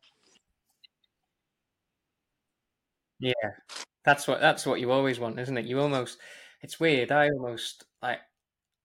Yeah, 3.18 3.32
that's 4.04 4.26
what 4.28 4.40
that's 4.40 4.66
what 4.66 4.80
you 4.80 4.90
always 4.90 5.20
want, 5.20 5.38
isn't 5.38 5.58
it? 5.58 5.66
You 5.66 5.80
almost 5.80 6.20
it's 6.62 6.80
weird. 6.80 7.12
I 7.12 7.28
almost 7.30 7.84
like 8.02 8.20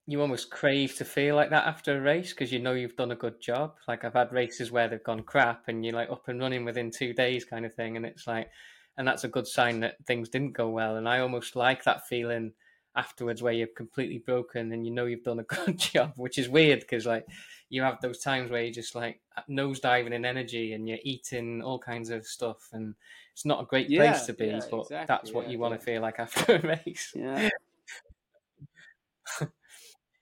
you 0.08 0.22
almost 0.22 0.52
crave 0.52 0.96
to 0.98 1.06
feel 1.06 1.36
like 1.36 1.50
that 1.50 1.66
after 1.66 1.98
a 1.98 2.02
race 2.02 2.32
because 2.32 2.52
you 2.52 2.60
know 2.60 2.74
you've 2.74 2.96
done 2.96 3.12
a 3.12 3.16
good 3.16 3.42
job. 3.42 3.76
Like 3.88 4.04
I've 4.04 4.14
had 4.14 4.32
races 4.32 4.72
where 4.72 4.88
they've 4.88 5.04
gone 5.04 5.24
crap 5.24 5.68
and 5.68 5.84
you're 5.84 5.96
like 5.96 6.12
up 6.12 6.28
and 6.28 6.40
running 6.40 6.64
within 6.64 6.92
two 6.92 7.14
days, 7.14 7.46
kind 7.46 7.66
of 7.66 7.74
thing, 7.74 7.98
and 7.98 8.06
it's 8.06 8.28
like, 8.28 8.52
and 8.98 9.08
that's 9.08 9.24
a 9.24 9.28
good 9.30 9.48
sign 9.48 9.80
that 9.82 9.96
things 10.06 10.30
didn't 10.30 10.54
go 10.54 10.70
well. 10.70 10.96
And 10.96 11.10
I 11.10 11.20
almost 11.20 11.56
like 11.56 11.84
that 11.84 12.08
feeling 12.08 12.54
afterwards 12.96 13.42
where 13.42 13.52
you're 13.52 13.68
completely 13.68 14.20
broken 14.20 14.72
and 14.72 14.86
you 14.86 14.92
know 14.92 15.06
you've 15.06 15.24
done 15.24 15.40
a 15.40 15.44
good 15.66 15.78
job, 15.78 16.14
which 16.16 16.38
is 16.38 16.48
weird 16.50 16.82
because 16.82 17.06
like 17.06 17.26
you 17.70 17.82
have 17.82 18.00
those 18.02 18.20
times 18.20 18.52
where 18.52 18.64
you're 18.64 18.72
just 18.74 18.96
like 18.96 19.22
nosediving 19.50 20.14
in 20.14 20.24
energy 20.24 20.74
and 20.74 20.88
you're 20.88 21.00
eating 21.04 21.62
all 21.62 21.80
kinds 21.80 22.10
of 22.10 22.26
stuff 22.26 22.70
and 22.72 22.96
it's 23.34 23.46
not 23.46 23.62
a 23.62 23.66
great 23.66 23.94
Yeah, 23.94 23.96
place 23.96 24.26
to 24.28 24.34
be, 24.34 24.62
yeah, 24.62 24.66
but 24.70 24.86
exactly, 24.88 25.08
that's 25.08 25.34
what 25.34 25.48
yeah, 25.48 25.50
you 25.50 25.60
want 25.60 25.74
to 25.74 25.84
feel 25.84 26.02
like 26.02 26.20
after 26.20 26.56
a 26.56 26.80
race. 26.86 27.16
yeah. 27.16 27.50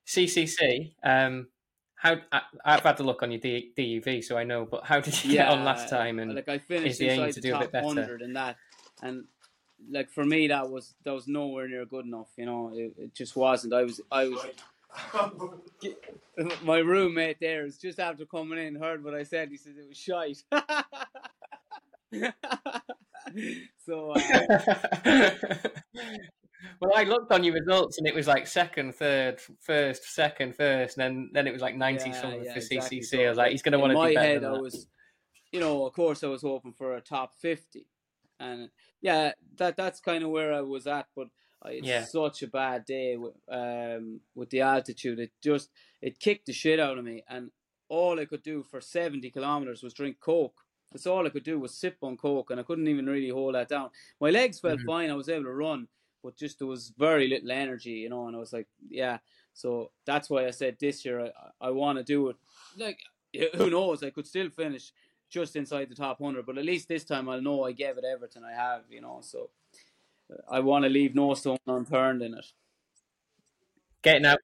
CCC, 0.08 0.94
um, 1.04 1.48
how 1.96 2.18
I, 2.32 2.42
I've 2.66 2.82
had 2.82 2.98
to 2.98 3.04
look 3.04 3.24
on 3.24 3.32
your 3.32 3.40
D, 3.40 3.72
DUV, 3.78 4.24
so 4.24 4.38
I 4.38 4.44
know. 4.44 4.66
But 4.66 4.86
how 4.86 5.00
did 5.00 5.24
you 5.24 5.34
get 5.34 5.48
on 5.48 5.64
last 5.64 5.90
time? 5.90 6.20
And 6.20 6.36
like 6.36 6.50
I 6.50 6.58
finished 6.58 7.00
the 7.00 7.10
aim 7.10 7.24
inside 7.24 7.34
to 7.36 7.42
the 7.42 7.48
do 7.48 7.50
a 7.50 7.52
top 7.54 7.62
bit 7.62 7.72
better? 7.72 7.88
hundred 7.88 8.22
in 8.22 8.34
that, 8.34 8.58
and 9.02 9.26
like 9.90 10.12
for 10.12 10.26
me 10.26 10.48
that 10.48 10.70
was 10.70 10.96
that 11.04 11.14
was 11.14 11.28
nowhere 11.28 11.68
near 11.68 11.86
good 11.86 12.06
enough. 12.06 12.30
You 12.38 12.46
know, 12.46 12.72
it, 12.74 12.94
it 12.98 13.14
just 13.14 13.36
wasn't. 13.36 13.74
I 13.74 13.84
was 13.84 14.02
I 14.12 14.28
was. 14.28 14.46
My 16.64 16.78
roommate 16.78 17.40
there 17.40 17.66
is 17.66 17.78
just 17.78 18.00
after 18.00 18.26
coming 18.26 18.60
in 18.60 18.76
heard 18.76 19.04
what 19.04 19.16
I 19.16 19.24
said. 19.24 19.50
He 19.50 19.58
said 19.58 19.74
it 19.78 19.88
was 19.88 19.98
shite. 19.98 20.44
so 23.86 24.12
uh, 24.12 24.20
well, 26.80 26.92
I 26.96 27.04
looked 27.04 27.32
on 27.32 27.44
your 27.44 27.54
results, 27.56 27.98
and 27.98 28.08
it 28.08 28.14
was 28.16 28.28
like 28.28 28.48
second, 28.48 28.96
third, 28.96 29.40
first, 29.60 30.04
second, 30.14 30.56
first, 30.56 30.98
and 30.98 31.04
then 31.18 31.30
then 31.34 31.48
it 31.48 31.52
was 31.54 31.62
like 31.62 31.76
ninety 31.76 32.10
Yeah, 32.10 32.22
something 32.22 32.44
yeah, 32.44 32.54
for 32.54 32.60
exactly. 32.60 33.00
CCC. 33.00 33.06
So, 33.06 33.20
I 33.26 33.30
was 33.30 33.38
like, 33.38 33.52
he's 33.52 33.62
going 33.62 33.74
to 33.74 33.80
want 33.80 33.92
to 33.92 33.96
my 33.96 34.10
do 34.10 34.16
better 34.16 34.28
head, 34.28 34.42
than 34.42 34.52
I 34.52 34.58
was, 34.58 34.88
you 35.52 35.60
know, 35.60 35.86
of 35.86 35.94
course, 35.94 36.24
I 36.24 36.28
was 36.28 36.42
hoping 36.42 36.74
for 36.74 36.96
a 36.96 37.02
top 37.02 37.36
fifty, 37.36 37.88
and 38.40 38.70
yeah, 39.02 39.34
that 39.58 39.76
that's 39.78 40.00
kind 40.00 40.24
of 40.24 40.30
where 40.30 40.54
I 40.54 40.62
was 40.62 40.88
at. 40.88 41.08
But 41.16 41.28
I- 41.62 41.72
it's 41.74 41.88
Yeah. 41.88 42.04
such 42.06 42.44
a 42.44 42.48
bad 42.48 42.86
day 42.86 43.18
with 43.18 43.36
um 43.50 44.22
with 44.36 44.50
the 44.50 44.62
altitude. 44.62 45.20
It 45.20 45.32
just 45.42 45.70
it 46.02 46.20
kicked 46.20 46.46
the 46.48 46.54
shit 46.54 46.80
out 46.80 46.98
of 46.98 47.06
me, 47.06 47.24
and 47.28 47.52
all 47.90 48.20
I 48.20 48.26
could 48.26 48.44
do 48.44 48.64
for 48.64 48.82
seventy 48.82 49.30
kilometers 49.30 49.84
was 49.84 49.94
drink 49.94 50.20
coke. 50.20 50.60
That's 50.92 51.08
all 51.08 51.26
I 51.26 51.30
could 51.30 51.44
do 51.44 51.60
was 51.60 51.76
sip 51.76 51.98
on 52.04 52.18
coke, 52.18 52.52
and 52.52 52.60
I 52.60 52.64
couldn't 52.64 52.88
even 52.88 53.08
really 53.08 53.30
hold 53.30 53.56
that 53.56 53.68
down. 53.70 53.90
My 54.20 54.30
legs 54.30 54.60
felt 54.60 54.80
Mhm. 54.80 54.86
fine. 54.86 55.10
I 55.10 55.16
was 55.16 55.28
able 55.30 55.46
to 55.46 55.54
run, 55.54 55.88
but 56.24 56.38
just 56.38 56.60
there 56.60 56.68
was 56.68 56.94
very 56.98 57.28
little 57.28 57.52
energy, 57.52 57.92
you 57.92 58.10
know. 58.10 58.28
And 58.28 58.36
I 58.36 58.40
was 58.40 58.54
like, 58.54 58.68
yeah. 58.90 59.18
So 59.54 59.92
that's 60.06 60.30
why 60.30 60.48
I 60.48 60.52
said 60.52 60.78
this 60.80 61.06
year 61.06 61.26
I 61.26 61.68
I 61.68 61.72
want 61.72 61.98
to 61.98 62.04
do 62.04 62.30
it. 62.30 62.38
Like 62.78 63.00
who 63.56 63.70
knows? 63.70 64.04
I 64.04 64.10
could 64.10 64.28
still 64.28 64.50
finish 64.50 64.92
just 65.30 65.56
inside 65.56 65.90
the 65.90 65.96
top 65.96 66.22
hundred, 66.22 66.46
but 66.46 66.58
at 66.58 66.66
least 66.66 66.88
this 66.88 67.04
time 67.04 67.28
I'll 67.28 67.42
know 67.42 67.64
I 67.64 67.72
gave 67.72 67.98
it 67.98 68.06
everything 68.06 68.44
I 68.44 68.54
have, 68.54 68.82
you 68.90 69.02
know. 69.02 69.20
So 69.22 69.50
uh, 70.32 70.42
I 70.50 70.60
want 70.60 70.84
to 70.86 70.90
leave 70.90 71.16
no 71.16 71.34
stone 71.34 71.58
unturned 71.68 72.22
in 72.22 72.36
it. 72.36 72.46
Getting 74.04 74.26
out, 74.26 74.40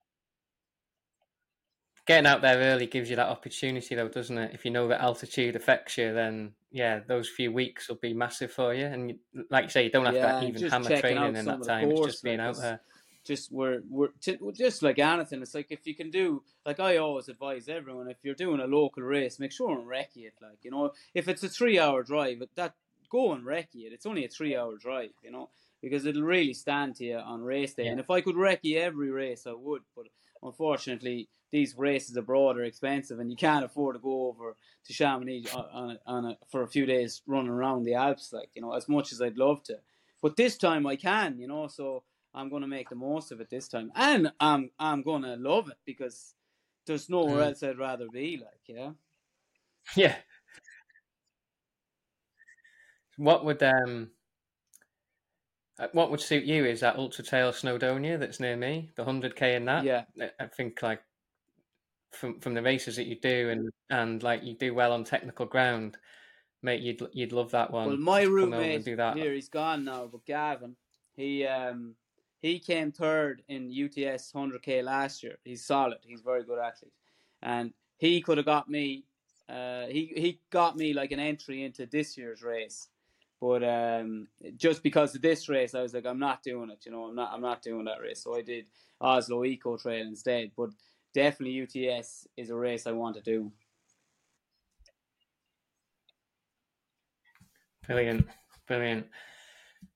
getting 2.10 2.26
out 2.26 2.42
there 2.42 2.58
early 2.58 2.88
gives 2.88 3.08
you 3.08 3.16
that 3.18 3.30
opportunity, 3.30 3.94
though, 3.94 4.08
doesn't 4.08 4.36
it? 4.36 4.56
If 4.56 4.66
you 4.66 4.72
know 4.72 4.88
that 4.88 5.00
altitude 5.00 5.56
affects 5.56 5.96
you, 5.96 6.12
then 6.12 6.54
yeah, 6.72 7.02
those 7.08 7.30
few 7.30 7.52
weeks 7.52 7.88
will 7.88 7.98
be 7.98 8.16
massive 8.16 8.52
for 8.52 8.74
you. 8.74 8.86
And 8.88 9.12
you, 9.12 9.46
like 9.52 9.66
you 9.66 9.70
say, 9.70 9.84
you 9.84 9.92
don't 9.92 10.08
have 10.08 10.16
Yeah, 10.16 10.40
to 10.40 10.48
even 10.48 10.70
hammer 10.72 11.00
training 11.00 11.36
in 11.36 11.46
that 11.46 11.62
time. 11.64 11.92
It's 11.92 12.02
just 12.02 12.24
being 12.24 12.40
like, 12.40 12.48
out 12.48 12.58
there. 12.58 12.82
just 13.24 13.52
we're 13.52 13.82
we're 13.88 14.08
t- 14.20 14.40
just 14.56 14.82
like 14.82 14.98
anything. 14.98 15.44
It's 15.44 15.54
like 15.54 15.68
if 15.70 15.86
you 15.86 15.94
can 15.94 16.10
do 16.10 16.42
like 16.66 16.80
I 16.80 16.98
always 16.98 17.30
advise 17.30 17.70
everyone 17.70 18.10
if 18.10 18.18
you're 18.24 18.34
doing 18.34 18.60
a 18.60 18.66
local 18.66 19.04
race, 19.04 19.40
make 19.40 19.52
sure 19.52 19.78
and 19.78 19.88
recce 19.88 20.18
it. 20.18 20.34
Like 20.42 20.64
you 20.64 20.72
know, 20.72 20.92
if 21.14 21.28
it's 21.28 21.44
a 21.44 21.50
three 21.50 21.78
hour 21.78 22.02
drive, 22.02 22.42
that 22.56 22.74
go 23.12 23.34
and 23.34 23.46
recce 23.46 23.86
it. 23.86 23.94
It's 23.94 24.08
only 24.08 24.26
a 24.26 24.30
three 24.30 24.56
hour 24.56 24.78
drive, 24.78 25.12
you 25.24 25.30
know, 25.30 25.50
because 25.80 26.08
it'll 26.08 26.24
really 26.24 26.56
stand 26.56 26.96
to 26.96 27.06
you 27.06 27.18
on 27.18 27.44
race 27.44 27.76
day. 27.76 27.84
Yeah. 27.86 27.92
And 27.92 28.00
if 28.00 28.10
I 28.10 28.22
could 28.22 28.36
recce 28.36 28.78
every 28.78 29.12
race, 29.12 29.46
I 29.46 29.54
would. 29.54 29.84
But 29.96 30.08
unfortunately, 30.44 31.30
these 31.52 31.76
races 31.78 32.16
abroad 32.18 32.58
are 32.58 32.64
expensive, 32.64 33.20
and 33.20 33.30
you 33.32 33.38
can't 33.38 33.66
afford 33.66 33.96
to 33.96 34.00
go 34.00 34.28
over 34.28 34.56
to 34.86 34.94
Chamonix 34.94 35.46
on, 35.54 35.66
on, 35.74 35.90
a, 35.92 36.00
on 36.06 36.26
a, 36.26 36.38
for 36.52 36.64
a 36.64 36.68
few 36.68 36.86
days 36.86 37.22
running 37.28 37.50
around 37.52 37.84
the 37.84 37.96
Alps. 37.96 38.32
Like 38.34 38.50
you 38.54 38.62
know, 38.62 38.74
as 38.74 38.88
much 38.88 39.12
as 39.12 39.22
I'd 39.22 39.38
love 39.38 39.64
to, 39.64 39.78
but 40.22 40.36
this 40.36 40.58
time 40.58 40.86
I 40.88 40.96
can, 40.96 41.38
you 41.40 41.48
know, 41.48 41.68
so. 41.68 42.04
I'm 42.32 42.50
gonna 42.50 42.68
make 42.68 42.90
the 42.90 42.96
most 42.96 43.32
of 43.32 43.42
it 43.42 43.50
this 43.50 43.68
time, 43.68 43.92
and 43.96 44.32
I'm 44.40 44.70
I'm 44.78 45.02
gonna 45.02 45.36
love 45.36 45.68
it 45.68 45.78
because 45.84 46.36
there's 46.86 47.10
nowhere 47.10 47.40
Mm. 47.40 47.48
else 47.48 47.64
I'd 47.64 47.80
rather 47.80 48.08
be. 48.08 48.38
Like, 48.38 48.62
yeah, 48.68 48.92
Yeah. 49.96 50.16
What 53.18 53.46
would 53.46 53.62
um 53.64 54.12
what 55.94 56.12
would 56.12 56.22
suit 56.22 56.44
you 56.44 56.66
is 56.66 56.80
that 56.82 56.98
Ultra 56.98 57.24
Trail 57.24 57.52
Snowdonia 57.52 58.20
that's 58.20 58.40
near 58.40 58.56
me, 58.58 58.90
the 58.96 59.04
hundred 59.04 59.36
k 59.36 59.56
in 59.56 59.66
that. 59.66 59.84
yeah, 59.84 60.06
I- 60.20 60.32
I 60.40 60.48
think 60.48 60.82
like 60.82 61.02
from 62.12 62.40
from 62.40 62.54
the 62.54 62.62
races 62.62 62.96
that 62.96 63.06
you 63.06 63.16
do 63.20 63.50
and 63.50 63.70
and 63.90 64.24
like 64.24 64.44
you 64.44 64.56
do 64.56 64.74
well 64.74 64.92
on 64.94 65.04
technical 65.04 65.46
ground, 65.46 65.98
mate, 66.62 66.82
you'd 66.82 67.02
you'd 67.14 67.32
love 67.34 67.52
that 67.52 67.72
one. 67.72 67.88
Well, 67.88 67.98
my 67.98 68.22
Just 68.22 68.30
come 68.30 68.36
over 68.36 68.44
and 68.46 68.54
roommate 68.54 68.86
do 68.86 68.96
that. 68.98 69.18
here, 69.18 69.34
he's 69.34 69.50
gone 69.50 69.86
now, 69.86 70.08
but 70.12 70.26
Gavin, 70.26 70.76
he 71.16 71.46
um 71.46 71.96
he 72.42 72.58
came 72.60 72.92
third 72.92 73.44
in 73.50 73.70
UTS 73.70 74.32
100k 74.34 74.84
last 74.84 75.24
year. 75.24 75.38
He's 75.44 75.66
solid. 75.66 75.98
He's 76.02 76.22
a 76.22 76.24
very 76.24 76.44
good 76.44 76.58
athlete, 76.60 76.94
and 77.42 77.74
he 77.98 78.22
could 78.22 78.38
have 78.38 78.46
got 78.46 78.70
me. 78.70 79.06
Uh, 79.48 79.88
he 79.88 80.12
he 80.16 80.40
got 80.52 80.78
me 80.78 80.94
like 80.94 81.12
an 81.12 81.20
entry 81.20 81.64
into 81.64 81.86
this 81.86 82.18
year's 82.18 82.42
race, 82.42 82.88
but 83.42 83.64
um, 83.64 84.28
just 84.58 84.84
because 84.84 85.16
of 85.16 85.22
this 85.22 85.48
race, 85.50 85.74
I 85.76 85.82
was 85.82 85.94
like, 85.94 86.06
I'm 86.06 86.20
not 86.20 86.44
doing 86.44 86.70
it. 86.70 86.86
You 86.86 86.92
know, 86.92 87.06
I'm 87.06 87.16
not 87.16 87.32
I'm 87.34 87.42
not 87.42 87.62
doing 87.62 87.86
that 87.86 88.02
race. 88.02 88.24
So 88.24 88.36
I 88.36 88.42
did 88.42 88.66
Oslo 89.00 89.46
Eco 89.46 89.78
Trail 89.78 90.06
instead. 90.08 90.52
But 90.58 90.70
definitely 91.14 91.62
UTS 91.62 92.28
is 92.38 92.50
a 92.50 92.56
race 92.56 92.86
I 92.88 92.92
want 92.92 93.16
to 93.16 93.22
do. 93.22 93.52
Brilliant, 97.88 98.28
brilliant. 98.68 99.08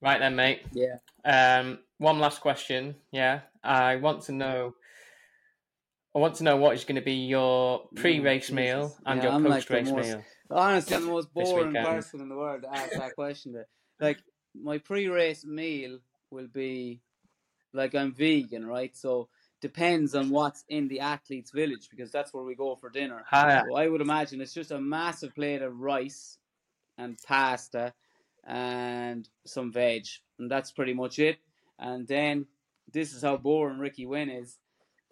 Right 0.02 0.20
then, 0.20 0.36
mate. 0.36 0.62
Yeah. 0.74 0.98
Um, 1.26 1.80
one 1.98 2.20
last 2.20 2.42
question. 2.42 2.96
Yeah, 3.12 3.42
I 3.64 3.98
want 3.98 4.24
to 4.24 4.32
know. 4.32 4.74
I 6.16 6.20
want 6.20 6.36
to 6.36 6.44
know 6.44 6.58
what 6.58 6.76
is 6.76 6.84
going 6.84 6.96
to 6.96 7.02
be 7.02 7.14
your 7.14 7.88
pre-race 7.96 8.52
Oh, 8.52 8.54
meal 8.56 8.98
and 9.06 9.22
Yeah, 9.24 9.38
your 9.38 9.50
post-race 9.50 9.90
most- 9.90 10.08
meal. 10.10 10.24
Honestly, 10.50 10.96
I'm 10.96 11.06
the 11.06 11.12
most 11.12 11.34
boring 11.34 11.74
person 11.74 12.22
in 12.22 12.30
the 12.30 12.36
world 12.36 12.64
to 12.64 12.74
ask 12.74 12.92
that 12.94 13.16
question. 13.16 13.54
To. 13.54 13.66
Like, 14.00 14.18
my 14.56 14.80
pre-race 14.80 15.46
meal 15.46 16.00
will 16.30 16.48
be 16.48 17.00
like 17.74 17.96
I'm 17.96 18.12
vegan, 18.12 18.66
right? 18.66 18.96
So 18.96 19.30
depends 19.62 20.14
on 20.16 20.30
what's 20.30 20.66
in 20.68 20.88
the 20.88 21.00
athlete's 21.00 21.52
village 21.52 21.90
because 21.90 22.12
that's 22.12 22.34
where 22.34 22.44
we 22.44 22.56
go 22.56 22.76
for 22.76 22.90
dinner. 22.90 23.24
Ah, 23.32 23.64
So 23.66 23.76
I 23.76 23.88
would 23.88 24.02
imagine 24.02 24.42
it's 24.42 24.54
just 24.54 24.72
a 24.72 24.80
massive 24.82 25.34
plate 25.36 25.62
of 25.62 25.80
rice 25.80 26.38
and 26.98 27.18
pasta 27.26 27.94
and 28.46 29.30
some 29.46 29.72
veg, 29.72 30.06
and 30.38 30.52
that's 30.52 30.72
pretty 30.72 30.94
much 30.94 31.20
it. 31.20 31.38
And 31.80 32.08
then 32.08 32.46
this 32.92 33.14
is 33.14 33.22
how 33.22 33.38
boring 33.38 33.80
Ricki 33.80 34.06
Wynne 34.06 34.30
is. 34.30 34.58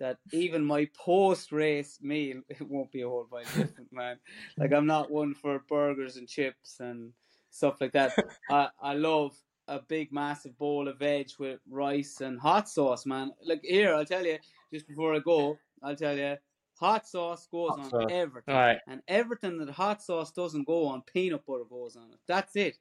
That 0.01 0.19
even 0.33 0.65
my 0.65 0.87
post-race 0.95 2.01
meal, 2.01 2.41
it 2.49 2.61
won't 2.61 2.91
be 2.91 3.03
a 3.03 3.09
whole 3.09 3.25
pint 3.31 3.53
different, 3.55 3.93
man. 3.93 4.19
Like 4.57 4.73
I'm 4.73 4.87
not 4.87 5.11
one 5.11 5.35
for 5.35 5.59
burgers 5.69 6.17
and 6.17 6.27
chips 6.27 6.79
and 6.81 7.13
stuff 7.51 7.79
like 7.81 7.93
that. 7.93 8.15
I 8.49 8.69
I 8.81 8.93
love 8.95 9.37
a 9.67 9.79
big 9.81 10.11
massive 10.11 10.57
bowl 10.57 10.87
of 10.89 10.99
veg 10.99 11.29
with 11.39 11.61
rice 11.69 12.21
and 12.21 12.39
hot 12.41 12.69
sauce, 12.69 13.05
man. 13.05 13.31
Like 13.45 13.61
here, 13.63 13.95
I'll 13.95 14.05
tell 14.05 14.25
you, 14.25 14.39
just 14.73 14.87
before 14.87 15.15
I 15.15 15.19
go, 15.19 15.61
I'll 15.83 15.95
tell 15.95 16.17
you, 16.17 16.37
hot 16.75 17.07
sauce 17.07 17.47
goes 17.47 17.77
Hot 17.77 17.77
on 17.77 17.91
sauce. 17.91 18.09
everything, 18.09 18.55
Right. 18.55 18.79
and 18.87 19.03
everything 19.07 19.59
that 19.59 19.69
hot 19.69 20.01
sauce 20.03 20.31
doesn't 20.31 20.65
go 20.67 20.87
on, 20.87 21.03
peanut 21.03 21.45
butter 21.45 21.65
goes 21.65 21.95
on 21.95 22.11
it. 22.11 22.19
That's 22.27 22.55
it. 22.55 22.79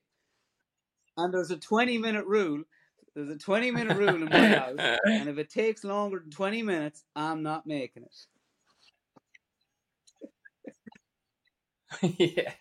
And 1.17 1.33
there's 1.35 1.51
a 1.53 1.57
20 1.59 1.99
minute 1.99 2.27
rule. 2.27 2.65
There's 3.15 3.29
a 3.29 3.39
20 3.39 3.71
minute 3.71 3.95
rule 3.95 4.23
in 4.23 4.31
my 4.31 4.49
house, 4.49 4.79
and 5.05 5.29
if 5.29 5.39
it 5.39 5.51
takes 5.51 5.85
longer 5.85 6.21
than 6.21 6.31
20 6.31 6.63
minutes, 6.63 7.05
I'm 7.17 7.43
not 7.43 7.67
making 7.67 8.05
it. 8.05 8.27
yeah, 12.19 12.55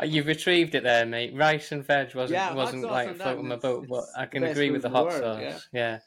Uh, 0.00 0.04
you've 0.04 0.26
retrieved 0.26 0.74
it 0.74 0.82
there, 0.84 1.04
mate. 1.06 1.34
Rice 1.34 1.72
and 1.72 1.84
veg 1.84 2.14
wasn't 2.14 2.38
Yeah, 2.38 2.54
wasn't 2.54 2.90
like 2.90 3.16
floating 3.16 3.48
my 3.48 3.56
boat, 3.56 3.88
but 3.88 4.04
I 4.16 4.26
can 4.26 4.44
agree 4.44 4.70
with 4.70 4.82
the 4.82 4.90
hot 4.90 5.12
sauce. 5.12 5.68
Yeah. 5.72 6.00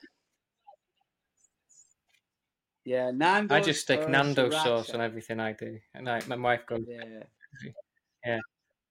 Yeah, 2.85 3.11
Nando's 3.11 3.57
I 3.57 3.61
just 3.61 3.81
stick 3.81 4.07
Nando 4.07 4.49
sauce 4.49 4.93
on 4.93 5.01
everything 5.01 5.39
I 5.41 5.51
do, 5.53 5.79
and 5.93 6.05
like 6.05 6.27
my 6.27 6.37
wife 6.37 6.65
goes, 6.65 6.85
Yeah. 6.87 7.23
yeah, 8.25 8.39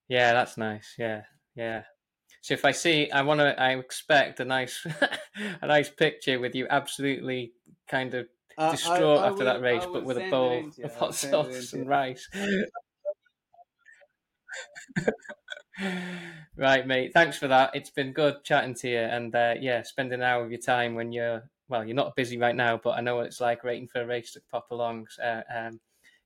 yeah, 0.08 0.32
that's 0.34 0.56
nice. 0.58 0.94
Yeah, 0.98 1.24
yeah. 1.54 1.84
So 2.46 2.54
if 2.54 2.64
I 2.64 2.70
see, 2.70 3.10
I 3.10 3.22
want 3.22 3.40
to, 3.40 3.60
I 3.60 3.76
expect 3.76 4.38
a 4.38 4.44
nice, 4.44 4.86
a 5.62 5.66
nice 5.66 5.90
picture 5.90 6.38
with 6.38 6.54
you 6.54 6.68
absolutely 6.70 7.54
kind 7.88 8.14
of 8.14 8.28
I- 8.56 8.68
I- 8.68 8.70
distraught 8.70 9.24
I 9.24 9.26
after 9.26 9.42
that 9.42 9.60
race, 9.62 9.84
but 9.92 10.04
with 10.04 10.18
a 10.18 10.20
bowl 10.30 10.52
in 10.52 10.70
to 10.70 10.80
you, 10.82 10.84
of 10.84 10.94
hot 10.94 11.16
send 11.16 11.34
it 11.34 11.38
in 11.38 11.52
sauce 11.62 11.72
and 11.72 11.88
rice. 11.88 12.28
right, 16.56 16.86
mate. 16.86 17.10
Thanks 17.12 17.36
for 17.36 17.48
that. 17.48 17.74
It's 17.74 17.90
been 17.90 18.12
good 18.12 18.44
chatting 18.44 18.74
to 18.74 18.88
you, 18.90 18.98
and 19.00 19.34
uh, 19.34 19.54
yeah, 19.60 19.82
spending 19.82 20.20
an 20.20 20.22
hour 20.22 20.44
of 20.44 20.52
your 20.52 20.60
time 20.60 20.94
when 20.94 21.10
you're 21.10 21.50
well, 21.68 21.84
you're 21.84 21.96
not 21.96 22.14
busy 22.14 22.38
right 22.38 22.54
now, 22.54 22.76
but 22.76 22.90
I 22.90 23.00
know 23.00 23.16
what 23.16 23.26
it's 23.26 23.40
like 23.40 23.64
waiting 23.64 23.88
for 23.88 24.02
a 24.02 24.06
race 24.06 24.34
to 24.34 24.40
pop 24.52 24.70
along. 24.70 25.08
Uh, 25.20 25.40
um, 25.52 25.80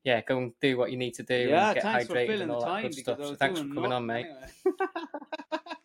yeah, 0.05 0.21
go 0.21 0.37
and 0.37 0.53
do 0.61 0.77
what 0.77 0.91
you 0.91 0.99
need 0.99 1.15
to 1.15 1.23
do 1.23 1.49
Yeah, 1.49 1.69
and 1.69 1.75
get 1.77 1.83
thanks 1.83 2.09
for 2.09 2.15
hydrated 2.15 2.27
filling 2.27 2.43
and 2.43 2.51
all 2.51 2.61
that 2.61 2.83
good 2.83 2.95
stuff. 2.95 3.25
So 3.25 3.35
thanks 3.37 3.59
for 3.59 3.69
coming 3.69 3.93
on, 3.93 4.05
mate. 4.05 4.27
nothing 4.29 5.61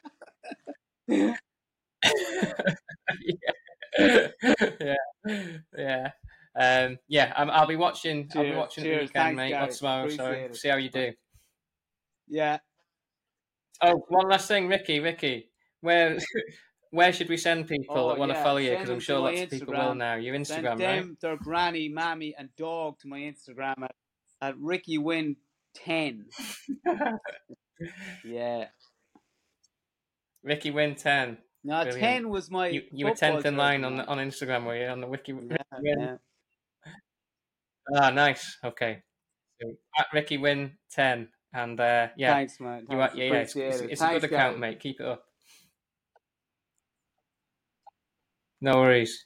yeah, 1.08 1.36
yeah, 4.80 4.96
yeah, 5.78 6.12
um, 6.56 6.98
yeah. 7.08 7.34
I'm, 7.36 7.50
I'll 7.50 7.68
be 7.68 7.76
watching. 7.76 8.30
I'll 8.36 8.44
be 8.44 8.50
Cheers, 8.50 8.76
the 8.76 8.90
weekend, 8.90 9.10
Thanks, 9.14 9.38
mate. 9.38 9.52
Not 9.52 9.72
tomorrow, 9.72 10.10
so 10.10 10.32
it. 10.32 10.56
see 10.56 10.70
how 10.70 10.78
you 10.78 10.90
do. 10.90 11.14
yeah. 12.28 12.58
Oh, 13.82 14.04
one 14.08 14.30
last 14.30 14.48
thing, 14.48 14.68
Ricki. 14.68 15.00
Ricki, 15.00 15.50
where 15.82 16.18
where 16.92 17.12
should 17.14 17.30
we 17.30 17.38
send 17.38 17.68
people 17.68 17.96
Oh, 17.98 18.10
that 18.10 18.18
want 18.18 18.32
to 18.32 18.42
follow 18.42 18.58
you? 18.58 18.72
Because 18.72 18.90
I'm 18.90 19.00
sure 19.00 19.20
lots 19.20 19.42
of 19.42 19.50
people 19.50 19.74
will 19.74 19.96
now. 19.96 20.16
Your 20.16 20.34
Send 20.44 20.66
Instagram, 20.66 20.70
right? 20.70 20.78
them, 20.80 21.18
their 21.22 21.38
granny, 21.38 21.90
mammy, 21.90 22.34
and 22.38 22.50
dog 22.56 22.98
to 23.00 23.08
my 23.08 23.20
Instagram 23.20 23.84
at, 23.84 23.96
at 24.42 24.58
Ricki 24.58 24.98
Wynne 24.98 25.36
10. 25.76 26.26
Yeah. 28.24 28.66
Ricki 30.46 30.72
Wynne 30.72 30.96
ten. 30.96 31.38
Now, 31.64 31.82
Brilliant. 31.84 32.04
10 32.04 32.30
was 32.30 32.52
my. 32.52 32.68
You, 32.68 32.84
you 32.92 33.06
were 33.06 33.16
tenth 33.16 33.44
in 33.46 33.58
line 33.58 33.84
on 33.84 33.98
the, 33.98 34.06
on 34.06 34.20
Instagram, 34.20 34.66
were 34.66 34.78
you? 34.78 34.86
On 34.86 35.02
the 35.02 35.08
Wiki. 35.08 35.34
Yeah, 35.34 35.58
yeah. 35.82 36.16
Ah, 37.96 38.12
nice. 38.12 38.58
Okay. 38.64 39.02
So, 39.60 39.74
at 39.98 40.06
Ricki 40.14 40.38
Wynne 40.38 40.78
ten, 40.92 41.30
and 41.54 41.80
uh, 41.80 42.10
yeah, 42.18 42.34
Thanks, 42.36 42.60
man. 42.60 42.86
you 42.88 43.00
are, 43.00 43.10
yeah, 43.16 43.24
yeah, 43.26 43.34
it's, 43.34 43.56
it's, 43.56 43.82
it. 43.82 43.90
it's 43.92 44.02
a 44.02 44.08
good 44.10 44.24
account, 44.26 44.60
Gary. 44.60 44.74
mate. 44.74 44.80
Keep 44.80 45.02
it 45.02 45.08
up. 45.08 45.24
No 48.62 48.76
worries. 48.82 49.26